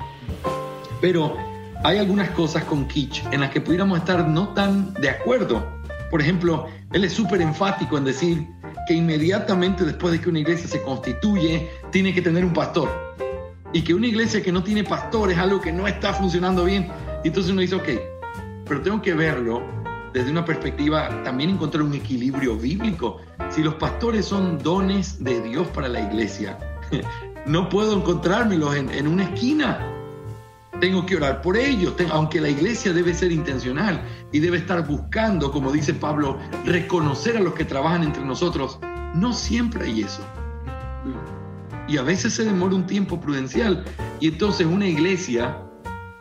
Pero 1.00 1.34
hay 1.82 1.96
algunas 1.96 2.28
cosas 2.32 2.64
con 2.64 2.86
Kitsch 2.86 3.24
en 3.32 3.40
las 3.40 3.50
que 3.50 3.62
pudiéramos 3.62 4.00
estar 4.00 4.28
no 4.28 4.50
tan 4.50 4.92
de 4.92 5.08
acuerdo. 5.08 5.79
Por 6.10 6.20
ejemplo, 6.20 6.66
él 6.92 7.04
es 7.04 7.12
súper 7.12 7.40
enfático 7.40 7.96
en 7.96 8.04
decir 8.04 8.46
que 8.86 8.94
inmediatamente 8.94 9.84
después 9.84 10.12
de 10.12 10.20
que 10.20 10.28
una 10.28 10.40
iglesia 10.40 10.68
se 10.68 10.82
constituye, 10.82 11.70
tiene 11.90 12.12
que 12.12 12.20
tener 12.20 12.44
un 12.44 12.52
pastor. 12.52 12.88
Y 13.72 13.82
que 13.82 13.94
una 13.94 14.08
iglesia 14.08 14.42
que 14.42 14.50
no 14.50 14.64
tiene 14.64 14.82
pastor 14.82 15.30
es 15.30 15.38
algo 15.38 15.60
que 15.60 15.72
no 15.72 15.86
está 15.86 16.12
funcionando 16.12 16.64
bien. 16.64 16.88
Y 17.22 17.28
entonces 17.28 17.52
uno 17.52 17.60
dice, 17.60 17.76
ok, 17.76 17.88
pero 18.66 18.82
tengo 18.82 19.00
que 19.00 19.14
verlo 19.14 19.62
desde 20.12 20.30
una 20.30 20.44
perspectiva, 20.44 21.22
también 21.22 21.50
encontrar 21.50 21.84
un 21.84 21.94
equilibrio 21.94 22.56
bíblico. 22.56 23.20
Si 23.50 23.62
los 23.62 23.74
pastores 23.74 24.26
son 24.26 24.58
dones 24.58 25.22
de 25.22 25.40
Dios 25.40 25.68
para 25.68 25.86
la 25.86 26.00
iglesia, 26.00 26.58
no 27.46 27.68
puedo 27.68 27.96
encontrármelos 27.96 28.74
en, 28.74 28.90
en 28.90 29.06
una 29.06 29.24
esquina 29.24 29.99
tengo 30.80 31.06
que 31.06 31.16
orar 31.16 31.42
por 31.42 31.56
ellos, 31.56 31.94
aunque 32.10 32.40
la 32.40 32.48
iglesia 32.48 32.92
debe 32.92 33.14
ser 33.14 33.30
intencional 33.30 34.02
y 34.32 34.40
debe 34.40 34.56
estar 34.56 34.86
buscando, 34.86 35.52
como 35.52 35.70
dice 35.70 35.94
Pablo, 35.94 36.38
reconocer 36.64 37.36
a 37.36 37.40
los 37.40 37.54
que 37.54 37.64
trabajan 37.64 38.02
entre 38.02 38.24
nosotros. 38.24 38.78
No 39.14 39.32
siempre 39.32 39.84
hay 39.84 40.02
eso. 40.02 40.22
Y 41.86 41.98
a 41.98 42.02
veces 42.02 42.34
se 42.34 42.44
demora 42.44 42.74
un 42.74 42.86
tiempo 42.86 43.20
prudencial. 43.20 43.84
Y 44.20 44.28
entonces 44.28 44.66
una 44.66 44.86
iglesia 44.86 45.58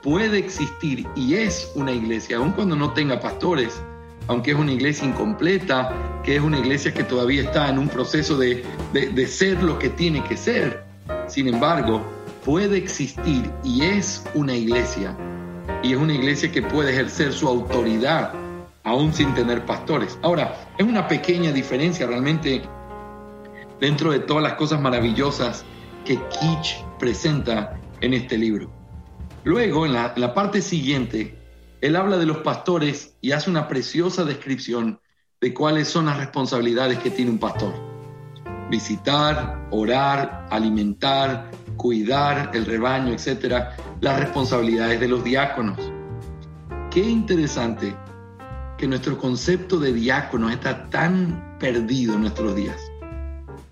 puede 0.01 0.39
existir 0.39 1.07
y 1.16 1.36
es 1.36 1.72
una 1.76 1.91
iglesia, 1.91 2.38
aun 2.38 2.51
cuando 2.51 2.76
no 2.76 2.93
tenga 2.93 3.20
pastores, 3.20 3.82
aunque 4.28 4.51
es 4.51 4.57
una 4.57 4.72
iglesia 4.72 5.07
incompleta, 5.07 6.22
que 6.24 6.36
es 6.36 6.41
una 6.41 6.60
iglesia 6.60 6.93
que 6.93 7.03
todavía 7.03 7.43
está 7.43 7.70
en 7.70 7.80
un 7.80 7.89
proceso 7.89 8.38
de, 8.38 8.64
de 8.93 9.28
ser 9.28 9.62
lo 9.64 9.80
que 9.80 9.89
tiene 9.89 10.24
que 10.24 10.38
ser. 10.38 10.84
Sin 11.28 11.47
embargo, 11.47 12.03
puede 12.49 12.77
existir 12.77 13.53
y 13.63 13.83
es 13.83 14.23
una 14.33 14.55
iglesia. 14.55 15.15
Y 15.83 15.91
es 15.93 15.99
una 15.99 16.15
iglesia 16.15 16.51
que 16.51 16.63
puede 16.63 16.89
ejercer 16.89 17.31
su 17.31 17.47
autoridad 17.47 18.33
aún 18.83 19.13
sin 19.13 19.35
tener 19.35 19.67
pastores. 19.67 20.17
Ahora, 20.23 20.67
es 20.79 20.83
una 20.83 21.07
pequeña 21.07 21.51
diferencia 21.51 22.07
realmente 22.07 22.63
dentro 23.79 24.11
de 24.11 24.21
todas 24.21 24.41
las 24.41 24.53
cosas 24.53 24.81
maravillosas 24.81 25.63
que 26.03 26.15
Kitsch 26.15 26.83
presenta 26.97 27.79
en 28.01 28.15
este 28.15 28.35
libro. 28.35 28.71
Luego, 29.43 29.85
en 29.85 29.93
la, 29.93 30.13
en 30.15 30.19
la 30.19 30.33
parte 30.33 30.63
siguiente, 30.63 31.37
él 31.81 31.95
habla 31.95 32.17
de 32.17 32.25
los 32.25 32.37
pastores 32.37 33.15
y 33.21 33.31
hace 33.31 33.51
una 33.51 33.67
preciosa 33.67 34.25
descripción 34.25 34.99
de 35.39 35.53
cuáles 35.53 35.87
son 35.87 36.07
las 36.07 36.17
responsabilidades 36.17 36.97
que 36.97 37.11
tiene 37.11 37.29
un 37.29 37.37
pastor. 37.37 37.75
Visitar, 38.71 39.67
orar, 39.69 40.47
alimentar, 40.49 41.51
cuidar 41.80 42.51
el 42.53 42.65
rebaño, 42.65 43.13
etcétera, 43.13 43.75
las 44.01 44.19
responsabilidades 44.19 44.99
de 44.99 45.07
los 45.07 45.23
diáconos. 45.23 45.80
Qué 46.91 46.99
interesante 46.99 47.95
que 48.77 48.86
nuestro 48.86 49.17
concepto 49.17 49.80
de 49.80 49.93
diácono 49.93 50.49
está 50.49 50.89
tan 50.89 51.57
perdido 51.57 52.15
en 52.15 52.21
nuestros 52.21 52.53
días. 52.55 52.77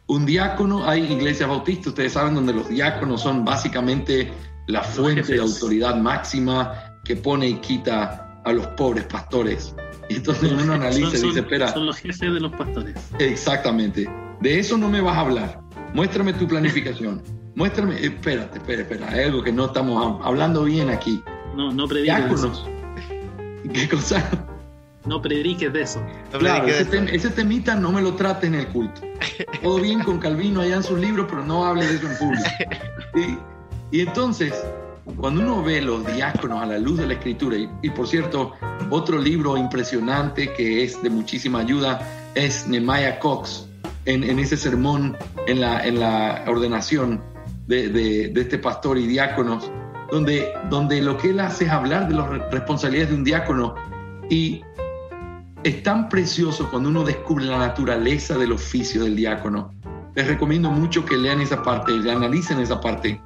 Un 0.08 0.26
diácono, 0.26 0.88
hay 0.88 1.04
iglesias 1.04 1.50
bautistas, 1.50 1.88
ustedes 1.88 2.14
saben, 2.14 2.34
donde 2.34 2.54
los 2.54 2.70
diáconos 2.70 3.22
son 3.22 3.44
básicamente 3.44 4.32
la 4.68 4.84
fuente 4.84 5.34
de 5.34 5.40
autoridad 5.42 5.98
máxima 5.98 7.00
que 7.04 7.18
pone 7.18 7.50
y 7.50 7.54
quita 7.56 8.42
a 8.46 8.54
los 8.54 8.68
pobres 8.68 9.04
pastores. 9.04 9.76
Y 10.10 10.16
entonces 10.16 10.50
uno 10.50 10.74
analiza 10.76 11.18
y 11.18 11.22
dice, 11.24 11.40
espera. 11.42 11.74
Son 11.74 11.86
los 11.86 11.98
jefes 11.98 12.34
de 12.34 12.40
los 12.40 12.54
pastores. 12.54 12.96
Exactamente. 13.20 14.10
De 14.40 14.60
eso 14.60 14.78
no 14.78 14.88
me 14.88 15.02
vas 15.02 15.18
a 15.18 15.22
hablar. 15.22 15.60
Muéstrame 15.94 16.32
tu 16.34 16.48
planificación. 16.48 17.22
Muéstrame, 17.58 17.96
espérate, 18.00 18.60
espérate, 18.60 18.84
espérate, 18.84 19.16
hay 19.16 19.26
algo 19.26 19.42
que 19.42 19.52
no 19.52 19.66
estamos 19.66 20.24
hablando 20.24 20.66
bien 20.66 20.92
aquí. 20.92 21.24
No, 21.56 21.74
no 21.74 21.88
prediques 21.88 22.24
¿Qué 23.74 23.90
cosa? 23.90 24.24
No 25.08 25.20
prediques 25.24 25.74
de 25.74 25.82
eso. 25.82 26.00
claro, 26.38 26.68
ese, 26.68 27.30
temita 27.32 27.74
no 27.74 27.92
me 27.92 28.04
lo 28.04 28.14
trates 28.14 28.44
en 28.44 28.54
el 28.54 28.68
culto. 28.68 29.02
Todo 29.64 29.80
bien 29.80 30.04
con 30.04 30.20
Calvino 30.20 30.62
allá 30.62 30.76
en 30.76 30.84
sus 30.84 31.00
libros, 31.00 31.26
pero 31.28 31.44
no 31.44 31.66
hable 31.66 31.88
de 31.88 31.96
eso 31.96 32.08
en 32.08 32.18
público. 32.20 32.46
Y, 33.92 34.02
entonces, 34.02 34.54
cuando 35.16 35.42
uno 35.42 35.64
ve 35.64 35.82
los 35.82 36.06
diáconos 36.14 36.62
a 36.62 36.68
la 36.68 36.78
luz 36.78 37.00
de 37.00 37.08
la 37.08 37.14
escritura, 37.14 37.58
y, 37.82 37.90
por 37.90 38.08
cierto, 38.08 38.52
otro 38.92 39.18
libro 39.18 39.58
impresionante 39.58 40.54
que 40.54 40.84
es 40.84 41.02
de 41.02 41.10
muchísima 41.10 41.62
ayuda 41.62 42.08
es 42.36 42.68
Nehemiah 42.68 43.18
Cox, 43.18 43.68
en, 44.06 44.24
en 44.24 44.38
ese 44.38 44.58
sermón 44.58 45.18
en 45.48 45.60
la, 45.60 45.84
en 45.84 46.00
la 46.00 46.44
ordenación 46.46 47.36
de, 47.68 48.32
este 48.36 48.58
pastor 48.58 48.98
y 48.98 49.08
diáconos, 49.08 49.70
donde, 50.12 50.54
donde 50.70 51.02
lo 51.02 51.18
que 51.18 51.32
él 51.32 51.40
hace 51.40 51.66
es 51.66 51.72
hablar 51.72 52.08
de 52.08 52.16
las 52.16 52.30
responsabilidades 52.52 53.10
de 53.10 53.16
un 53.16 53.24
diácono 53.24 53.76
y 54.30 54.62
es 55.64 55.84
tan 55.84 56.08
precioso 56.08 56.70
cuando 56.70 56.90
uno 56.90 57.04
descubre 57.04 57.46
la 57.46 57.58
naturaleza 57.58 58.38
del 58.38 58.54
oficio 58.54 59.04
del 59.04 59.16
diácono. 59.16 59.74
Les 60.16 60.28
recomiendo 60.28 60.72
mucho 60.72 61.06
que 61.06 61.18
lean 61.18 61.42
esa 61.42 61.62
parte, 61.62 61.92
y 61.94 62.10
analicen 62.10 62.60
esa 62.60 62.80
parte. 62.80 63.22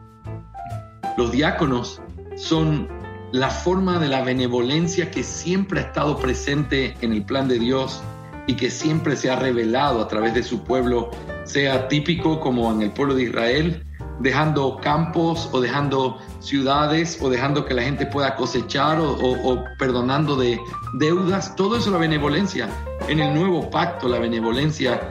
Los 1.17 1.31
diáconos 1.31 2.01
son 2.35 2.87
la 3.31 3.49
forma 3.49 3.99
de 3.99 4.07
la 4.07 4.23
benevolencia 4.23 5.11
que 5.11 5.23
siempre 5.23 5.79
ha 5.79 5.83
estado 5.83 6.17
presente 6.17 6.95
en 7.01 7.13
el 7.13 7.23
plan 7.23 7.47
de 7.47 7.59
Dios 7.59 8.01
y 8.47 8.55
que 8.55 8.69
siempre 8.71 9.15
se 9.15 9.29
ha 9.29 9.37
revelado 9.37 10.01
a 10.01 10.07
través 10.07 10.33
de 10.33 10.43
su 10.43 10.63
pueblo, 10.63 11.11
sea 11.43 11.87
típico 11.87 12.39
como 12.39 12.71
en 12.71 12.81
el 12.81 12.91
pueblo 12.91 13.15
de 13.15 13.23
Israel, 13.23 13.85
dejando 14.19 14.77
campos 14.81 15.49
o 15.51 15.59
dejando 15.59 16.19
ciudades 16.39 17.17
o 17.21 17.29
dejando 17.29 17.65
que 17.65 17.73
la 17.73 17.83
gente 17.83 18.05
pueda 18.05 18.35
cosechar 18.35 18.99
o, 18.99 19.63
perdonando 19.79 20.35
de 20.35 20.59
deudas. 20.93 21.55
Todo 21.55 21.77
eso 21.77 21.87
es 21.87 21.93
la 21.93 21.97
benevolencia. 21.97 22.69
En 23.07 23.19
el 23.19 23.33
nuevo 23.33 23.69
pacto 23.69 24.07
la 24.07 24.19
benevolencia 24.19 25.01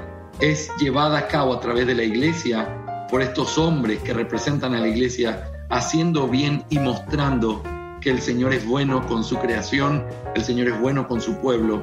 es 0.41 0.71
llevada 0.79 1.19
a 1.19 1.29
cabo 1.29 1.55
a 1.55 1.61
través 1.61 1.87
de 1.87 1.95
la 1.95 2.03
iglesia 2.03 2.69
por 3.11 3.23
estos 3.23 3.59
hombres 3.59 4.01
que 4.03 4.15
representan 4.15 4.75
a 4.75 4.81
la 4.81 4.89
iglesia 4.89 5.51
haciendo 5.71 6.29
bien 6.29 6.65
y 6.71 6.79
mostrando 6.79 7.63
que 8.01 8.11
el 8.11 8.21
Señor 8.21 8.55
es 8.55 8.67
bueno 8.67 9.07
con 9.07 9.25
su 9.25 9.37
creación, 9.39 10.05
el 10.35 10.43
Señor 10.43 10.69
es 10.69 10.81
bueno 10.81 11.07
con 11.07 11.21
su 11.21 11.37
pueblo 11.39 11.83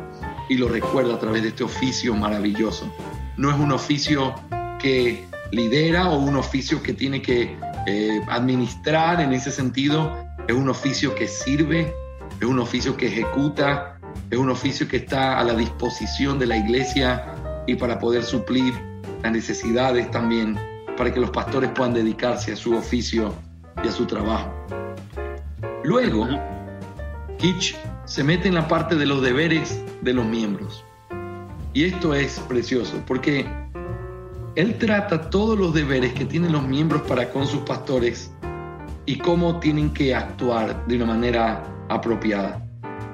y 0.50 0.58
lo 0.58 0.68
recuerda 0.68 1.16
a 1.16 1.20
través 1.20 1.44
de 1.44 1.50
este 1.50 1.64
oficio 1.64 2.16
maravilloso. 2.16 2.92
No 3.38 3.52
es 3.52 3.60
un 3.60 3.72
oficio 3.72 4.34
que 4.80 5.28
lidera 5.52 6.10
o 6.10 6.20
un 6.20 6.36
oficio 6.36 6.82
que 6.82 6.94
tiene 6.94 7.22
que 7.22 7.58
eh, 7.86 8.22
administrar 8.30 9.22
en 9.22 9.34
ese 9.34 9.52
sentido, 9.52 10.16
es 10.48 10.56
un 10.56 10.70
oficio 10.70 11.16
que 11.16 11.28
sirve, 11.28 11.94
es 12.40 12.46
un 12.46 12.60
oficio 12.60 12.96
que 12.98 13.08
ejecuta, 13.08 14.00
es 14.30 14.38
un 14.38 14.50
oficio 14.50 14.88
que 14.88 14.98
está 14.98 15.40
a 15.40 15.44
la 15.44 15.54
disposición 15.54 16.40
de 16.40 16.48
la 16.48 16.58
iglesia 16.58 17.34
y 17.66 17.76
para 17.76 18.00
poder 18.00 18.24
suplir 18.24 18.74
las 19.24 19.32
necesidades 19.32 20.10
también, 20.12 20.58
para 20.98 21.14
que 21.14 21.20
los 21.20 21.30
pastores 21.30 21.70
puedan 21.72 21.94
dedicarse 21.94 22.54
a 22.54 22.56
su 22.56 22.76
oficio 22.76 23.34
y 23.84 23.88
a 23.88 23.92
su 23.92 24.06
trabajo. 24.06 24.52
Luego, 25.84 26.28
Kitsch 27.38 27.76
se 28.06 28.24
mete 28.24 28.48
en 28.48 28.56
la 28.56 28.68
parte 28.68 28.96
de 28.96 29.06
los 29.06 29.22
deberes 29.22 29.82
de 30.02 30.14
los 30.14 30.26
miembros. 30.26 30.84
Y 31.74 31.86
esto 31.86 32.14
es 32.14 32.40
precioso, 32.48 33.02
porque 33.06 33.46
él 34.58 34.76
trata 34.80 35.30
todos 35.30 35.56
los 35.56 35.72
deberes 35.72 36.14
que 36.14 36.26
tienen 36.26 36.52
los 36.52 36.64
miembros 36.64 37.04
para 37.04 37.30
con 37.30 37.46
sus 37.46 37.60
pastores 37.60 38.32
y 39.06 39.20
cómo 39.20 39.60
tienen 39.60 39.94
que 39.94 40.16
actuar 40.16 40.84
de 40.88 40.96
una 40.96 41.06
manera 41.06 41.64
apropiada. 41.90 42.66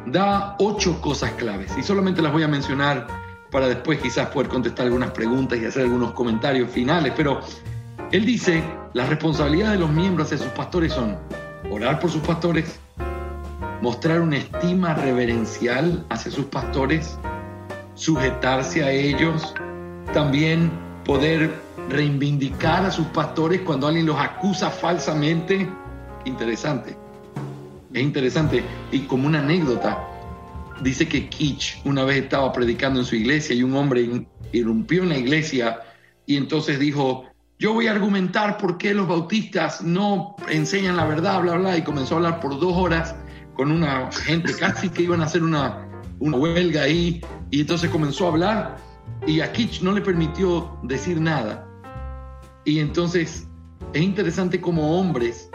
Da 0.05 0.55
ocho 0.59 1.01
cosas 1.01 1.31
claves 1.31 1.77
y 1.77 1.83
solamente 1.83 2.21
las 2.21 2.31
voy 2.31 2.43
a 2.43 2.47
mencionar 2.47 3.07
para 3.51 3.67
después 3.67 3.99
quizás 3.99 4.29
poder 4.29 4.47
contestar 4.47 4.85
algunas 4.85 5.11
preguntas 5.11 5.59
y 5.59 5.65
hacer 5.65 5.83
algunos 5.83 6.13
comentarios 6.13 6.71
finales, 6.71 7.11
pero 7.13 7.41
él 8.13 8.25
dice, 8.25 8.63
las 8.93 9.09
responsabilidades 9.09 9.73
de 9.73 9.85
los 9.85 9.91
miembros 9.91 10.27
hacia 10.27 10.37
sus 10.37 10.53
pastores 10.53 10.93
son 10.93 11.17
orar 11.69 11.99
por 11.99 12.09
sus 12.09 12.21
pastores, 12.21 12.79
mostrar 13.81 14.21
una 14.21 14.37
estima 14.37 14.93
reverencial 14.93 16.05
hacia 16.09 16.31
sus 16.31 16.45
pastores, 16.45 17.19
sujetarse 17.95 18.81
a 18.81 18.91
ellos, 18.91 19.53
también 20.13 20.71
poder 21.05 21.53
reivindicar 21.89 22.85
a 22.85 22.91
sus 22.91 23.07
pastores 23.07 23.61
cuando 23.61 23.87
alguien 23.87 24.05
los 24.05 24.17
acusa 24.17 24.69
falsamente. 24.69 25.67
Interesante. 26.25 26.95
Es 27.93 28.01
interesante. 28.01 28.63
Y 28.91 29.01
como 29.01 29.27
una 29.27 29.39
anécdota, 29.39 30.07
dice 30.81 31.07
que 31.07 31.29
Kitsch 31.29 31.85
una 31.85 32.03
vez 32.03 32.23
estaba 32.23 32.51
predicando 32.51 32.99
en 32.99 33.05
su 33.05 33.15
iglesia 33.15 33.55
y 33.55 33.63
un 33.63 33.75
hombre 33.75 34.25
irrumpió 34.51 35.03
en 35.03 35.09
la 35.09 35.17
iglesia 35.17 35.79
y 36.25 36.37
entonces 36.37 36.79
dijo, 36.79 37.25
yo 37.59 37.73
voy 37.73 37.87
a 37.87 37.91
argumentar 37.91 38.57
por 38.57 38.77
qué 38.77 38.93
los 38.93 39.07
bautistas 39.07 39.83
no 39.83 40.35
enseñan 40.49 40.97
la 40.97 41.05
verdad, 41.05 41.41
bla, 41.41 41.55
bla, 41.55 41.77
y 41.77 41.81
comenzó 41.81 42.15
a 42.15 42.17
hablar 42.17 42.39
por 42.39 42.59
dos 42.59 42.73
horas 42.75 43.15
con 43.55 43.71
una 43.71 44.11
gente 44.11 44.53
casi 44.55 44.89
que 44.89 45.03
iban 45.03 45.21
a 45.21 45.25
hacer 45.25 45.43
una, 45.43 45.87
una 46.19 46.37
huelga 46.37 46.83
ahí, 46.83 47.21
y 47.51 47.61
entonces 47.61 47.89
comenzó 47.89 48.25
a 48.25 48.29
hablar 48.29 48.77
y 49.25 49.39
a 49.41 49.51
Kitsch 49.51 49.81
no 49.81 49.91
le 49.93 50.01
permitió 50.01 50.77
decir 50.83 51.19
nada. 51.19 51.67
Y 52.65 52.79
entonces 52.79 53.47
es 53.93 54.01
interesante 54.01 54.59
como 54.59 54.99
hombres 54.99 55.49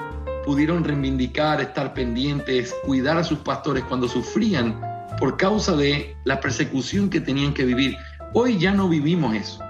pudieron 0.44 0.82
reivindicar, 0.82 1.60
estar 1.60 1.92
pendientes, 1.92 2.74
cuidar 2.84 3.18
a 3.18 3.24
sus 3.24 3.38
pastores 3.40 3.84
cuando 3.84 4.08
sufrían 4.08 4.80
por 5.18 5.36
causa 5.36 5.76
de 5.76 6.16
la 6.24 6.40
persecución 6.40 7.10
que 7.10 7.20
tenían 7.20 7.52
que 7.52 7.64
vivir. 7.64 7.96
Hoy 8.32 8.58
ya 8.58 8.72
no 8.72 8.88
vivimos 8.88 9.34
eso. 9.34 9.62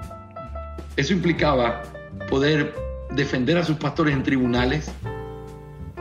Eso 0.96 1.12
implicaba 1.12 1.82
poder 2.30 2.74
defender 3.14 3.59
a 3.59 3.64
sus 3.64 3.76
pastores 3.76 4.14
en 4.14 4.22
tribunales. 4.22 4.92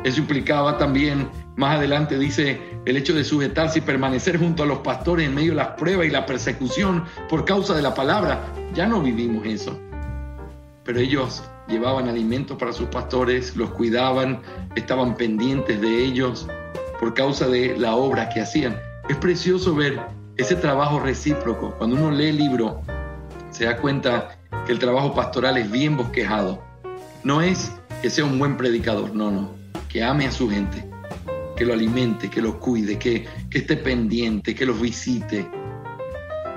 Eso 0.04 0.20
implicaba 0.20 0.78
también, 0.78 1.28
más 1.56 1.78
adelante 1.78 2.20
dice, 2.20 2.60
el 2.88 2.96
hecho 2.96 3.14
de 3.14 3.26
sujetarse 3.26 3.80
y 3.80 3.82
permanecer 3.82 4.40
junto 4.40 4.64
a 4.64 4.66
los 4.66 4.78
pastores 4.78 5.28
en 5.28 5.36
medio 5.36 5.52
de 5.52 5.58
las 5.58 5.68
pruebas 5.72 6.08
y 6.08 6.10
la 6.10 6.26
persecución 6.26 7.04
por 7.28 7.44
causa 7.44 7.76
de 7.76 7.82
la 7.82 7.94
palabra. 7.94 8.46
Ya 8.74 8.88
no 8.88 9.02
vivimos 9.02 9.46
eso. 9.46 9.78
Pero 10.86 10.98
ellos 10.98 11.44
llevaban 11.68 12.08
alimentos 12.08 12.56
para 12.58 12.72
sus 12.72 12.88
pastores, 12.88 13.58
los 13.58 13.72
cuidaban, 13.72 14.42
estaban 14.76 15.16
pendientes 15.16 15.82
de 15.82 16.06
ellos 16.06 16.48
por 16.98 17.14
causa 17.14 17.50
de 17.50 17.78
la 17.78 17.94
obra 17.98 18.30
que 18.30 18.40
hacían. 18.40 18.80
Es 19.10 19.18
precioso 19.18 19.76
ver 19.76 20.00
ese 20.38 20.56
trabajo 20.56 21.02
recíproco. 21.02 21.76
Cuando 21.78 21.98
uno 21.98 22.12
lee 22.12 22.30
el 22.30 22.38
libro, 22.38 22.84
se 23.52 23.66
da 23.66 23.76
cuenta 23.76 24.38
que 24.66 24.72
el 24.72 24.80
trabajo 24.80 25.14
pastoral 25.14 25.58
es 25.58 25.70
bien 25.70 25.98
bosquejado. 25.98 26.64
No 27.26 27.42
es 27.42 27.70
que 28.02 28.10
sea 28.10 28.24
un 28.24 28.40
buen 28.40 28.56
predicador, 28.56 29.14
no, 29.14 29.30
no. 29.30 29.52
Que 29.90 30.06
ame 30.06 30.26
a 30.26 30.32
su 30.32 30.50
gente, 30.50 30.90
que 31.58 31.66
lo 31.66 31.74
alimente, 31.74 32.30
que 32.30 32.42
lo 32.42 32.60
cuide, 32.60 32.98
que, 32.98 33.28
que 33.50 33.58
esté 33.58 33.76
pendiente, 33.76 34.56
que 34.56 34.66
los 34.66 34.80
visite. 34.80 35.50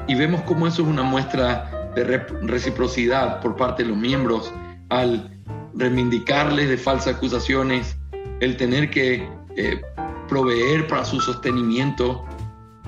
Y 0.07 0.15
vemos 0.15 0.43
cómo 0.43 0.67
eso 0.67 0.83
es 0.83 0.89
una 0.89 1.03
muestra 1.03 1.91
de 1.95 2.05
reciprocidad 2.43 3.41
por 3.41 3.57
parte 3.57 3.83
de 3.83 3.89
los 3.89 3.99
miembros 3.99 4.53
al 4.91 5.37
reivindicarles 5.75 6.69
de 6.69 6.77
falsas 6.77 7.17
acusaciones, 7.17 7.97
el 8.41 8.57
tener 8.57 8.91
que 8.91 9.29
eh, 9.57 9.81
proveer 10.29 10.87
para 10.87 11.05
su 11.05 11.21
sostenimiento 11.21 12.25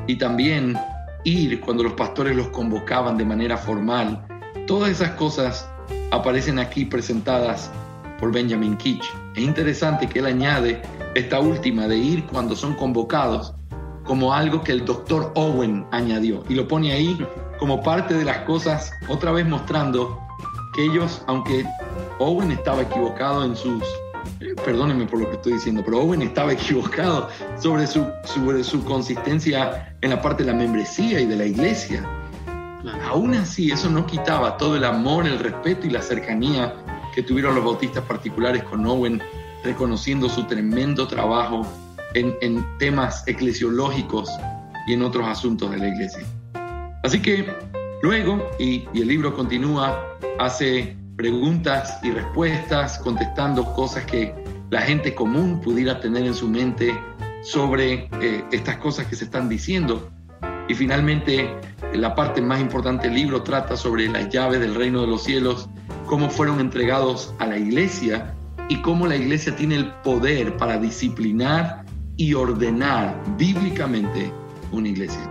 y 0.07 0.17
también 0.17 0.77
ir 1.25 1.61
cuando 1.61 1.83
los 1.83 1.93
pastores 1.95 2.37
los 2.37 2.49
convocaban 2.49 3.17
de 3.17 3.25
manera 3.25 3.57
formal. 3.57 4.25
Todas 4.67 4.91
esas 4.91 5.11
cosas 5.13 5.69
aparecen 6.11 6.59
aquí 6.59 6.85
presentadas 6.85 7.71
por 8.19 8.33
Benjamin 8.33 8.77
Kitch. 8.77 9.22
Es 9.35 9.43
interesante 9.43 10.07
que 10.09 10.19
él 10.19 10.27
añade 10.27 10.83
esta 11.15 11.41
última 11.41 11.89
de 11.89 11.97
ir 11.97 12.27
cuando 12.27 12.55
son 12.55 12.75
convocados 12.75 13.55
como 14.05 14.35
algo 14.35 14.63
que 14.63 14.73
el 14.73 14.85
doctor 14.85 15.33
Owen 15.37 15.87
añadió 15.91 16.43
y 16.49 16.55
lo 16.55 16.67
pone 16.69 16.93
ahí 16.93 17.17
como 17.59 17.83
parte 17.83 18.15
de 18.15 18.25
las 18.25 18.39
cosas, 18.39 18.93
otra 19.09 19.31
vez 19.33 19.47
mostrando 19.47 20.21
que 20.75 20.85
ellos, 20.85 21.23
aunque 21.27 21.65
Owen 22.19 22.51
estaba 22.51 22.83
equivocado 22.83 23.45
en 23.45 23.55
sus, 23.55 23.83
eh, 24.41 24.55
perdónenme 24.65 25.07
por 25.07 25.21
lo 25.21 25.29
que 25.29 25.37
estoy 25.37 25.53
diciendo, 25.55 25.83
pero 25.85 26.01
Owen 26.01 26.23
estaba 26.23 26.53
equivocado 26.55 27.29
sobre 27.59 27.87
su, 27.87 28.05
sobre 28.25 28.65
su 28.65 28.85
consistencia 28.85 29.97
en 30.01 30.11
la 30.11 30.21
parte 30.21 30.45
de 30.45 30.53
la 30.53 30.59
membresía 30.59 31.21
y 31.21 31.27
de 31.27 31.37
la 31.37 31.45
iglesia. 31.45 32.05
Aún 33.09 33.35
así, 33.35 33.71
eso 33.71 33.89
no 33.89 34.07
quitaba 34.07 34.57
todo 34.57 34.77
el 34.77 34.85
amor, 34.85 35.27
el 35.27 35.39
respeto 35.39 35.87
y 35.87 35.91
la 35.91 36.03
cercanía 36.03 36.75
que 37.15 37.23
tuvieron 37.23 37.55
los 37.55 37.65
bautistas 37.65 38.05
particulares 38.05 38.63
con 38.65 38.87
Owen, 38.87 39.23
reconociendo 39.65 40.29
su 40.29 40.45
tremendo 40.45 41.07
trabajo 41.07 41.67
en, 42.15 42.35
en 42.41 42.65
temas 42.79 43.23
eclesiológicos 43.27 44.31
y 44.87 44.95
en 44.95 45.03
otros 45.03 45.27
asuntos 45.27 45.71
de 45.71 45.79
la 45.79 45.89
iglesia. 45.89 46.25
Así 47.03 47.21
que 47.21 47.47
luego, 48.03 48.51
y, 48.59 48.85
y 48.93 49.03
el 49.03 49.09
libro 49.09 49.35
continúa, 49.35 50.05
hace 50.39 50.97
preguntas 51.17 51.99
y 52.03 52.11
respuestas, 52.11 52.99
contestando 52.99 53.65
cosas 53.75 54.05
que 54.07 54.35
la 54.71 54.81
gente 54.81 55.15
común 55.15 55.61
pudiera 55.61 56.01
tener 56.01 56.25
en 56.25 56.35
su 56.35 56.49
mente 56.49 56.99
sobre 57.43 58.09
eh, 58.21 58.45
estas 58.53 58.77
cosas 58.79 59.07
que 59.07 59.17
se 59.17 59.25
están 59.25 59.49
diciendo. 59.49 60.11
Y 60.69 60.75
finalmente, 60.75 61.55
la 61.93 62.15
parte 62.15 62.41
más 62.41 62.61
importante 62.61 63.09
del 63.09 63.17
libro 63.17 63.43
trata 63.43 63.77
sobre 63.77 64.09
las 64.09 64.31
llaves 64.31 64.61
del 64.61 64.75
reino 64.75 65.03
de 65.03 65.09
los 65.09 65.25
cielos, 65.25 65.69
cómo 66.13 66.29
fueron 66.29 66.61
entregados 66.61 67.33
a 67.39 67.47
la 67.47 67.57
iglesia 67.57 68.35
y 68.69 68.83
cómo 68.83 69.07
la 69.07 69.17
iglesia 69.17 69.57
tiene 69.57 69.77
el 69.77 69.91
poder 70.03 70.59
para 70.59 70.77
disciplinar 70.77 71.87
y 72.19 72.35
ordenar 72.35 73.19
bíblicamente 73.39 74.31
una 74.73 74.89
iglesia. 74.89 75.23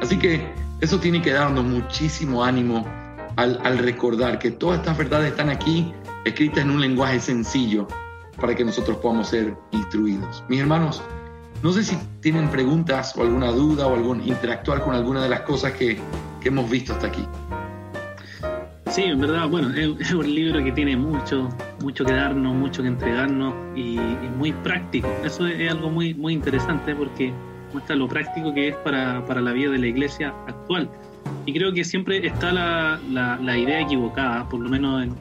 Así 0.00 0.16
que 0.16 0.46
eso 0.80 1.00
tiene 1.00 1.20
que 1.20 1.32
darnos 1.32 1.64
muchísimo 1.64 2.44
ánimo 2.44 2.86
al, 3.34 3.78
recordar 3.78 4.38
que 4.38 4.52
todas 4.52 4.78
estas 4.78 4.96
verdades 4.96 5.32
están 5.32 5.50
aquí 5.50 5.92
escritas 6.24 6.62
en 6.62 6.70
un 6.70 6.80
lenguaje 6.80 7.18
sencillo 7.18 7.88
para 8.40 8.54
que 8.54 8.64
nosotros 8.64 8.98
podamos 8.98 9.26
ser 9.26 9.56
instruidos. 9.72 10.44
Mis 10.48 10.60
hermanos, 10.60 11.02
no 11.64 11.72
sé 11.72 11.82
si 11.82 11.98
tienen 12.20 12.48
preguntas 12.48 13.12
o 13.16 13.22
alguna 13.22 13.50
duda 13.50 13.88
o 13.88 13.96
algún 13.96 14.20
interactuar 14.24 14.84
con 14.84 14.94
alguna 14.94 15.20
de 15.20 15.30
las 15.30 15.40
cosas 15.40 15.72
que, 15.72 16.00
hemos 16.44 16.70
visto 16.70 16.92
hasta 16.92 17.08
aquí. 17.08 17.26
Sí, 18.92 19.04
en 19.04 19.20
verdad, 19.20 19.48
bueno, 19.48 19.70
es, 19.70 20.12
un 20.12 20.34
libro 20.34 20.62
que 20.62 20.70
tiene 20.70 20.98
mucho, 20.98 21.48
mucho 21.80 22.04
que 22.04 22.12
darnos, 22.12 22.54
mucho 22.54 22.82
que 22.82 22.88
entregarnos 22.88 23.54
y, 23.74 23.96
muy 24.36 24.52
práctico. 24.52 25.08
Eso 25.24 25.46
es, 25.46 25.70
algo 25.70 25.88
muy, 25.88 26.12
muy 26.12 26.34
interesante 26.34 26.94
porque 26.94 27.32
muestra 27.72 27.96
lo 27.96 28.06
práctico 28.06 28.52
que 28.52 28.68
es 28.68 28.76
para, 28.76 29.24
para 29.24 29.40
la 29.40 29.52
vida 29.52 29.70
de 29.70 29.78
la 29.78 29.86
iglesia 29.86 30.34
actual. 30.46 30.90
Y 31.46 31.54
creo 31.54 31.72
que 31.72 31.84
siempre 31.84 32.26
está 32.26 32.52
la, 32.52 33.00
la, 33.10 33.56
idea 33.56 33.80
equivocada, 33.80 34.46
por 34.46 34.60
lo 34.60 34.68
menos 34.68 35.04
en, 35.04 35.16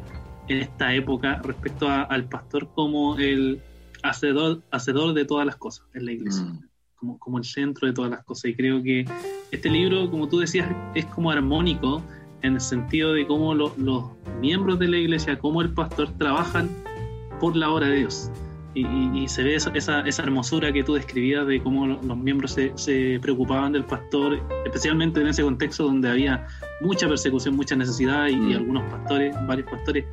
esta 0.49 0.93
época, 0.93 1.39
respecto 1.41 1.87
al 1.87 2.25
pastor 2.25 2.67
como 2.75 3.17
el 3.19 3.61
hacedor, 4.03 4.63
hacedor 4.71 5.13
de 5.13 5.23
todas 5.23 5.45
las 5.45 5.55
cosas 5.55 5.87
en 5.93 6.07
la 6.07 6.11
iglesia, 6.11 6.43
mm. 6.43 6.59
como, 6.95 7.19
como 7.19 7.37
el 7.37 7.45
centro 7.45 7.87
de 7.87 7.93
todas 7.93 8.11
las 8.11 8.21
cosas. 8.25 8.51
Y 8.51 8.55
creo 8.55 8.83
que 8.83 9.05
este 9.49 9.69
libro, 9.69 10.11
como 10.11 10.27
tú 10.27 10.39
decías, 10.39 10.67
es 10.93 11.05
como 11.05 11.31
armónico 11.31 12.03
en 12.43 12.53
el 12.55 12.61
sentido 12.61 13.13
de 13.13 13.25
cómo 13.27 13.53
los 13.53 13.77
miembros 14.39 14.79
de 14.79 14.87
la 14.87 14.97
iglesia, 14.97 15.37
cómo 15.39 15.61
el 15.61 15.73
pastor 15.73 16.09
trabajan 16.17 16.69
por 17.39 17.55
la 17.55 17.69
obra 17.69 17.87
de 17.87 17.97
Dios 17.97 18.31
y, 18.73 19.27
se 19.27 19.43
ve 19.43 19.55
esa, 19.55 19.71
esa, 19.73 20.23
hermosura 20.23 20.71
que 20.71 20.83
tú 20.83 20.93
describías 20.93 21.45
de 21.45 21.61
cómo 21.61 21.87
los 21.87 22.17
miembros 22.17 22.51
se, 22.53 22.71
se, 22.75 23.19
preocupaban 23.21 23.73
del 23.73 23.83
pastor, 23.83 24.41
especialmente 24.65 25.19
en 25.19 25.27
ese 25.27 25.43
contexto 25.43 25.83
donde 25.83 26.09
había 26.09 26.47
mucha 26.79 27.07
persecución, 27.07 27.55
mucha 27.55 27.75
necesidad 27.75 28.27
y, 28.27 28.35
mm. 28.35 28.55
algunos 28.55 28.83
pastores, 28.91 29.35
varios 29.45 29.69
pastores, 29.69 30.05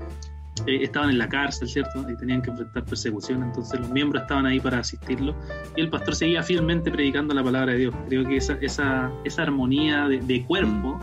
eh, 0.67 0.83
estaban 0.83 1.11
en 1.11 1.19
la 1.19 1.29
cárcel, 1.29 1.69
¿cierto? 1.69 2.05
Y 2.11 2.17
tenían 2.17 2.43
que 2.43 2.51
enfrentar 2.51 2.85
persecución, 2.85 3.45
entonces 3.45 3.79
los 3.79 3.91
miembros 3.91 4.23
estaban 4.23 4.45
ahí 4.45 4.59
para 4.59 4.81
asistirlo 4.81 5.37
y 5.77 5.81
el 5.81 5.89
pastor 5.89 6.17
seguía 6.17 6.43
fielmente 6.43 6.91
predicando 6.91 7.35
la 7.35 7.45
palabra 7.45 7.73
de 7.73 7.79
Dios. 7.79 7.95
Creo 8.09 8.25
que 8.25 8.39
esa, 8.39 8.55
esa, 8.61 9.13
esa 9.25 9.43
armonía 9.43 10.09
de, 10.09 10.19
de 10.19 10.45
cuerpo 10.45 10.99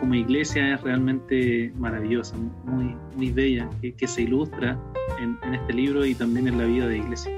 como 0.00 0.14
iglesia 0.14 0.74
es 0.74 0.80
realmente 0.80 1.72
maravillosa, 1.76 2.36
muy, 2.64 2.96
muy 3.14 3.30
bella, 3.30 3.68
que, 3.80 4.06
se 4.06 4.22
ilustra 4.22 4.78
en, 5.20 5.54
este 5.54 5.72
libro 5.72 6.04
y 6.04 6.14
también 6.14 6.48
en 6.48 6.58
la 6.58 6.64
vida 6.64 6.86
de 6.86 6.98
iglesia. 6.98 7.32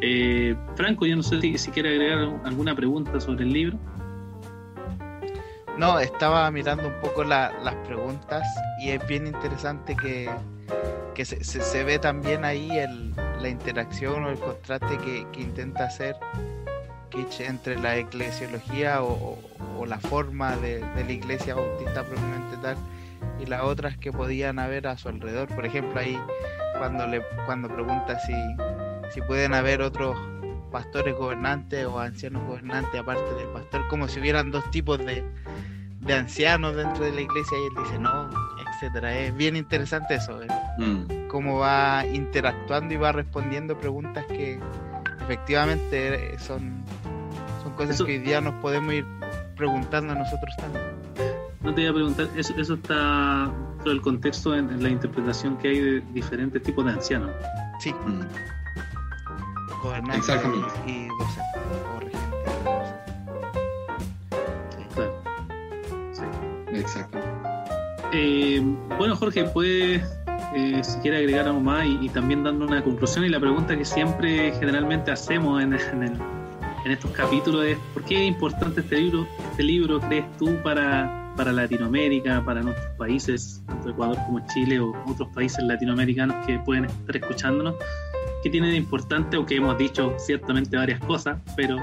Eh, 0.00 0.54
Franco, 0.76 1.06
yo 1.06 1.16
no 1.16 1.22
sé 1.22 1.40
si, 1.40 1.58
si 1.58 1.70
quiere 1.70 1.90
agregar 1.90 2.40
alguna 2.44 2.74
pregunta 2.74 3.20
sobre 3.20 3.44
el 3.44 3.52
libro. 3.52 3.78
No, 5.78 5.98
estaba 5.98 6.50
mirando 6.50 6.88
un 6.88 7.00
poco 7.00 7.22
las 7.24 7.74
preguntas 7.86 8.42
y 8.80 8.90
es 8.90 9.06
bien 9.06 9.26
interesante 9.26 9.94
que, 9.94 10.30
que 11.14 11.24
se, 11.24 11.42
se, 11.44 11.84
ve 11.84 11.98
también 11.98 12.44
ahí 12.44 12.70
el, 12.70 13.14
la 13.40 13.48
interacción 13.48 14.24
o 14.24 14.30
el 14.30 14.38
contraste 14.38 14.96
que, 14.98 15.26
que 15.32 15.42
intenta 15.42 15.84
hacer 15.84 16.16
entre 17.40 17.78
la 17.78 17.96
eclesiología 17.96 19.02
o, 19.02 19.38
la 19.86 19.98
forma 19.98 20.56
de, 20.56 20.80
la 20.80 21.12
iglesia 21.12 21.54
bautista 21.54 22.02
propiamente 22.02 22.56
tal 22.60 22.76
y 23.40 23.46
las 23.46 23.62
otras 23.62 23.96
que 23.96 24.10
podían 24.12 24.58
haber 24.58 24.86
a 24.86 24.98
su 24.98 25.08
alrededor. 25.08 25.48
Por 25.48 25.64
ejemplo, 25.64 26.00
ahí 26.00 26.18
cuando 26.78 27.06
le 27.06 27.22
cuando 27.46 27.68
pregunta 27.68 28.18
si, 28.18 28.34
si 29.12 29.20
pueden 29.22 29.54
haber 29.54 29.80
otros 29.82 30.16
pastores 30.72 31.14
gobernantes 31.14 31.86
o 31.86 31.98
ancianos 31.98 32.44
gobernantes 32.44 33.00
aparte 33.00 33.32
del 33.34 33.48
pastor, 33.48 33.86
como 33.88 34.08
si 34.08 34.20
hubieran 34.20 34.50
dos 34.50 34.68
tipos 34.70 34.98
de, 34.98 35.24
de 36.00 36.14
ancianos 36.14 36.74
dentro 36.74 37.04
de 37.04 37.12
la 37.12 37.20
iglesia 37.20 37.56
y 37.58 37.66
él 37.66 37.84
dice 37.84 37.98
no, 37.98 38.28
etcétera. 38.68 39.16
Es 39.16 39.36
bien 39.36 39.56
interesante 39.56 40.16
eso, 40.16 40.42
¿eh? 40.42 40.48
mm. 40.78 41.28
cómo 41.28 41.58
va 41.58 42.04
interactuando 42.06 42.92
y 42.92 42.96
va 42.96 43.12
respondiendo 43.12 43.78
preguntas 43.78 44.26
que 44.26 44.58
efectivamente 45.26 46.38
son 46.38 46.84
cosas 47.76 48.02
que 48.02 48.12
hoy 48.12 48.18
día 48.18 48.40
nos 48.40 48.54
podemos 48.54 48.92
ir 48.92 49.06
preguntando 49.56 50.12
a 50.12 50.16
nosotros 50.16 50.54
también. 50.58 50.84
No 51.62 51.74
te 51.74 51.82
iba 51.82 51.90
a 51.90 51.94
preguntar, 51.94 52.28
eso, 52.36 52.54
eso 52.56 52.74
está 52.74 53.50
todo 53.82 53.92
el 53.92 54.00
contexto 54.00 54.54
en, 54.54 54.82
la 54.82 54.88
interpretación 54.88 55.56
que 55.58 55.68
hay 55.68 55.80
de 55.80 56.00
diferentes 56.12 56.62
tipos 56.62 56.84
de 56.84 56.92
ancianos. 56.92 57.30
Sí. 57.80 57.92
Mm. 57.92 58.22
Exactamente. 60.14 60.66
y, 60.86 61.06
docentes, 61.08 61.62
o 61.94 62.00
regentes. 62.00 62.52
Claro. 64.94 65.22
Sí. 66.12 66.24
Exacto. 66.72 67.18
Eh, 68.12 68.60
bueno, 68.98 69.16
Jorge, 69.16 69.44
puedes, 69.44 70.02
eh, 70.54 70.80
si 70.82 70.98
quiere 71.00 71.18
agregar 71.18 71.46
algo 71.46 71.60
más 71.60 71.86
y, 71.86 72.08
también 72.08 72.42
dando 72.42 72.64
una 72.66 72.82
conclusión 72.82 73.24
y 73.24 73.28
la 73.28 73.40
pregunta 73.40 73.76
que 73.76 73.84
siempre 73.84 74.52
generalmente 74.58 75.10
hacemos 75.10 75.62
en, 75.62 75.74
en, 75.74 76.18
estos 76.90 77.10
capítulos 77.10 77.64
es 77.64 77.78
¿por 77.94 78.04
qué 78.04 78.22
es 78.22 78.28
importante 78.28 78.80
este 78.80 78.96
libro? 78.96 79.26
Este 79.50 79.62
libro 79.62 80.00
crees 80.00 80.24
tú 80.38 80.56
para, 80.62 81.32
para 81.36 81.52
Latinoamérica, 81.52 82.44
para 82.44 82.62
nuestros 82.62 82.88
países, 82.96 83.62
tanto 83.66 83.90
Ecuador 83.90 84.16
como 84.26 84.46
Chile 84.46 84.80
o 84.80 84.92
otros 85.06 85.28
países 85.34 85.64
latinoamericanos 85.64 86.46
que 86.46 86.58
pueden 86.60 86.84
estar 86.84 87.16
escuchándonos? 87.16 87.74
¿Qué 88.42 88.50
tiene 88.50 88.68
de 88.68 88.76
importante 88.76 89.36
o 89.36 89.44
que 89.44 89.56
hemos 89.56 89.76
dicho 89.78 90.14
ciertamente 90.18 90.76
varias 90.76 91.00
cosas, 91.00 91.40
pero 91.56 91.76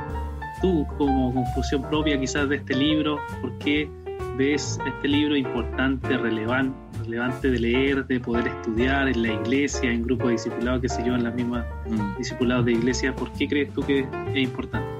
tú 0.61 0.87
como 0.97 1.33
conclusión 1.33 1.81
propia 1.89 2.17
quizás 2.19 2.47
de 2.47 2.55
este 2.57 2.75
libro, 2.75 3.19
¿por 3.41 3.57
qué 3.59 3.89
ves 4.37 4.79
este 4.85 5.07
libro 5.07 5.35
importante, 5.35 6.17
relevante, 6.17 6.77
relevante 7.03 7.51
de 7.51 7.59
leer, 7.59 8.07
de 8.07 8.19
poder 8.19 8.47
estudiar 8.47 9.07
en 9.07 9.21
la 9.21 9.33
iglesia, 9.33 9.91
en 9.91 10.03
grupos 10.03 10.27
de 10.27 10.33
discipulados, 10.33 10.81
que 10.81 10.89
sé 10.89 11.03
yo, 11.05 11.15
en 11.15 11.23
las 11.23 11.35
mismas 11.35 11.65
mm. 11.89 12.17
discipulados 12.17 12.65
de 12.65 12.71
iglesia? 12.71 13.13
¿Por 13.13 13.31
qué 13.33 13.47
crees 13.47 13.73
tú 13.73 13.81
que 13.81 14.07
es 14.33 14.37
importante? 14.37 14.92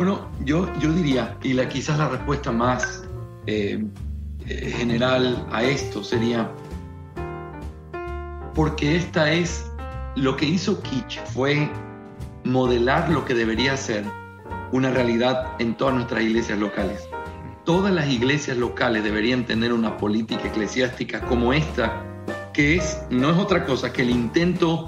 Bueno, 0.00 0.30
yo, 0.46 0.66
yo 0.78 0.94
diría, 0.94 1.36
y 1.42 1.52
la, 1.52 1.68
quizás 1.68 1.98
la 1.98 2.08
respuesta 2.08 2.50
más 2.50 3.04
eh, 3.44 3.84
general 4.46 5.46
a 5.52 5.62
esto 5.62 6.02
sería, 6.02 6.50
porque 8.54 8.96
esta 8.96 9.30
es, 9.30 9.70
lo 10.16 10.38
que 10.38 10.46
hizo 10.46 10.80
Kitsch 10.80 11.18
fue 11.34 11.68
modelar 12.44 13.10
lo 13.10 13.26
que 13.26 13.34
debería 13.34 13.76
ser 13.76 14.06
una 14.72 14.90
realidad 14.90 15.52
en 15.58 15.74
todas 15.74 15.96
nuestras 15.96 16.22
iglesias 16.22 16.58
locales. 16.58 17.06
Todas 17.66 17.92
las 17.92 18.08
iglesias 18.08 18.56
locales 18.56 19.04
deberían 19.04 19.44
tener 19.44 19.70
una 19.70 19.98
política 19.98 20.48
eclesiástica 20.48 21.20
como 21.26 21.52
esta, 21.52 22.02
que 22.54 22.76
es, 22.76 23.02
no 23.10 23.32
es 23.32 23.36
otra 23.36 23.66
cosa 23.66 23.92
que 23.92 24.00
el 24.00 24.08
intento 24.08 24.86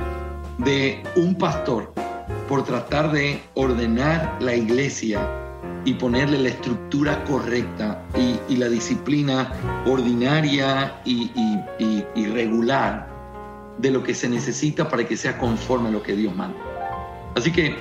de 0.56 1.02
un 1.16 1.36
pastor 1.36 1.92
por 2.48 2.64
tratar 2.64 3.12
de 3.12 3.42
ordenar 3.54 4.38
la 4.40 4.54
iglesia 4.54 5.42
y 5.84 5.94
ponerle 5.94 6.38
la 6.38 6.48
estructura 6.48 7.24
correcta 7.24 8.04
y, 8.16 8.56
la 8.56 8.68
disciplina 8.68 9.50
ordinaria 9.86 11.00
y, 11.04 11.30
y, 11.78 12.26
regular 12.26 13.08
de 13.78 13.90
lo 13.90 14.02
que 14.02 14.14
se 14.14 14.28
necesita 14.28 14.88
para 14.88 15.06
que 15.06 15.16
sea 15.16 15.38
conforme 15.38 15.88
a 15.88 15.92
lo 15.92 16.02
que 16.02 16.14
Dios 16.14 16.36
manda. 16.36 16.58
Así 17.34 17.50
que, 17.50 17.76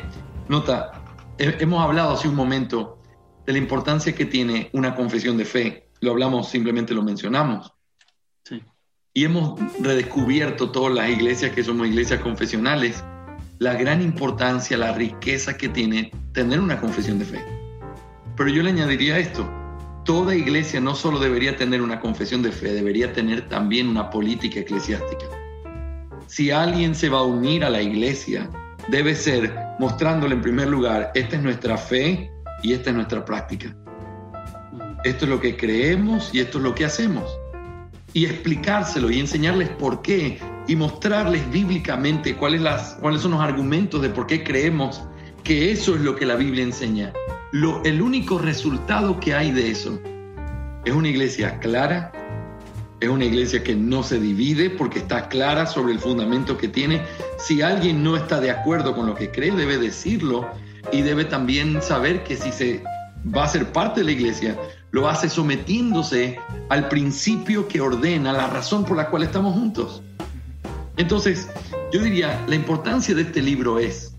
nota, 0.47 1.03
hemos 1.37 1.83
hablado 1.83 2.13
hace 2.13 2.27
un 2.27 2.35
momento 2.35 2.99
de 3.45 3.53
la 3.53 3.59
importancia 3.59 4.15
que 4.15 4.25
tiene 4.25 4.69
una 4.73 4.95
confesión 4.95 5.37
de 5.37 5.45
fe. 5.45 5.89
Lo 5.99 6.11
hablamos, 6.11 6.49
simplemente 6.49 6.93
lo 6.93 7.03
mencionamos. 7.03 7.71
Y 9.13 9.25
hemos 9.25 9.59
redescubierto 9.79 10.71
todas 10.71 10.93
las 10.93 11.09
iglesias 11.09 11.51
que 11.51 11.63
somos 11.63 11.87
iglesias 11.87 12.21
confesionales, 12.21 13.03
la 13.61 13.75
gran 13.75 14.01
importancia, 14.01 14.75
la 14.75 14.91
riqueza 14.91 15.55
que 15.55 15.69
tiene 15.69 16.11
tener 16.33 16.59
una 16.59 16.81
confesión 16.81 17.19
de 17.19 17.25
fe. 17.25 17.45
Pero 18.35 18.49
yo 18.49 18.63
le 18.63 18.71
añadiría 18.71 19.19
esto, 19.19 19.47
toda 20.03 20.35
iglesia 20.35 20.81
no 20.81 20.95
solo 20.95 21.19
debería 21.19 21.55
tener 21.55 21.83
una 21.83 21.99
confesión 21.99 22.41
de 22.41 22.51
fe, 22.51 22.73
debería 22.73 23.13
tener 23.13 23.47
también 23.49 23.87
una 23.87 24.09
política 24.09 24.61
eclesiástica. 24.61 25.25
Si 26.25 26.49
alguien 26.49 26.95
se 26.95 27.09
va 27.09 27.19
a 27.19 27.23
unir 27.23 27.63
a 27.63 27.69
la 27.69 27.83
iglesia, 27.83 28.49
debe 28.87 29.13
ser 29.13 29.53
mostrándole 29.77 30.33
en 30.33 30.41
primer 30.41 30.67
lugar, 30.67 31.11
esta 31.13 31.35
es 31.35 31.43
nuestra 31.43 31.77
fe, 31.77 32.31
y 32.63 32.73
esta 32.73 32.89
es 32.89 32.95
nuestra 32.95 33.23
práctica. 33.23 33.75
Esto 35.03 35.25
es 35.25 35.29
lo 35.29 35.39
que 35.39 35.55
creemos 35.55 36.33
y 36.33 36.39
esto 36.39 36.57
es 36.57 36.63
lo 36.63 36.73
que 36.73 36.85
hacemos. 36.85 37.31
Y 38.13 38.25
explicárselo 38.25 39.11
y 39.11 39.19
enseñarles 39.19 39.69
por 39.69 40.01
qué 40.01 40.39
y 40.67 40.75
mostrarles 40.75 41.49
bíblicamente 41.51 42.35
cuáles, 42.35 42.61
las, 42.61 42.97
cuáles 43.01 43.21
son 43.21 43.31
los 43.31 43.41
argumentos 43.41 44.01
de 44.01 44.09
por 44.09 44.27
qué 44.27 44.43
creemos 44.43 45.03
que 45.43 45.71
eso 45.71 45.95
es 45.95 46.01
lo 46.01 46.15
que 46.15 46.25
la 46.25 46.35
Biblia 46.35 46.63
enseña. 46.63 47.13
Lo, 47.51 47.83
el 47.83 48.01
único 48.01 48.37
resultado 48.37 49.19
que 49.19 49.33
hay 49.33 49.51
de 49.51 49.71
eso 49.71 49.99
es 50.85 50.93
una 50.93 51.09
iglesia 51.09 51.59
clara, 51.59 52.11
es 52.99 53.09
una 53.09 53.25
iglesia 53.25 53.63
que 53.63 53.75
no 53.75 54.03
se 54.03 54.19
divide 54.19 54.69
porque 54.69 54.99
está 54.99 55.27
clara 55.27 55.65
sobre 55.65 55.93
el 55.93 55.99
fundamento 55.99 56.57
que 56.57 56.67
tiene. 56.67 57.01
Si 57.39 57.61
alguien 57.61 58.03
no 58.03 58.15
está 58.15 58.39
de 58.39 58.51
acuerdo 58.51 58.95
con 58.95 59.07
lo 59.07 59.15
que 59.15 59.31
cree, 59.31 59.51
debe 59.51 59.77
decirlo 59.77 60.47
y 60.91 61.01
debe 61.01 61.25
también 61.25 61.81
saber 61.81 62.23
que 62.23 62.37
si 62.37 62.51
se 62.51 62.83
va 63.35 63.43
a 63.45 63.47
ser 63.47 63.71
parte 63.71 64.01
de 64.01 64.05
la 64.05 64.11
iglesia, 64.11 64.57
lo 64.91 65.07
hace 65.09 65.29
sometiéndose 65.29 66.37
al 66.69 66.87
principio 66.89 67.67
que 67.67 67.81
ordena, 67.81 68.33
la 68.33 68.47
razón 68.47 68.85
por 68.85 68.97
la 68.97 69.09
cual 69.09 69.23
estamos 69.23 69.53
juntos. 69.53 70.03
Entonces, 71.01 71.49
yo 71.91 72.03
diría, 72.03 72.45
la 72.47 72.53
importancia 72.53 73.15
de 73.15 73.23
este 73.23 73.41
libro 73.41 73.79
es 73.79 74.15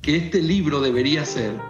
que 0.00 0.16
este 0.16 0.40
libro 0.40 0.80
debería 0.80 1.24
ser 1.24 1.60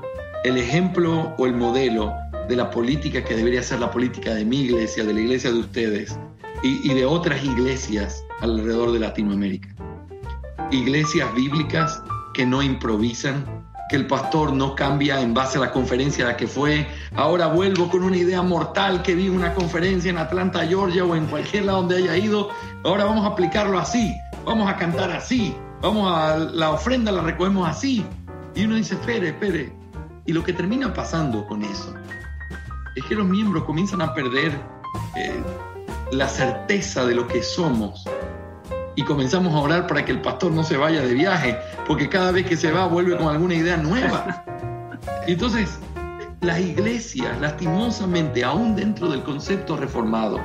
el 0.44 0.58
ejemplo 0.58 1.34
o 1.38 1.46
el 1.46 1.54
modelo 1.54 2.12
de 2.46 2.56
la 2.56 2.70
política 2.70 3.24
que 3.24 3.34
debería 3.34 3.62
ser 3.62 3.80
la 3.80 3.90
política 3.90 4.34
de 4.34 4.44
mi 4.44 4.60
iglesia, 4.60 5.02
de 5.02 5.14
la 5.14 5.20
iglesia 5.20 5.50
de 5.50 5.60
ustedes 5.60 6.18
y, 6.62 6.92
de 6.92 7.06
otras 7.06 7.42
iglesias 7.42 8.22
alrededor 8.42 8.92
de 8.92 8.98
Latinoamérica. 8.98 9.74
Iglesias 10.70 11.34
bíblicas 11.34 12.02
que 12.34 12.44
no 12.44 12.62
improvisan, 12.62 13.59
que 13.90 13.96
el 13.96 14.06
pastor 14.06 14.52
no 14.52 14.76
cambia 14.76 15.20
en 15.20 15.34
base 15.34 15.58
a 15.58 15.62
la 15.62 15.72
conferencia 15.72 16.24
a 16.24 16.28
la 16.28 16.36
que 16.36 16.46
fue. 16.46 16.86
Ahora 17.16 17.48
vuelvo 17.48 17.90
con 17.90 18.04
una 18.04 18.16
idea 18.16 18.40
mortal 18.40 19.02
que 19.02 19.16
vi 19.16 19.28
una 19.28 19.52
conferencia 19.52 20.10
en 20.10 20.18
Atlanta, 20.18 20.64
Georgia 20.64 21.04
o 21.04 21.16
en 21.16 21.26
cualquier 21.26 21.64
lado 21.64 21.78
donde 21.78 21.96
haya 21.96 22.16
ido. 22.16 22.50
Ahora 22.84 23.04
vamos 23.04 23.24
a 23.24 23.30
aplicarlo 23.30 23.80
así, 23.80 24.14
vamos 24.44 24.70
a 24.70 24.76
cantar 24.76 25.10
así, 25.10 25.56
vamos 25.82 26.08
a 26.08 26.38
la 26.38 26.70
ofrenda 26.70 27.10
la 27.10 27.22
recogemos 27.22 27.68
así. 27.68 28.06
Y 28.54 28.64
uno 28.64 28.76
dice, 28.76 28.94
espere, 28.94 29.30
espere. 29.30 29.72
Y 30.24 30.32
lo 30.32 30.44
que 30.44 30.52
termina 30.52 30.94
pasando 30.94 31.44
con 31.48 31.64
eso 31.64 31.92
es 32.94 33.04
que 33.06 33.16
los 33.16 33.26
miembros 33.26 33.64
comienzan 33.64 34.02
a 34.02 34.14
perder 34.14 34.52
eh, 35.16 35.42
la 36.12 36.28
certeza 36.28 37.04
de 37.04 37.16
lo 37.16 37.26
que 37.26 37.42
somos 37.42 38.04
y 38.96 39.02
comenzamos 39.04 39.54
a 39.54 39.58
orar 39.58 39.86
para 39.86 40.04
que 40.04 40.12
el 40.12 40.20
pastor 40.20 40.52
no 40.52 40.64
se 40.64 40.76
vaya 40.76 41.02
de 41.02 41.14
viaje, 41.14 41.56
porque 41.86 42.08
cada 42.08 42.32
vez 42.32 42.46
que 42.46 42.56
se 42.56 42.70
va 42.70 42.86
vuelve 42.86 43.16
con 43.16 43.28
alguna 43.28 43.54
idea 43.54 43.76
nueva. 43.76 44.44
Entonces, 45.26 45.78
las 46.40 46.58
iglesias, 46.60 47.38
lastimosamente, 47.40 48.44
aún 48.44 48.74
dentro 48.74 49.08
del 49.08 49.22
concepto 49.22 49.76
reformado, 49.76 50.40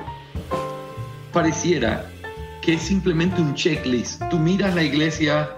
pareciera 1.32 2.06
que 2.62 2.74
es 2.74 2.82
simplemente 2.82 3.42
un 3.42 3.54
checklist. 3.54 4.22
Tú 4.30 4.40
miras 4.40 4.76
la 4.76 4.84
iglesia 4.84 5.50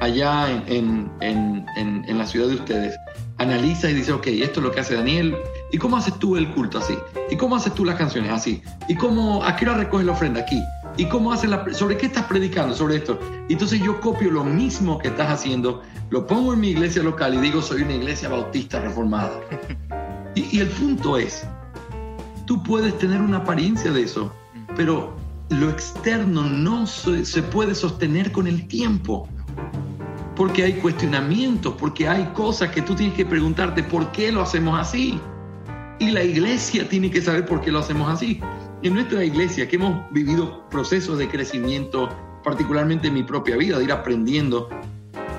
allá 0.00 0.50
en, 0.66 1.10
en, 1.20 2.18
la 2.18 2.26
ciudad 2.26 2.48
de 2.48 2.54
ustedes, 2.54 2.96
analiza 3.38 3.90
y 3.90 3.94
dice, 3.94 4.12
ok, 4.12 4.26
esto 4.28 4.60
es 4.60 4.64
lo 4.64 4.70
que 4.70 4.80
hace 4.80 4.94
Daniel, 4.94 5.36
¿y 5.72 5.78
cómo 5.78 5.96
haces 5.96 6.14
tú 6.18 6.36
el 6.36 6.48
culto 6.50 6.78
así? 6.78 6.96
¿Y 7.30 7.36
cómo 7.36 7.56
haces 7.56 7.74
tú 7.74 7.84
las 7.84 7.96
canciones 7.96 8.30
así? 8.30 8.62
¿Y 8.88 8.94
cómo, 8.94 9.44
a 9.44 9.56
qué 9.56 9.66
hora 9.66 9.78
recoges 9.78 10.06
la 10.06 10.12
ofrenda 10.12 10.40
aquí? 10.40 10.62
¿Y 10.96 11.06
cómo 11.06 11.32
haces 11.32 11.50
la, 11.50 11.72
sobre 11.72 11.96
qué 11.96 12.06
estás 12.06 12.24
predicando 12.24 12.74
sobre 12.74 12.96
esto? 12.96 13.18
Entonces 13.48 13.80
yo 13.80 14.00
copio 14.00 14.30
lo 14.30 14.44
mismo 14.44 14.98
que 14.98 15.08
estás 15.08 15.28
haciendo, 15.30 15.82
lo 16.10 16.26
pongo 16.26 16.54
en 16.54 16.60
mi 16.60 16.68
iglesia 16.68 17.02
local 17.02 17.34
y 17.34 17.38
digo 17.38 17.60
soy 17.60 17.82
una 17.82 17.94
iglesia 17.94 18.28
bautista 18.28 18.80
reformada. 18.80 19.40
Y, 20.36 20.58
el 20.60 20.68
punto 20.68 21.16
es, 21.16 21.46
tú 22.46 22.62
puedes 22.62 22.96
tener 22.98 23.20
una 23.20 23.38
apariencia 23.38 23.90
de 23.90 24.02
eso, 24.02 24.32
pero 24.76 25.14
lo 25.50 25.70
externo 25.70 26.42
no 26.42 26.86
se, 26.86 27.24
se 27.24 27.42
puede 27.42 27.74
sostener 27.74 28.30
con 28.32 28.46
el 28.46 28.66
tiempo. 28.68 29.28
Porque 30.36 30.64
hay 30.64 30.72
cuestionamientos, 30.74 31.74
porque 31.78 32.08
hay 32.08 32.24
cosas 32.34 32.70
que 32.70 32.82
tú 32.82 32.96
tienes 32.96 33.16
que 33.16 33.24
preguntarte 33.24 33.84
por 33.84 34.10
qué 34.10 34.32
lo 34.32 34.42
hacemos 34.42 34.78
así. 34.80 35.20
Y 36.00 36.10
la 36.10 36.24
iglesia 36.24 36.88
tiene 36.88 37.08
que 37.12 37.22
saber 37.22 37.46
por 37.46 37.60
qué 37.60 37.70
lo 37.70 37.78
hacemos 37.78 38.12
así 38.12 38.40
en 38.84 38.94
nuestra 38.94 39.24
iglesia, 39.24 39.66
que 39.66 39.76
hemos 39.76 40.10
vivido 40.12 40.68
procesos 40.68 41.16
de 41.16 41.26
crecimiento, 41.26 42.10
particularmente 42.44 43.08
en 43.08 43.14
mi 43.14 43.22
propia 43.22 43.56
vida, 43.56 43.78
de 43.78 43.84
ir 43.84 43.92
aprendiendo, 43.92 44.68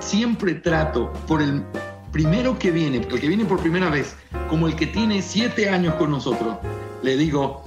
siempre 0.00 0.54
trato 0.54 1.12
por 1.28 1.40
el 1.40 1.64
primero 2.10 2.58
que 2.58 2.72
viene, 2.72 2.96
el 2.98 3.06
que 3.06 3.28
viene 3.28 3.44
por 3.44 3.60
primera 3.60 3.88
vez, 3.88 4.16
como 4.48 4.66
el 4.66 4.74
que 4.74 4.88
tiene 4.88 5.22
siete 5.22 5.70
años 5.70 5.94
con 5.94 6.10
nosotros, 6.10 6.56
le 7.04 7.16
digo, 7.16 7.62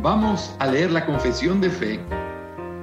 vamos 0.00 0.54
a 0.60 0.68
leer 0.68 0.92
la 0.92 1.04
confesión 1.04 1.60
de 1.60 1.70
fe. 1.70 2.00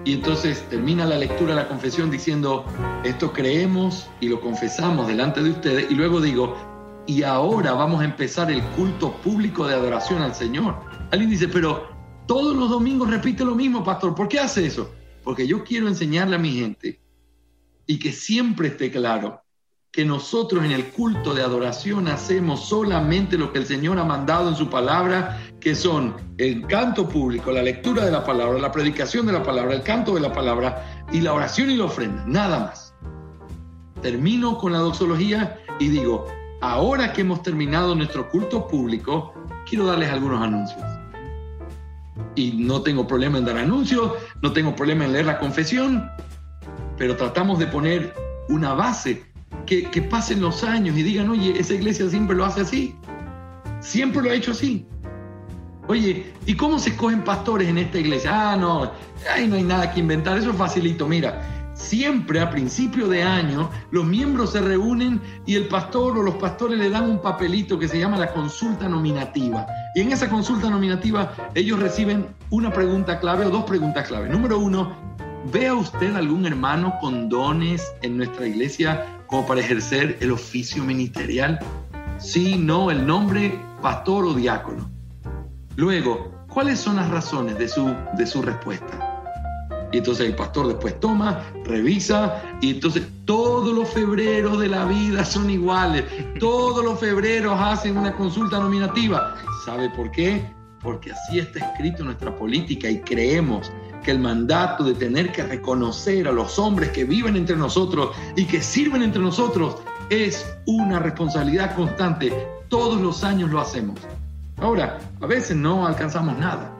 Y 0.03 0.13
entonces 0.13 0.67
termina 0.69 1.05
la 1.05 1.17
lectura 1.17 1.55
de 1.55 1.61
la 1.61 1.67
confesión 1.69 2.11
diciendo, 2.11 2.65
esto 3.05 3.32
creemos 3.32 4.09
y 4.19 4.28
lo 4.28 4.41
confesamos 4.41 5.07
delante 5.07 5.41
de 5.41 5.51
ustedes. 5.51 5.89
Y 5.89 5.95
luego 5.95 6.19
digo, 6.19 6.57
y 7.05 7.23
ahora 7.23 7.71
vamos 7.71 8.01
a 8.01 8.05
empezar 8.05 8.51
el 8.51 8.61
culto 8.75 9.13
público 9.23 9.65
de 9.65 9.75
adoración 9.75 10.21
al 10.21 10.36
Señor. 10.36 10.75
Alguien 11.11 11.30
dice, 11.30 11.47
pero 11.47 11.96
todos 12.28 12.55
los 12.55 12.69
domingos 12.69 13.09
repite 13.09 13.43
lo 13.43 13.55
mismo, 13.55 13.84
pastor. 13.84 14.13
¿Por 14.13 14.28
qué 14.28 14.39
hace 14.39 14.65
eso? 14.65 14.91
Porque 15.23 15.47
yo 15.47 15.63
quiero 15.63 15.88
enseñarle 15.88 16.36
a 16.36 16.39
mi 16.39 16.51
gente 16.51 16.99
y 17.86 17.97
que 17.97 18.11
siempre 18.11 18.67
esté 18.67 18.91
claro 18.91 19.41
que 19.91 20.05
nosotros 20.05 20.63
en 20.63 20.71
el 20.71 20.91
culto 20.91 21.34
de 21.34 21.41
adoración 21.41 22.07
hacemos 22.07 22.67
solamente 22.67 23.38
lo 23.38 23.51
que 23.51 23.59
el 23.59 23.65
Señor 23.65 23.97
ha 23.97 24.03
mandado 24.03 24.49
en 24.49 24.55
su 24.55 24.69
palabra, 24.69 25.39
que 25.59 25.73
son 25.73 26.15
el 26.38 26.67
canto 26.67 27.09
público, 27.09 27.51
la 27.51 27.63
lectura 27.63 28.05
de 28.05 28.11
la 28.11 28.23
palabra, 28.23 28.59
la 28.59 28.71
predicación 28.71 29.25
de 29.25 29.34
la 29.34 29.41
palabra, 29.41 29.73
el 29.73 29.82
canto 29.82 30.13
de 30.13 30.21
la 30.21 30.32
palabra 30.32 31.07
y 31.11 31.21
la 31.21 31.34
oración 31.34 31.71
y 31.71 31.78
la 31.78 31.86
ofrenda, 31.86 32.23
nada 32.28 32.59
más. 32.59 32.93
Termino 34.01 34.57
con 34.59 34.73
la 34.73 34.80
doxología 34.80 35.59
y 35.80 35.88
digo, 35.88 36.28
ahora 36.61 37.13
que 37.13 37.21
hemos 37.21 37.41
terminado 37.41 37.95
nuestro 37.95 38.30
culto 38.30 38.67
público, 38.67 39.34
quiero 39.67 39.88
darles 39.88 40.11
algunos 40.11 40.41
anuncios. 40.41 40.96
Y 42.36 42.51
no 42.51 42.82
tengo 42.82 43.07
problema 43.07 43.38
en 43.38 43.45
dar 43.45 43.57
anuncios, 43.57 44.13
no 44.41 44.53
tengo 44.53 44.76
problema 44.76 45.05
en 45.05 45.13
leer 45.13 45.26
la 45.26 45.39
confesión, 45.39 46.09
pero 46.97 47.15
tratamos 47.15 47.59
de 47.59 47.68
poner 47.68 48.13
una 48.49 48.74
base, 48.74 49.26
que, 49.65 50.07
pasen 50.09 50.41
los 50.41 50.63
años 50.63 50.97
y 50.97 51.03
digan, 51.03 51.30
oye, 51.30 51.59
esa 51.59 51.74
iglesia 51.74 52.09
siempre 52.09 52.36
lo 52.36 52.45
hace 52.45 52.61
así, 52.61 52.95
siempre 53.82 54.22
lo 54.22 54.30
ha 54.30 54.34
hecho 54.34 54.51
así. 54.51 54.88
Oye, 55.88 56.34
¿y 56.45 56.55
cómo 56.55 56.80
se 56.80 56.89
escogen 56.89 57.24
pastores 57.24 57.68
en 57.68 57.78
esta 57.78 57.97
iglesia? 57.97 58.51
Ah, 58.51 58.57
no, 58.57 58.91
ahí 59.34 59.47
no 59.47 59.55
hay 59.55 59.63
nada 59.63 59.91
que 59.91 59.99
inventar, 59.99 60.38
eso 60.38 60.51
es 60.51 60.57
facilito. 60.57 61.07
Mira, 61.07 61.56
siempre 61.78 62.39
a 62.39 62.49
principio 62.49 63.07
de 63.07 63.23
año 63.23 63.69
los 63.91 64.05
miembros 64.05 64.51
se 64.51 64.61
reúnen 64.61 65.21
y 65.45 65.55
el 65.55 65.67
pastor 65.67 66.17
o 66.17 66.23
los 66.23 66.36
pastores 66.36 66.78
le 66.78 66.89
dan 66.89 67.09
un 67.09 67.21
papelito 67.21 67.80
que 67.80 67.88
se 67.88 67.99
llama 67.99 68.17
la 68.17 68.34
consulta 68.34 68.89
nominativa. 68.89 69.65
Y 69.95 70.01
en 70.01 70.11
esa 70.11 70.30
consulta 70.30 70.69
nominativa 70.69 71.34
ellos 71.55 71.80
reciben 71.80 72.28
una 72.49 72.71
pregunta 72.71 73.19
clave 73.19 73.45
o 73.45 73.49
dos 73.49 73.63
preguntas 73.63 74.07
clave. 74.07 74.30
Número 74.30 74.59
uno, 74.59 75.07
¿Vea 75.51 75.73
usted 75.73 76.13
algún 76.15 76.45
hermano 76.45 76.95
con 76.99 77.30
dones 77.30 77.93
en 78.01 78.17
nuestra 78.17 78.47
iglesia 78.47 79.05
como 79.28 79.47
para 79.47 79.61
ejercer 79.61 80.17
el 80.19 80.32
oficio 80.32 80.84
ministerial? 80.84 81.57
Sí, 82.17 82.57
no, 82.57 82.91
el 82.91 83.07
nombre 83.07 83.57
pastor 83.82 84.25
o 84.25 84.34
diácono. 84.34 84.91
Luego, 85.78 86.32
¿cuáles 86.49 86.80
son 86.80 86.97
las 86.97 87.09
razones 87.09 87.57
de 87.57 87.69
su, 87.69 87.95
de 88.17 88.25
su 88.25 88.41
respuesta? 88.41 89.06
Y 89.91 89.99
entonces 89.99 90.27
el 90.27 90.35
pastor 90.35 90.67
después 90.67 90.99
toma, 90.99 91.43
revisa, 91.63 92.41
y 92.61 92.71
entonces 92.71 93.03
todos 93.25 93.73
los 93.73 93.89
febreros 93.89 94.59
de 94.59 94.67
la 94.67 94.85
vida 94.85 95.23
son 95.23 95.49
iguales. 95.49 96.03
Todos 96.39 96.83
los 96.83 96.99
febreros 96.99 97.57
hacen 97.59 97.97
una 97.97 98.13
consulta 98.13 98.59
nominativa. 98.59 99.35
¿Sabe 99.65 99.89
por 99.89 100.11
qué? 100.11 100.45
Porque 100.81 101.11
así 101.11 101.39
está 101.39 101.59
escrito 101.59 102.03
nuestra 102.03 102.35
política 102.35 102.89
y 102.89 102.99
creemos 102.99 103.71
que 104.03 104.11
el 104.11 104.19
mandato 104.19 104.83
de 104.83 104.93
tener 104.93 105.31
que 105.31 105.43
reconocer 105.43 106.27
a 106.27 106.31
los 106.31 106.59
hombres 106.59 106.89
que 106.89 107.03
viven 107.03 107.35
entre 107.35 107.55
nosotros 107.55 108.15
y 108.35 108.45
que 108.45 108.61
sirven 108.61 109.03
entre 109.03 109.21
nosotros 109.21 109.77
es 110.09 110.45
una 110.65 110.99
responsabilidad 110.99 111.75
constante. 111.75 112.31
Todos 112.69 113.01
los 113.01 113.23
años 113.23 113.49
lo 113.49 113.59
hacemos. 113.59 113.99
Ahora, 114.57 114.99
a 115.21 115.25
veces 115.25 115.55
no 115.55 115.85
alcanzamos 115.85 116.38
nada. 116.38 116.73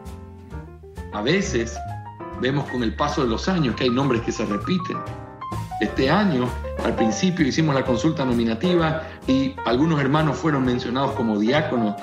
A 1.14 1.22
veces 1.22 1.78
vemos 2.42 2.70
con 2.70 2.84
el 2.84 2.96
paso 2.96 3.24
de 3.24 3.30
los 3.30 3.48
años 3.48 3.76
que 3.76 3.86
hay 3.86 3.90
nombres 3.90 4.22
que 4.22 4.32
se 4.32 4.46
repiten. 4.46 4.98
Este 5.80 6.10
año, 6.10 6.50
al 6.84 6.96
principio 6.96 7.46
hicimos 7.46 7.76
la 7.76 7.86
consulta 7.86 8.26
nominativa 8.26 9.04
y 9.28 9.56
algunos 9.66 10.00
hermanos 10.00 10.38
fueron 10.38 10.66
mencionados 10.66 11.12
como 11.12 11.40
diáconos 11.40 11.96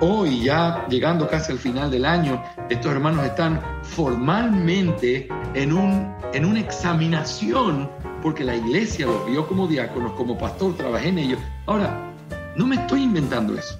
hoy, 0.00 0.42
ya 0.42 0.86
llegando 0.88 1.28
casi 1.28 1.52
al 1.52 1.58
final 1.58 1.90
del 1.90 2.04
año, 2.04 2.42
estos 2.68 2.90
hermanos 2.90 3.24
están 3.24 3.60
formalmente 3.82 5.28
en, 5.54 5.72
un, 5.72 6.12
en 6.32 6.44
una 6.44 6.60
examinación 6.60 7.88
porque 8.22 8.44
la 8.44 8.56
iglesia 8.56 9.06
los 9.06 9.26
vio 9.26 9.46
como 9.46 9.66
diáconos, 9.66 10.12
como 10.12 10.36
pastor, 10.36 10.76
trabajé 10.76 11.08
en 11.08 11.18
ellos. 11.18 11.38
Ahora, 11.66 12.12
no 12.56 12.66
me 12.66 12.76
estoy 12.76 13.02
inventando 13.02 13.56
eso. 13.56 13.78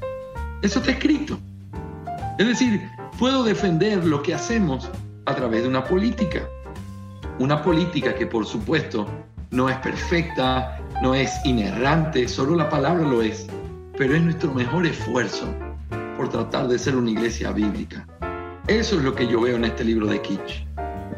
Eso 0.63 0.79
está 0.79 0.93
escrito. 0.93 1.39
Es 2.39 2.47
decir, 2.47 2.89
puedo 3.19 3.45
defender 3.45 4.05
lo 4.05 4.23
que 4.23 4.35
hacemos 4.35 4.89
a 5.27 5.35
través 5.35 5.62
de 5.62 5.68
una 5.68 5.85
política. 5.85 6.49
Una 7.39 7.62
política 7.62 8.14
que 8.14 8.27
por 8.27 8.47
supuesto 8.47 9.07
no 9.51 9.68
es 9.68 9.77
perfecta, 9.79 10.81
no 11.03 11.14
es 11.14 11.33
inerrante, 11.45 12.29
solo 12.29 12.55
la 12.55 12.68
palabra 12.68 13.03
lo 13.03 13.23
es, 13.23 13.47
pero 13.97 14.14
es 14.14 14.23
nuestro 14.23 14.53
mejor 14.55 14.87
esfuerzo 14.87 15.53
por 16.16 16.29
tratar 16.29 16.68
de 16.68 16.79
ser 16.79 16.97
una 16.97 17.11
iglesia 17.11 17.51
bíblica. 17.53 18.07
Eso 18.66 18.97
es 18.97 19.03
lo 19.03 19.14
que 19.14 19.27
yo 19.27 19.41
veo 19.41 19.57
en 19.57 19.64
este 19.64 19.85
libro 19.85 20.07
de 20.07 20.21
Kitsch. 20.21 20.64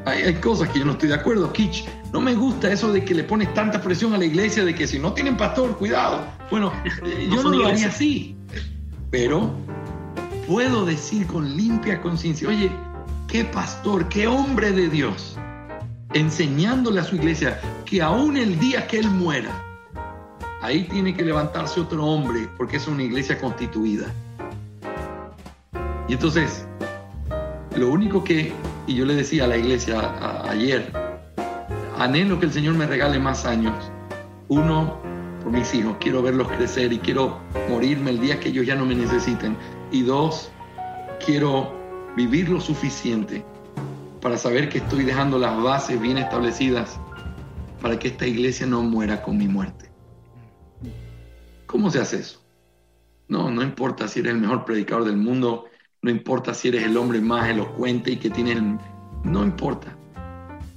Hay, 0.05 0.35
cosas 0.35 0.69
que 0.71 0.81
yo 0.81 0.85
no 0.85 0.93
estoy 0.93 1.11
de 1.11 1.15
acuerdo, 1.15 1.53
Kitsch. 1.53 1.85
No 2.13 2.21
me 2.21 2.35
gusta 2.35 2.73
eso 2.73 2.93
de 2.93 3.05
que 3.05 3.15
le 3.15 3.25
pones 3.25 3.53
tanta 3.55 3.81
presión 3.81 4.15
a 4.15 4.19
la 4.19 4.25
iglesia 4.25 4.65
de 4.65 4.75
que 4.75 4.87
si 4.87 4.99
no 4.99 5.13
tienen 5.13 5.37
pastor, 5.37 5.77
cuidado. 5.77 6.21
Bueno, 6.51 6.73
yo 7.31 7.43
no 7.43 7.51
lo 7.51 7.69
haría 7.69 7.89
así. 7.89 8.37
Pero 9.11 9.53
puedo 10.47 10.85
decir 10.85 11.27
con 11.27 11.57
limpia 11.57 12.01
conciencia, 12.01 12.49
oye, 12.49 12.71
qué 13.33 13.47
pastor, 13.47 14.11
qué 14.11 14.27
hombre 14.27 14.73
de 14.73 14.91
Dios, 14.91 15.39
enseñándole 16.13 17.01
a 17.01 17.05
su 17.05 17.17
iglesia 17.17 17.59
que 17.87 18.03
aún 18.03 18.37
el 18.37 18.59
día 18.59 18.87
que 18.87 18.99
él 18.99 19.09
muera, 19.09 19.51
ahí 20.61 20.83
tiene 20.83 21.15
que 21.15 21.23
levantarse 21.23 21.81
otro 21.81 22.05
hombre 22.05 22.47
porque 22.59 22.77
es 22.77 22.87
una 22.87 23.03
iglesia 23.03 23.41
constituida. 23.41 24.05
Y 26.09 26.13
entonces, 26.13 26.67
lo 27.75 27.91
único 27.91 28.23
que, 28.23 28.53
y 28.87 28.97
yo 28.97 29.07
le 29.07 29.15
decía 29.15 29.45
a 29.45 29.47
la 29.47 29.57
iglesia 29.57 30.13
ayer, 30.51 30.93
anhelo 31.99 32.39
que 32.39 32.45
el 32.45 32.53
Señor 32.53 32.75
me 32.75 32.87
regale 32.87 33.19
más 33.19 33.47
años. 33.47 33.91
Uno, 34.49 34.99
por 35.43 35.53
mis 35.53 35.73
hijos, 35.73 35.97
quiero 36.01 36.21
verlos 36.21 36.49
crecer 36.49 36.93
y 36.93 36.99
quiero 36.99 37.41
morirme 37.71 38.11
el 38.11 38.21
día 38.21 38.39
que 38.39 38.51
ellos 38.51 38.67
ya 38.67 38.75
no 38.75 38.85
me 38.85 38.95
necesiten. 38.95 39.57
Y 39.91 40.03
dos, 40.03 40.51
quiero 41.25 41.82
vivir 42.17 42.49
lo 42.49 42.61
suficiente 42.61 43.45
para 44.21 44.37
saber 44.37 44.69
que 44.69 44.79
estoy 44.79 45.05
dejando 45.05 45.39
las 45.39 45.61
bases 45.63 46.01
bien 46.01 46.19
establecidas 46.19 47.01
para 47.81 47.99
que 47.99 48.09
esta 48.09 48.27
iglesia 48.27 48.67
no 48.67 48.83
muera 48.83 49.23
con 49.23 49.37
mi 49.37 49.49
muerte. 49.49 49.91
¿Cómo 51.67 51.91
se 51.91 52.01
hace 52.01 52.21
eso? 52.21 52.41
No, 53.29 53.51
no 53.51 53.63
importa 53.63 54.07
si 54.07 54.21
eres 54.21 54.35
el 54.35 54.41
mejor 54.41 54.65
predicador 54.65 55.05
del 55.05 55.17
mundo, 55.17 55.65
no 56.03 56.11
importa 56.11 56.55
si 56.55 56.69
eres 56.69 56.85
el 56.85 56.97
hombre 56.97 57.21
más 57.21 57.49
elocuente 57.49 58.13
y 58.13 58.17
que 58.17 58.31
tienes... 58.31 58.63
No 59.25 59.45
importa. 59.45 59.97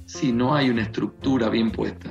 Si 0.06 0.32
no 0.32 0.54
hay 0.54 0.70
una 0.70 0.82
estructura 0.82 1.48
bien 1.48 1.70
puesta 1.70 2.10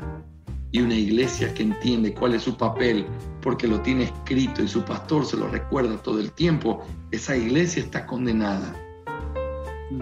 y 0.72 0.82
una 0.82 0.96
iglesia 0.96 1.54
que 1.54 1.64
entiende 1.64 2.14
cuál 2.14 2.36
es 2.36 2.44
su 2.44 2.58
papel 2.58 3.06
porque 3.42 3.68
lo 3.68 3.80
tiene 3.82 4.04
escrito 4.04 4.62
y 4.62 4.68
su 4.68 4.84
pastor 4.84 5.26
se 5.26 5.38
lo 5.38 5.48
recuerda 5.48 5.98
todo 5.98 6.20
el 6.20 6.32
tiempo, 6.34 6.86
esa 7.12 7.36
iglesia 7.38 7.82
está 7.82 8.06
condenada 8.06 8.76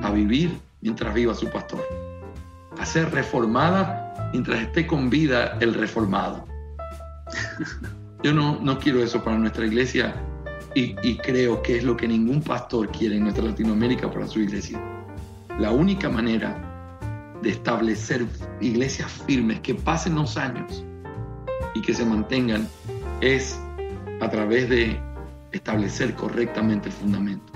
a 0.01 0.11
vivir 0.11 0.57
mientras 0.81 1.13
viva 1.13 1.33
su 1.33 1.49
pastor, 1.49 1.83
a 2.79 2.85
ser 2.85 3.11
reformada 3.11 4.31
mientras 4.31 4.61
esté 4.61 4.87
con 4.87 5.09
vida 5.09 5.57
el 5.59 5.73
reformado. 5.73 6.45
Yo 8.23 8.33
no, 8.33 8.59
no 8.61 8.79
quiero 8.79 9.03
eso 9.03 9.23
para 9.23 9.37
nuestra 9.37 9.65
iglesia 9.65 10.15
y, 10.75 11.17
creo 11.17 11.61
que 11.61 11.77
es 11.77 11.83
lo 11.83 11.95
que 11.95 12.07
ningún 12.07 12.41
pastor 12.41 12.89
quiere 12.89 13.17
en 13.17 13.23
nuestra 13.23 13.43
Latinoamérica 13.43 14.09
para 14.09 14.27
su 14.27 14.39
iglesia. 14.39 14.81
La 15.59 15.71
única 15.71 16.09
manera 16.09 16.57
de 17.41 17.49
establecer 17.49 18.25
iglesias 18.59 19.11
firmes 19.27 19.59
que 19.59 19.75
pasen 19.75 20.15
los 20.15 20.35
años 20.37 20.83
y 21.75 21.81
que 21.81 21.93
se 21.93 22.05
mantengan 22.05 22.67
es 23.21 23.59
a 24.19 24.29
través 24.29 24.69
de 24.69 24.99
establecer 25.51 26.15
correctamente 26.15 26.89
el 26.89 26.95
fundamento, 26.95 27.52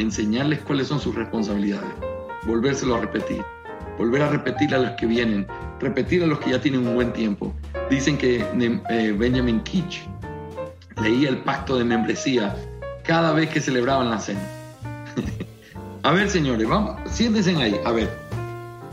enseñarles 0.00 0.60
cuáles 0.60 0.88
son 0.88 1.00
sus 1.00 1.14
responsabilidades, 1.14 1.90
volvérselo 2.46 2.96
a 2.96 3.00
repetir, 3.00 3.42
volver 3.98 4.22
a 4.22 4.28
repetir 4.28 4.74
a 4.74 4.78
los 4.78 4.90
que 4.92 5.06
vienen, 5.06 5.46
repetir 5.78 6.22
a 6.22 6.26
los 6.26 6.38
que 6.40 6.50
ya 6.50 6.60
tienen 6.60 6.86
un 6.86 6.94
buen 6.94 7.12
tiempo. 7.12 7.52
Dicen 7.90 8.16
que 8.16 8.44
eh, 8.90 9.14
Benjamin 9.18 9.60
Kitch 9.60 10.08
leía 11.02 11.28
el 11.28 11.38
pacto 11.38 11.76
de 11.76 11.84
membresía 11.84 12.54
cada 13.04 13.32
vez 13.32 13.50
que 13.50 13.60
celebraban 13.60 14.10
la 14.10 14.18
cena. 14.18 14.40
a 16.02 16.12
ver, 16.12 16.30
señores, 16.30 16.68
vamos, 16.68 16.98
siéntense 17.10 17.56
ahí. 17.56 17.78
A 17.84 17.92
ver, 17.92 18.10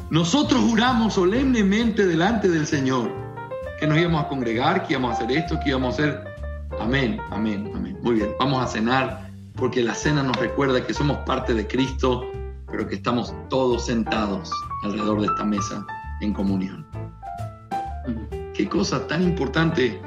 nosotros 0.09 0.61
juramos 0.61 1.13
solemnemente 1.13 2.05
delante 2.05 2.47
del 2.49 2.65
Señor 2.65 3.11
que 3.79 3.87
nos 3.87 3.97
íbamos 3.97 4.25
a 4.25 4.27
congregar, 4.27 4.87
que 4.87 4.93
íbamos 4.93 5.11
a 5.11 5.13
hacer 5.15 5.37
esto, 5.37 5.59
que 5.63 5.69
íbamos 5.69 5.99
a 5.99 6.01
hacer. 6.01 6.23
Amén, 6.79 7.19
amén, 7.29 7.71
amén. 7.75 7.97
Muy 8.01 8.15
bien, 8.15 8.29
vamos 8.39 8.63
a 8.63 8.67
cenar 8.67 9.26
porque 9.57 9.83
la 9.83 9.95
cena 9.95 10.23
nos 10.23 10.35
recuerda 10.37 10.85
que 10.85 10.93
somos 10.93 11.17
parte 11.25 11.53
de 11.53 11.67
Cristo, 11.67 12.29
pero 12.69 12.87
que 12.87 12.95
estamos 12.95 13.33
todos 13.49 13.87
sentados 13.87 14.51
alrededor 14.83 15.21
de 15.21 15.27
esta 15.27 15.43
mesa 15.43 15.85
en 16.21 16.33
comunión. 16.33 16.85
Qué 18.53 18.69
cosa 18.69 19.05
tan 19.07 19.23
importante. 19.23 19.99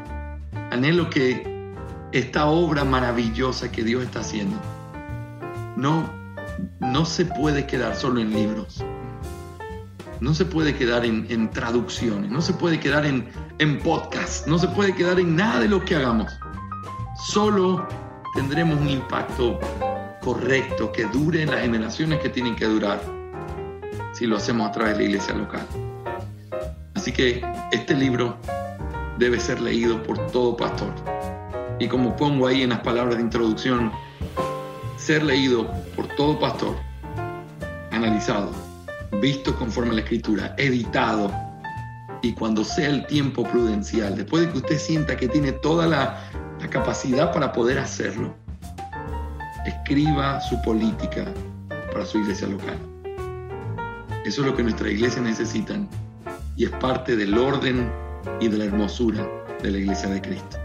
Anhelo 0.70 1.10
que 1.10 1.74
esta 2.12 2.46
obra 2.46 2.84
maravillosa 2.84 3.70
que 3.70 3.82
Dios 3.82 4.04
está 4.04 4.20
haciendo 4.20 4.56
no, 5.76 6.08
no 6.80 7.04
se 7.04 7.24
puede 7.24 7.66
quedar 7.66 7.96
solo 7.96 8.20
en 8.20 8.32
libros, 8.32 8.84
no 10.20 10.34
se 10.34 10.44
puede 10.44 10.74
quedar 10.74 11.04
en, 11.04 11.50
traducciones, 11.50 12.30
no 12.30 12.40
se 12.40 12.52
puede 12.52 12.78
quedar 12.78 13.06
en, 13.06 13.28
en 13.58 13.78
podcasts, 13.78 14.46
no 14.46 14.58
se 14.58 14.68
puede 14.68 14.94
quedar 14.94 15.18
en 15.18 15.36
nada 15.36 15.60
de 15.60 15.68
lo 15.68 15.84
que 15.84 15.96
hagamos. 15.96 16.32
Solo 17.26 17.86
tendremos 18.34 18.80
un 18.80 18.88
impacto 18.88 19.58
correcto 20.20 20.92
que 20.92 21.04
dure 21.06 21.42
en 21.42 21.50
las 21.50 21.60
generaciones 21.60 22.20
que 22.20 22.28
tienen 22.28 22.54
que 22.56 22.66
durar 22.66 23.00
si 24.12 24.26
lo 24.26 24.36
hacemos 24.36 24.68
a 24.68 24.72
través 24.72 24.94
de 24.94 25.04
la 25.04 25.08
iglesia 25.08 25.34
local. 25.34 25.66
Así 26.94 27.12
que 27.12 27.42
este 27.72 27.94
libro 27.94 28.36
debe 29.18 29.40
ser 29.40 29.60
leído 29.60 30.02
por 30.02 30.18
todo 30.30 30.56
pastor. 30.56 30.92
Y 31.78 31.88
como 31.88 32.14
pongo 32.16 32.46
ahí 32.46 32.62
en 32.62 32.70
las 32.70 32.80
palabras 32.80 33.16
de 33.16 33.22
introducción, 33.22 33.90
ser 34.96 35.22
leído 35.22 35.70
por 35.96 36.06
todo 36.08 36.38
pastor, 36.38 36.76
analizado, 37.90 38.52
visto 39.20 39.56
conforme 39.56 39.92
a 39.92 39.94
la 39.94 40.00
escritura, 40.00 40.54
editado, 40.58 41.32
y 42.22 42.34
cuando 42.34 42.64
sea 42.64 42.88
el 42.88 43.06
tiempo 43.06 43.44
prudencial, 43.44 44.14
después 44.14 44.44
de 44.44 44.52
que 44.52 44.58
usted 44.58 44.78
sienta 44.78 45.16
que 45.16 45.28
tiene 45.28 45.52
toda 45.52 45.86
la, 45.86 46.22
capacidad 46.68 47.32
para 47.32 47.52
poder 47.52 47.78
hacerlo, 47.78 48.34
escriba 49.66 50.40
su 50.40 50.60
política 50.62 51.26
para 51.92 52.04
su 52.04 52.18
iglesia 52.18 52.48
local. 52.48 52.78
Eso 54.24 54.42
es 54.42 54.46
lo 54.46 54.54
que 54.54 54.62
nuestra 54.62 54.90
iglesia 54.90 55.22
necesitan 55.22 55.88
y 56.56 56.64
es 56.64 56.70
parte 56.72 57.16
del 57.16 57.36
orden 57.38 57.90
y 58.40 58.48
de 58.48 58.58
la 58.58 58.64
hermosura 58.64 59.26
de 59.62 59.70
la 59.70 59.78
iglesia 59.78 60.08
de 60.08 60.20
Cristo. 60.20 60.58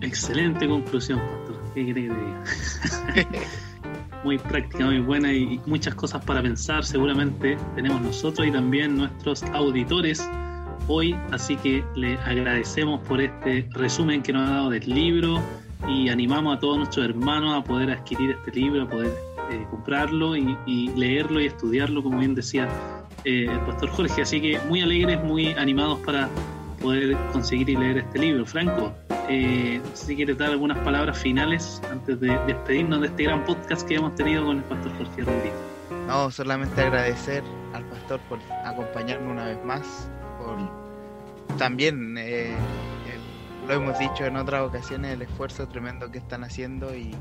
Excelente 0.00 0.68
conclusión, 0.68 1.20
pastor. 1.20 1.54
¿Qué 1.74 1.84
muy 4.24 4.38
práctica, 4.38 4.86
muy 4.86 5.00
buena 5.00 5.32
y 5.32 5.60
muchas 5.66 5.94
cosas 5.94 6.24
para 6.24 6.40
pensar 6.40 6.84
seguramente 6.84 7.58
tenemos 7.74 8.00
nosotros 8.00 8.46
y 8.46 8.50
también 8.50 8.96
nuestros 8.96 9.42
auditores 9.44 10.26
hoy, 10.88 11.16
así 11.32 11.56
que 11.56 11.84
le 11.94 12.16
agradecemos 12.18 13.00
por 13.06 13.20
este 13.20 13.68
resumen 13.72 14.22
que 14.22 14.32
nos 14.32 14.48
ha 14.48 14.52
dado 14.52 14.70
del 14.70 14.88
libro 14.88 15.40
y 15.88 16.08
animamos 16.08 16.56
a 16.56 16.60
todos 16.60 16.78
nuestros 16.78 17.06
hermanos 17.06 17.56
a 17.56 17.64
poder 17.64 17.90
adquirir 17.90 18.30
este 18.30 18.52
libro, 18.52 18.82
a 18.82 18.88
poder 18.88 19.12
eh, 19.50 19.66
comprarlo 19.70 20.36
y, 20.36 20.56
leerlo 20.96 21.40
y 21.40 21.46
estudiarlo, 21.46 22.02
como 22.02 22.18
bien 22.18 22.34
decía 22.34 22.68
eh, 23.24 23.46
el 23.50 23.60
pastor 23.60 23.90
Jorge. 23.90 24.22
Así 24.22 24.40
que 24.40 24.58
muy 24.68 24.80
alegres, 24.80 25.22
muy 25.22 25.52
animados 25.52 25.98
para 26.00 26.28
poder 26.80 27.16
conseguir 27.32 27.68
y 27.70 27.76
leer 27.76 27.98
este 27.98 28.18
libro. 28.18 28.46
Franco, 28.46 28.92
eh, 29.28 29.80
si 29.94 30.16
quieres 30.16 30.38
dar 30.38 30.50
algunas 30.50 30.78
palabras 30.78 31.18
finales 31.18 31.80
antes 31.90 32.20
de 32.20 32.38
despedirnos 32.46 33.00
de 33.00 33.06
este 33.08 33.24
gran 33.24 33.44
podcast 33.44 33.86
que 33.86 33.96
hemos 33.96 34.14
tenido 34.14 34.44
con 34.44 34.58
el 34.58 34.64
pastor 34.64 34.92
Jorge 34.98 35.22
Rondito. 35.22 35.74
No, 36.06 36.30
solamente 36.30 36.80
agradecer 36.80 37.42
al 37.72 37.84
pastor 37.84 38.20
por 38.28 38.38
acompañarme 38.64 39.32
una 39.32 39.46
vez 39.46 39.64
más, 39.64 40.08
también 41.58 42.16
eh, 42.18 42.54
lo 43.66 43.74
hemos 43.74 43.98
dicho 43.98 44.24
en 44.24 44.36
otras 44.36 44.62
ocasiones 44.62 45.12
el 45.12 45.22
esfuerzo 45.22 45.68
tremendo 45.68 46.10
que 46.10 46.18
están 46.18 46.44
haciendo 46.44 46.94
y, 46.94 47.14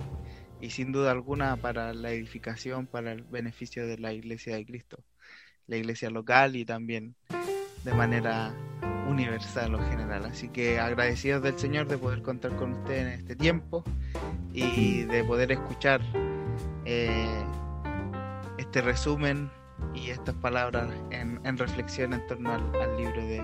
y 0.59 0.69
sin 0.71 0.91
duda 0.91 1.11
alguna 1.11 1.55
para 1.57 1.93
la 1.93 2.11
edificación, 2.11 2.87
para 2.87 3.11
el 3.11 3.23
beneficio 3.23 3.87
de 3.87 3.97
la 3.97 4.13
Iglesia 4.13 4.55
de 4.55 4.65
Cristo, 4.65 4.97
la 5.67 5.77
iglesia 5.77 6.09
local 6.09 6.55
y 6.55 6.65
también 6.65 7.15
de 7.83 7.93
manera 7.93 8.53
universal 9.07 9.75
o 9.75 9.79
general. 9.89 10.25
Así 10.25 10.49
que 10.49 10.79
agradecidos 10.79 11.43
del 11.43 11.57
Señor 11.57 11.87
de 11.87 11.97
poder 11.97 12.21
contar 12.21 12.55
con 12.55 12.73
usted 12.73 13.07
en 13.07 13.07
este 13.07 13.35
tiempo 13.35 13.83
y 14.53 15.03
de 15.03 15.23
poder 15.23 15.51
escuchar 15.51 16.01
eh, 16.85 17.43
este 18.57 18.81
resumen 18.81 19.49
y 19.93 20.09
estas 20.09 20.35
palabras 20.35 20.89
en, 21.11 21.57
reflexión 21.57 22.13
en 22.13 22.25
torno 22.27 22.53
al, 22.53 22.97
libro 22.97 23.21
de, 23.21 23.43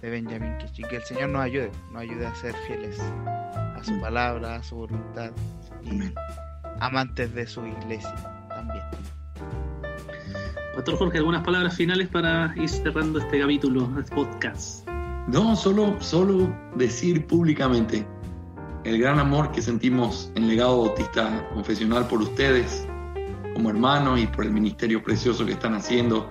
de 0.00 0.10
Benjamin 0.10 0.56
Kish. 0.58 0.80
Y 0.80 0.82
que 0.84 0.96
el 0.96 1.02
Señor 1.02 1.30
nos 1.30 1.42
ayude, 1.42 1.70
nos 1.92 2.02
ayude 2.02 2.26
a 2.26 2.34
ser 2.34 2.54
fieles 2.66 3.00
a 3.00 3.80
su 3.82 3.98
palabra, 4.00 4.56
a 4.56 4.62
su 4.62 4.76
voluntad 4.76 5.30
y 5.82 6.12
amantes 6.80 7.34
de 7.34 7.46
su 7.46 7.64
iglesia 7.66 8.14
también. 8.48 8.84
Pastor 10.74 10.96
Jorge, 10.96 11.18
¿algunas 11.18 11.44
palabras 11.44 11.76
finales 11.76 12.08
para 12.08 12.54
ir 12.56 12.68
cerrando 12.68 13.18
este 13.18 13.40
capítulo, 13.40 13.90
este 13.98 14.14
podcast? 14.14 14.88
No, 15.28 15.54
solo, 15.54 15.96
solo 16.00 16.54
decir 16.76 17.26
públicamente 17.26 18.06
el 18.84 18.98
gran 18.98 19.18
amor 19.18 19.52
que 19.52 19.60
sentimos 19.60 20.32
en 20.36 20.48
Legado 20.48 20.84
Bautista 20.84 21.46
Confesional 21.52 22.06
por 22.08 22.22
ustedes 22.22 22.86
como 23.60 23.68
hermanos 23.68 24.18
y 24.18 24.26
por 24.26 24.46
el 24.46 24.52
ministerio 24.52 25.02
precioso 25.02 25.44
que 25.44 25.52
están 25.52 25.74
haciendo. 25.74 26.30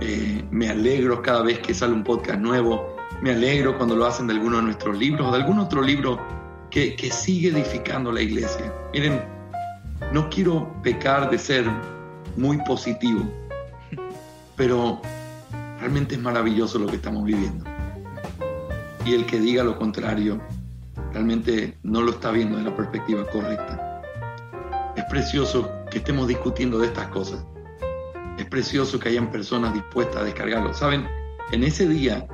Eh, 0.00 0.44
me 0.50 0.68
alegro 0.68 1.22
cada 1.22 1.42
vez 1.42 1.60
que 1.60 1.72
sale 1.72 1.92
un 1.92 2.02
podcast 2.02 2.40
nuevo. 2.40 2.96
Me 3.22 3.30
alegro 3.30 3.76
cuando 3.76 3.94
lo 3.94 4.04
hacen 4.04 4.26
de 4.26 4.34
alguno 4.34 4.56
de 4.56 4.64
nuestros 4.64 4.98
libros 4.98 5.28
o 5.28 5.30
de 5.30 5.36
algún 5.36 5.60
otro 5.60 5.82
libro 5.82 6.18
que, 6.68 6.96
que 6.96 7.12
sigue 7.12 7.50
edificando 7.50 8.10
la 8.10 8.22
iglesia. 8.22 8.74
Miren, 8.92 9.22
no 10.12 10.28
quiero 10.30 10.68
pecar 10.82 11.30
de 11.30 11.38
ser 11.38 11.64
muy 12.36 12.58
positivo, 12.64 13.22
pero 14.56 15.00
realmente 15.78 16.16
es 16.16 16.20
maravilloso 16.20 16.80
lo 16.80 16.88
que 16.88 16.96
estamos 16.96 17.24
viviendo. 17.24 17.64
Y 19.04 19.14
el 19.14 19.26
que 19.26 19.38
diga 19.38 19.62
lo 19.62 19.78
contrario, 19.78 20.40
realmente 21.12 21.78
no 21.84 22.02
lo 22.02 22.10
está 22.10 22.32
viendo 22.32 22.58
de 22.58 22.64
la 22.64 22.74
perspectiva 22.74 23.24
correcta. 23.26 24.02
Es 24.96 25.04
precioso 25.04 25.77
que 25.90 25.98
estemos 25.98 26.28
discutiendo 26.28 26.78
de 26.78 26.86
estas 26.86 27.08
cosas. 27.08 27.44
Es 28.38 28.46
precioso 28.46 28.98
que 28.98 29.08
hayan 29.08 29.30
personas 29.30 29.74
dispuestas 29.74 30.22
a 30.22 30.24
descargarlo. 30.24 30.72
Saben, 30.72 31.06
en 31.52 31.64
ese 31.64 31.88
día 31.88 32.26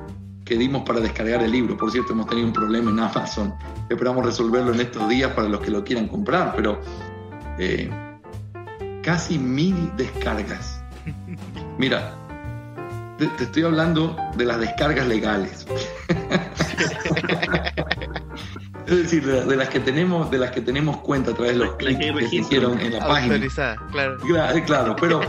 que 0.45 0.57
dimos 0.57 0.83
para 0.83 0.99
descargar 0.99 1.41
el 1.41 1.51
libro, 1.51 1.75
por 1.75 1.91
cierto, 1.91 2.13
hemos 2.13 2.27
tenido 2.27 2.47
un 2.47 2.53
problema 2.53 2.91
en 2.91 2.99
Amazon. 2.99 3.53
Esperamos 3.89 4.25
resolverlo 4.25 4.73
en 4.73 4.81
estos 4.81 5.09
días 5.09 5.31
para 5.31 5.49
los 5.49 5.59
que 5.61 5.71
lo 5.71 5.83
quieran 5.83 6.07
comprar, 6.07 6.53
pero 6.55 6.79
eh, 7.57 7.89
casi 9.01 9.39
mil 9.39 9.91
descargas 9.97 10.81
Mira, 11.77 12.15
te, 13.17 13.25
estoy 13.43 13.63
hablando 13.63 14.15
de 14.35 14.45
las 14.45 14.59
descargas 14.59 15.07
legales. 15.07 15.65
es 18.87 18.97
decir, 18.97 19.25
de, 19.25 19.55
las 19.55 19.69
que 19.69 19.79
tenemos, 19.79 20.29
de 20.29 20.37
las 20.37 20.51
que 20.51 20.61
tenemos 20.61 20.97
cuenta 20.97 21.31
a 21.31 21.33
través 21.33 21.53
de 21.53 21.65
los 21.65 21.75
clics 21.75 21.99
que 21.99 22.27
se 22.27 22.35
hicieron 22.37 22.79
en 22.79 22.93
la 22.93 23.07
página. 23.07 23.39
Claro. 23.91 24.17
claro, 24.65 24.95
pero, 24.99 25.21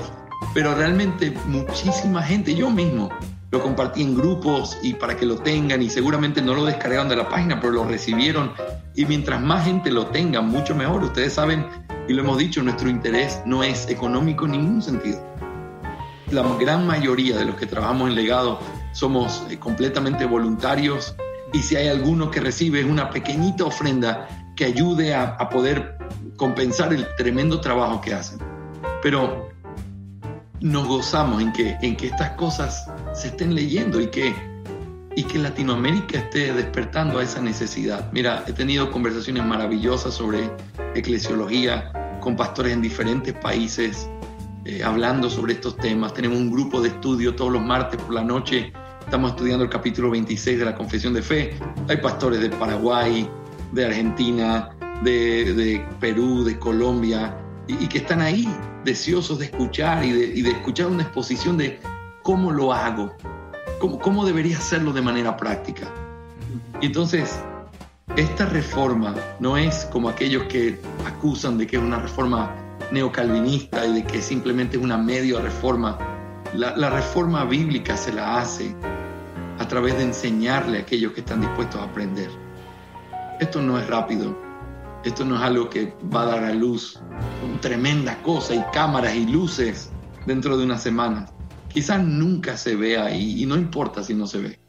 pero 0.54 0.74
realmente 0.74 1.34
muchísima 1.46 2.22
gente, 2.22 2.54
yo 2.54 2.70
mismo 2.70 3.10
lo 3.50 3.62
compartí 3.62 4.02
en 4.02 4.16
grupos 4.16 4.76
y 4.82 4.94
para 4.94 5.16
que 5.16 5.24
lo 5.24 5.36
tengan 5.36 5.80
y 5.80 5.88
seguramente 5.88 6.42
no 6.42 6.54
lo 6.54 6.64
descargaron 6.64 7.08
de 7.08 7.16
la 7.16 7.28
página, 7.28 7.60
pero 7.60 7.72
lo 7.72 7.84
recibieron 7.84 8.52
y 8.94 9.04
mientras 9.06 9.40
más 9.40 9.64
gente 9.64 9.90
lo 9.90 10.06
tenga, 10.06 10.40
mucho 10.40 10.74
mejor. 10.74 11.04
Ustedes 11.04 11.34
saben, 11.34 11.66
y 12.08 12.12
lo 12.12 12.22
hemos 12.22 12.38
dicho, 12.38 12.62
nuestro 12.62 12.88
interés 12.88 13.40
no 13.46 13.62
es 13.62 13.88
económico 13.88 14.46
en 14.46 14.52
ningún 14.52 14.82
sentido 14.82 15.36
la 16.30 16.42
gran 16.58 16.86
mayoría 16.86 17.36
de 17.36 17.44
los 17.44 17.56
que 17.56 17.66
trabajamos 17.66 18.08
en 18.08 18.14
legado 18.16 18.58
somos 18.92 19.44
eh, 19.50 19.58
completamente 19.58 20.24
voluntarios 20.24 21.14
y 21.52 21.60
si 21.60 21.76
hay 21.76 21.88
alguno 21.88 22.30
que 22.30 22.40
recibe 22.40 22.84
una 22.84 23.10
pequeñita 23.10 23.64
ofrenda 23.64 24.28
que 24.56 24.64
ayude 24.64 25.14
a, 25.14 25.36
poder 25.50 25.98
compensar 26.36 26.92
el 26.92 27.06
tremendo 27.16 27.60
trabajo 27.60 28.00
que 28.00 28.14
hacen. 28.14 28.38
Pero 29.02 29.50
nos 30.60 30.88
gozamos 30.88 31.42
en 31.42 31.52
que, 31.52 31.76
en 31.82 31.96
que 31.96 32.08
estas 32.08 32.30
cosas 32.32 32.90
se 33.14 33.28
estén 33.28 33.54
leyendo 33.54 34.00
y 34.00 34.08
que, 34.08 34.34
y 35.14 35.22
que 35.24 35.38
Latinoamérica 35.38 36.18
esté 36.18 36.52
despertando 36.52 37.18
a 37.18 37.22
esa 37.22 37.40
necesidad. 37.40 38.10
Mira, 38.12 38.44
he 38.46 38.52
tenido 38.52 38.90
conversaciones 38.90 39.44
maravillosas 39.44 40.14
sobre 40.14 40.50
eclesiología 40.94 41.92
con 42.20 42.34
pastores 42.34 42.72
en 42.72 42.82
diferentes 42.82 43.34
países 43.34 44.08
eh, 44.68 44.82
hablando 44.82 45.30
sobre 45.30 45.52
estos 45.52 45.76
temas. 45.76 46.12
Tenemos 46.12 46.38
un 46.38 46.50
grupo 46.50 46.80
de 46.80 46.88
estudio 46.88 47.36
todos 47.36 47.52
los 47.52 47.62
martes 47.62 48.02
por 48.02 48.12
la 48.12 48.24
noche. 48.24 48.72
Estamos 49.06 49.30
estudiando 49.30 49.62
el 49.62 49.70
capítulo 49.70 50.10
26 50.10 50.58
de 50.58 50.64
la 50.64 50.74
Confesión 50.74 51.14
de 51.14 51.22
Fe. 51.22 51.54
Hay 51.88 51.98
pastores 51.98 52.40
de 52.40 52.50
Paraguay, 52.50 53.30
de 53.70 53.86
Argentina, 53.86 54.70
de, 55.04 55.86
Perú, 56.00 56.42
de 56.42 56.58
Colombia, 56.58 57.32
y, 57.68 57.86
que 57.86 57.98
están 57.98 58.20
ahí 58.20 58.48
deseosos 58.84 59.38
de 59.38 59.44
escuchar 59.44 60.04
y 60.04 60.42
de, 60.42 60.50
escuchar 60.50 60.88
una 60.88 61.04
exposición 61.04 61.56
de 61.56 61.78
cómo 62.24 62.50
lo 62.50 62.72
hago, 62.72 63.14
cómo, 63.78 64.00
cómo 64.00 64.26
debería 64.26 64.58
hacerlo 64.58 64.92
de 64.92 65.02
manera 65.02 65.36
práctica. 65.36 65.86
Y 66.80 66.86
entonces, 66.86 67.38
esta 68.16 68.46
reforma 68.46 69.14
no 69.38 69.56
es 69.56 69.84
como 69.92 70.08
aquellos 70.08 70.42
que 70.48 70.80
acusan 71.06 71.58
de 71.58 71.68
que 71.68 71.76
es 71.76 71.82
una 71.82 72.00
reforma 72.00 72.52
neocalvinista 72.90 73.86
y 73.86 73.94
de 73.94 74.04
que 74.04 74.20
simplemente 74.20 74.76
es 74.76 74.82
una 74.82 74.98
medio 74.98 75.40
reforma. 75.40 75.96
La, 76.54 76.90
reforma 76.90 77.44
bíblica 77.44 77.96
se 77.96 78.12
la 78.12 78.38
hace 78.38 78.74
a 79.66 79.68
través 79.68 79.98
de 79.98 80.04
enseñarle 80.04 80.78
a 80.78 80.82
aquellos 80.82 81.12
que 81.12 81.22
están 81.22 81.40
dispuestos 81.40 81.80
a 81.80 81.84
aprender. 81.86 82.30
esto 83.40 83.60
no 83.60 83.76
es 83.80 83.86
rápido, 83.88 84.38
esto 85.02 85.24
no 85.24 85.34
es 85.34 85.42
algo 85.42 85.68
que 85.68 85.92
va 86.14 86.22
a 86.22 86.26
dar 86.26 86.44
a 86.44 86.54
luz 86.54 87.00
tremenda 87.60 88.22
cosa 88.22 88.54
y 88.54 88.62
cámaras 88.72 89.16
y 89.16 89.26
luces 89.26 89.90
dentro 90.24 90.56
de 90.56 90.64
una 90.64 90.78
semana. 90.78 91.26
Quizás 91.68 92.00
nunca 92.00 92.56
se 92.56 92.76
vea 92.76 93.06
ahí 93.06 93.42
y 93.42 93.46
no 93.46 93.56
importa 93.56 94.04
si 94.04 94.14
no 94.14 94.28
se 94.28 94.38
ve, 94.40 94.60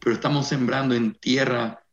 pero 0.00 0.16
estamos 0.16 0.48
sembrando 0.48 0.96
en 0.96 1.14
tierra 1.14 1.84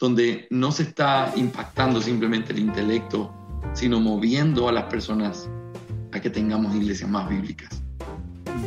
donde 0.00 0.46
no 0.48 0.72
se 0.72 0.84
está 0.84 1.34
impactando 1.36 2.00
simplemente 2.00 2.54
el 2.54 2.60
intelecto, 2.60 3.30
sino 3.74 4.00
moviendo 4.00 4.70
a 4.70 4.72
las 4.72 4.84
personas 4.84 5.50
a 6.12 6.18
que 6.18 6.30
tengamos 6.30 6.74
iglesias 6.74 7.10
más 7.10 7.28
bíblicas. 7.28 7.82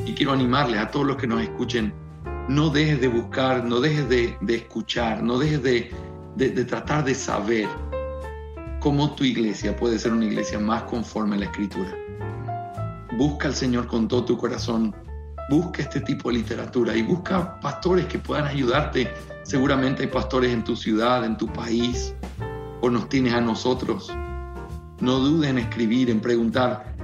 Y 0.05 0.13
quiero 0.13 0.33
animarles 0.33 0.79
a 0.79 0.91
todos 0.91 1.07
los 1.07 1.17
que 1.17 1.25
nos 1.25 1.41
escuchen, 1.41 2.10
no 2.47 2.69
dejes 2.69 3.01
de 3.01 3.07
buscar, 3.07 3.63
no 3.63 3.79
dejes 3.79 4.09
de, 4.09 4.37
escuchar, 4.47 5.23
no 5.23 5.37
dejes 5.37 5.63
de, 5.63 5.91
de 6.35 6.65
tratar 6.65 7.05
de 7.05 7.15
saber 7.15 7.67
cómo 8.81 9.13
tu 9.13 9.23
iglesia 9.23 9.75
puede 9.75 9.99
ser 9.99 10.11
una 10.11 10.25
iglesia 10.25 10.59
más 10.59 10.83
conforme 10.83 11.35
a 11.35 11.39
la 11.39 11.45
escritura. 11.45 11.95
Busca 13.17 13.47
al 13.47 13.55
Señor 13.55 13.87
con 13.87 14.07
todo 14.07 14.25
tu 14.25 14.37
corazón, 14.37 14.95
busca 15.49 15.83
este 15.83 16.01
tipo 16.01 16.29
de 16.29 16.37
literatura 16.39 16.95
y 16.95 17.03
busca 17.03 17.59
pastores 17.59 18.05
que 18.07 18.17
puedan 18.17 18.45
ayudarte. 18.45 19.13
Seguramente 19.43 20.03
hay 20.03 20.09
pastores 20.09 20.51
en 20.51 20.63
tu 20.63 20.75
ciudad, 20.75 21.23
en 21.25 21.37
tu 21.37 21.47
país, 21.47 22.15
o 22.81 22.89
nos 22.89 23.07
tienes 23.07 23.33
a 23.33 23.41
nosotros. 23.41 24.11
No 24.99 25.19
dudes 25.19 25.49
en 25.49 25.59
escribir, 25.59 26.09
en 26.09 26.19
preguntar, 26.19 26.95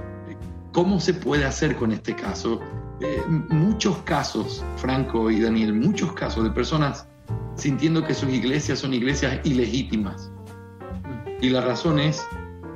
¿cómo 0.72 0.98
se 0.98 1.14
puede 1.14 1.44
hacer 1.44 1.76
con 1.76 1.92
este 1.92 2.16
caso? 2.16 2.60
Eh, 3.00 3.22
muchos 3.28 3.96
casos, 3.98 4.64
Franco 4.76 5.30
y 5.30 5.40
Daniel, 5.40 5.72
muchos 5.72 6.12
casos 6.12 6.42
de 6.44 6.50
personas 6.50 7.06
sintiendo 7.54 8.04
que 8.04 8.14
sus 8.14 8.28
iglesias 8.30 8.80
son 8.80 8.94
iglesias 8.94 9.40
ilegítimas. 9.44 10.30
Y 11.40 11.50
la 11.50 11.60
razón 11.60 12.00
es 12.00 12.26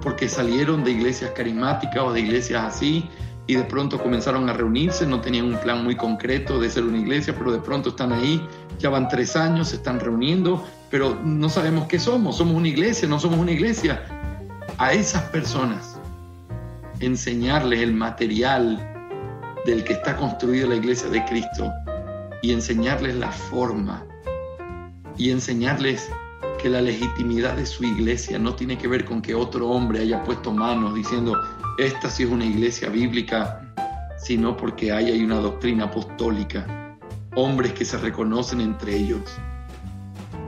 porque 0.01 0.29
salieron 0.29 0.85
de 0.85 0.93
iglesias 0.93 1.33
carismáticas 1.35 2.03
o 2.03 2.13
de 2.13 2.21
iglesias 2.21 2.65
así 2.65 3.09
y 3.47 3.57
de 3.57 3.65
pronto 3.65 4.01
comenzaron 4.01 4.49
a 4.49 4.53
reunirse, 4.53 5.07
no 5.07 5.21
tenían 5.21 5.47
un 5.47 5.59
plan 5.59 5.83
muy 5.83 5.97
concreto 5.97 6.61
de 6.61 6.71
ser 6.71 6.85
una 6.85 6.99
iglesia, 6.99 7.35
pero 7.37 7.53
de 7.53 7.59
pronto 7.59 7.91
están 7.91 8.13
ahí, 8.13 8.41
ya 8.79 8.91
van 8.91 9.09
tres 9.09 9.35
años, 9.35 9.69
se 9.69 9.77
están 9.77 9.99
reuniendo, 9.99 10.65
pero 10.91 11.19
no 11.25 11.49
sabemos 11.49 11.87
qué 11.87 11.99
somos, 11.99 12.37
somos 12.37 12.55
una 12.55 12.69
iglesia, 12.69 13.09
no 13.09 13.19
somos 13.19 13.39
una 13.39 13.51
iglesia. 13.51 14.05
A 14.79 14.93
esas 14.93 15.23
personas, 15.25 15.99
enseñarles 17.01 17.81
el 17.81 17.93
material 17.93 18.92
del 19.65 19.85
que 19.85 19.95
está 19.95 20.17
construida 20.17 20.67
la 20.67 20.77
iglesia 20.77 21.09
de 21.09 21.25
Cristo 21.25 21.71
y 22.43 22.53
enseñarles 22.53 23.15
la 23.17 23.31
forma 23.31 24.05
y 25.17 25.31
enseñarles 25.31 26.11
que 26.61 26.69
la 26.69 26.81
legitimidad 26.81 27.57
de 27.57 27.67
su 27.67 27.85
iglesia 27.85 28.39
no 28.39 28.55
tiene 28.55 28.79
que 28.79 28.89
ver 28.89 29.05
con 29.05 29.21
que 29.21 29.35
otro 29.35 29.69
hombre 29.69 30.01
haya 30.01 30.23
puesto 30.25 30.53
manos 30.53 30.95
diciendo, 30.95 31.37
esta 31.79 32.09
sí 32.09 32.25
es 32.25 32.31
una 32.31 32.45
iglesia 32.45 32.89
bíblica, 32.89 33.61
sino 34.17 34.57
porque 34.57 34.93
ahí 34.93 35.25
una 35.25 35.37
doctrina 35.37 35.85
apostólica, 35.85 36.97
hombres 37.35 37.73
que 37.73 37.85
se 37.85 37.99
reconocen 37.99 38.61
entre 38.61 38.97
ellos. 38.97 39.23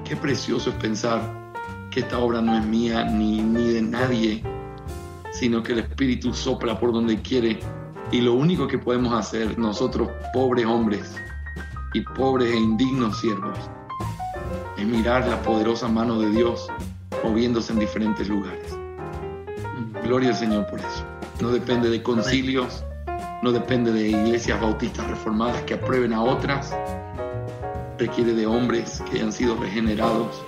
Qué 0.05 0.17
precioso 0.17 0.71
es 0.71 0.77
pensar 0.77 1.21
que 1.91 2.01
esta 2.01 2.19
obra 2.19 2.41
no 2.41 2.57
es 2.57 2.65
mía 2.65 3.05
ni, 3.05 3.41
ni 3.41 3.73
de 3.73 3.83
nadie, 3.83 4.43
sino 5.33 5.63
que 5.63 5.73
el 5.73 5.81
Espíritu 5.81 6.33
sopla 6.33 6.79
por 6.79 6.93
donde 6.93 7.21
quiere 7.23 7.59
y 8.15 8.21
lo 8.21 8.35
único 8.35 8.69
que 8.69 8.79
podemos 8.79 9.13
hacer 9.13 9.59
nosotros, 9.59 10.09
pobres 10.33 10.67
hombres 10.67 11.17
y 11.95 12.01
pobres 12.01 12.53
e 12.53 12.57
indignos 12.57 13.19
siervos, 13.19 13.59
es 14.79 14.87
mirar 14.87 15.27
la 15.27 15.43
poderosa 15.43 15.89
mano 15.89 16.21
de 16.21 16.31
Dios 16.31 16.69
moviéndose 17.25 17.73
en 17.73 17.81
diferentes 17.81 18.29
lugares. 18.29 18.79
Gloria 20.05 20.29
al 20.29 20.37
Señor 20.37 20.65
por 20.69 20.79
eso. 20.79 21.05
No 21.41 21.51
depende 21.51 21.91
de 21.91 22.05
concilios, 22.05 22.85
no 23.43 23.51
depende 23.51 23.91
de 23.91 24.07
iglesias 24.07 24.61
bautistas 24.61 25.09
reformadas 25.09 25.63
que 25.63 25.75
aprueben 25.75 26.13
a 26.13 26.23
otras. 26.23 26.73
Requiere 27.99 28.33
de 28.35 28.47
hombres 28.47 29.03
que 29.11 29.17
hayan 29.17 29.33
sido 29.33 29.57
regenerados 29.57 30.41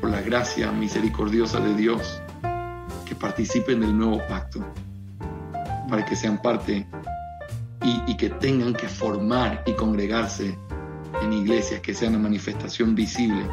por 0.00 0.10
la 0.10 0.20
gracia 0.20 0.70
misericordiosa 0.70 1.58
de 1.58 1.74
Dios, 1.74 2.22
que 3.04 3.16
participen 3.16 3.80
del 3.80 3.98
nuevo 3.98 4.22
pacto, 4.28 4.64
para 5.88 6.04
que 6.04 6.16
sean 6.16 6.40
parte 6.40 6.86
y, 7.82 8.16
que 8.16 8.30
tengan 8.30 8.74
que 8.74 8.88
formar 8.88 9.62
y 9.66 9.72
congregarse 9.72 10.58
en 11.22 11.32
iglesias 11.32 11.80
que 11.80 11.94
sean 11.94 12.14
una 12.14 12.24
manifestación 12.24 12.94
visible 12.94 13.46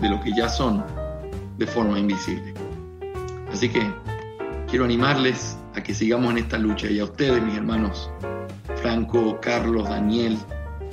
de 0.00 0.08
lo 0.08 0.20
que 0.20 0.32
ya 0.34 0.48
son 0.48 0.84
de 1.58 1.66
forma 1.66 1.98
invisible. 1.98 2.54
Así 3.52 3.68
que 3.68 3.88
quiero 4.68 4.84
animarles 4.84 5.56
a 5.74 5.82
que 5.82 5.94
sigamos 5.94 6.32
en 6.32 6.38
esta 6.38 6.58
lucha 6.58 6.90
y 6.90 6.98
a 6.98 7.04
ustedes, 7.04 7.42
mis 7.42 7.56
hermanos, 7.56 8.10
Franco, 8.82 9.38
Carlos, 9.40 9.88
Daniel, 9.88 10.38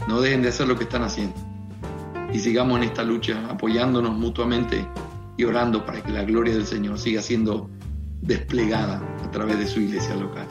no 0.08 0.22
dejen 0.22 0.42
de 0.42 0.50
hacer 0.50 0.68
lo 0.68 0.78
que 0.78 0.84
están 0.84 1.04
haciendo 1.04 1.36
y 2.34 2.40
sigamos 2.40 2.78
en 2.78 2.84
esta 2.86 3.04
lucha 3.04 3.46
apoyándonos 3.48 4.18
mutuamente 4.18 4.86
y 5.38 5.44
orando 5.44 5.86
para 5.86 6.02
que 6.02 6.12
la 6.12 6.24
gloria 6.24 6.56
del 6.56 6.66
Señor 6.66 6.98
siga 6.98 7.22
siendo 7.22 7.70
desplegada 8.24 9.02
a 9.24 9.32
través 9.32 9.60
de 9.60 9.68
su 9.68 9.82
iglesia 9.82 10.16
local. 10.16 10.48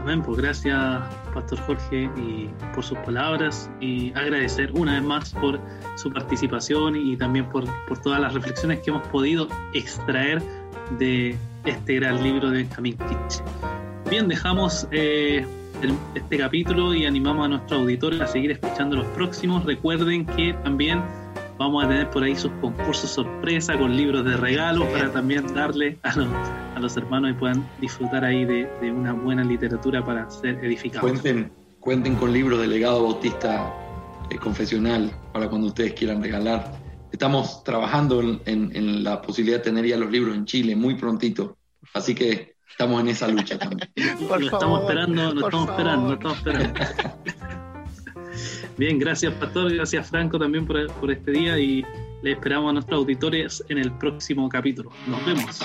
Amén, 0.00 0.22
pues 0.22 0.38
gracias 0.38 1.02
Pastor 1.34 1.58
Jorge 1.62 2.08
y 2.16 2.48
por 2.74 2.84
sus 2.84 2.96
palabras 2.98 3.68
y 3.80 4.12
agradecer 4.12 4.70
una 4.72 4.94
vez 4.94 5.02
más 5.02 5.32
por 5.34 5.60
su 5.96 6.12
participación 6.12 6.94
y 6.94 7.16
también 7.16 7.48
por, 7.48 7.64
por 7.86 7.98
todas 7.98 8.20
las 8.20 8.32
reflexiones 8.32 8.80
que 8.80 8.90
hemos 8.90 9.06
podido 9.08 9.48
extraer 9.74 10.40
de 10.98 11.36
este 11.64 11.96
gran 11.96 12.22
libro 12.22 12.50
de 12.50 12.58
Benjamin 12.58 12.96
Kitch. 12.96 13.42
Bien, 14.08 14.28
dejamos 14.28 14.86
eh, 14.92 15.44
este 16.14 16.38
capítulo 16.38 16.94
y 16.94 17.04
animamos 17.04 17.44
a 17.44 17.48
nuestros 17.48 17.80
auditores 17.80 18.20
a 18.20 18.26
seguir 18.28 18.52
escuchando 18.52 18.96
los 18.96 19.06
próximos. 19.08 19.64
Recuerden 19.64 20.24
que 20.24 20.54
también 20.62 21.02
vamos 21.58 21.84
a 21.84 21.88
tener 21.88 22.10
por 22.10 22.22
ahí 22.22 22.36
sus 22.36 22.52
concursos 22.60 23.10
sorpresa 23.10 23.76
con 23.78 23.96
libros 23.96 24.24
de 24.24 24.36
regalo 24.36 24.86
para 24.90 25.10
también 25.10 25.46
darle 25.54 25.98
a 26.02 26.16
los, 26.16 26.28
a 26.74 26.78
los 26.80 26.96
hermanos 26.96 27.30
y 27.30 27.34
puedan 27.34 27.68
disfrutar 27.80 28.24
ahí 28.24 28.44
de, 28.44 28.68
una 28.90 29.12
buena 29.12 29.44
literatura 29.44 30.04
para 30.04 30.28
ser 30.30 30.64
edificados. 30.64 31.10
Cuenten, 31.10 31.52
cuenten 31.80 32.16
con 32.16 32.32
libros 32.32 32.60
de 32.60 32.66
legado 32.66 33.02
bautista 33.02 33.72
eh, 34.30 34.36
confesional 34.36 35.10
para 35.32 35.48
cuando 35.48 35.68
ustedes 35.68 35.94
quieran 35.94 36.22
regalar. 36.22 36.72
Estamos 37.12 37.64
trabajando 37.64 38.20
en, 38.20 38.40
en, 38.44 39.02
la 39.02 39.22
posibilidad 39.22 39.58
de 39.58 39.64
tener 39.64 39.86
ya 39.86 39.96
los 39.96 40.10
libros 40.10 40.34
en 40.34 40.44
Chile 40.44 40.76
muy 40.76 40.96
prontito, 40.96 41.56
así 41.94 42.14
que 42.14 42.56
estamos 42.68 43.00
en 43.00 43.08
esa 43.08 43.28
lucha 43.28 43.58
también. 43.58 43.90
lo 43.96 44.36
estamos 44.38 44.80
esperando, 44.82 45.34
lo 45.34 45.46
estamos 45.46 45.68
esperando, 45.70 46.08
lo 46.08 46.14
estamos 46.14 46.36
esperando. 46.38 46.80
Bien, 48.78 48.98
gracias 48.98 49.32
Pastor, 49.34 49.72
gracias 49.72 50.10
Franco 50.10 50.38
también 50.38 50.66
por, 50.66 50.86
por 50.94 51.10
este 51.10 51.30
día 51.30 51.58
y 51.58 51.84
le 52.22 52.32
esperamos 52.32 52.70
a 52.70 52.72
nuestros 52.74 52.98
auditores 52.98 53.64
en 53.68 53.78
el 53.78 53.92
próximo 53.92 54.48
capítulo. 54.48 54.90
Nos 55.06 55.24
vemos. 55.24 55.60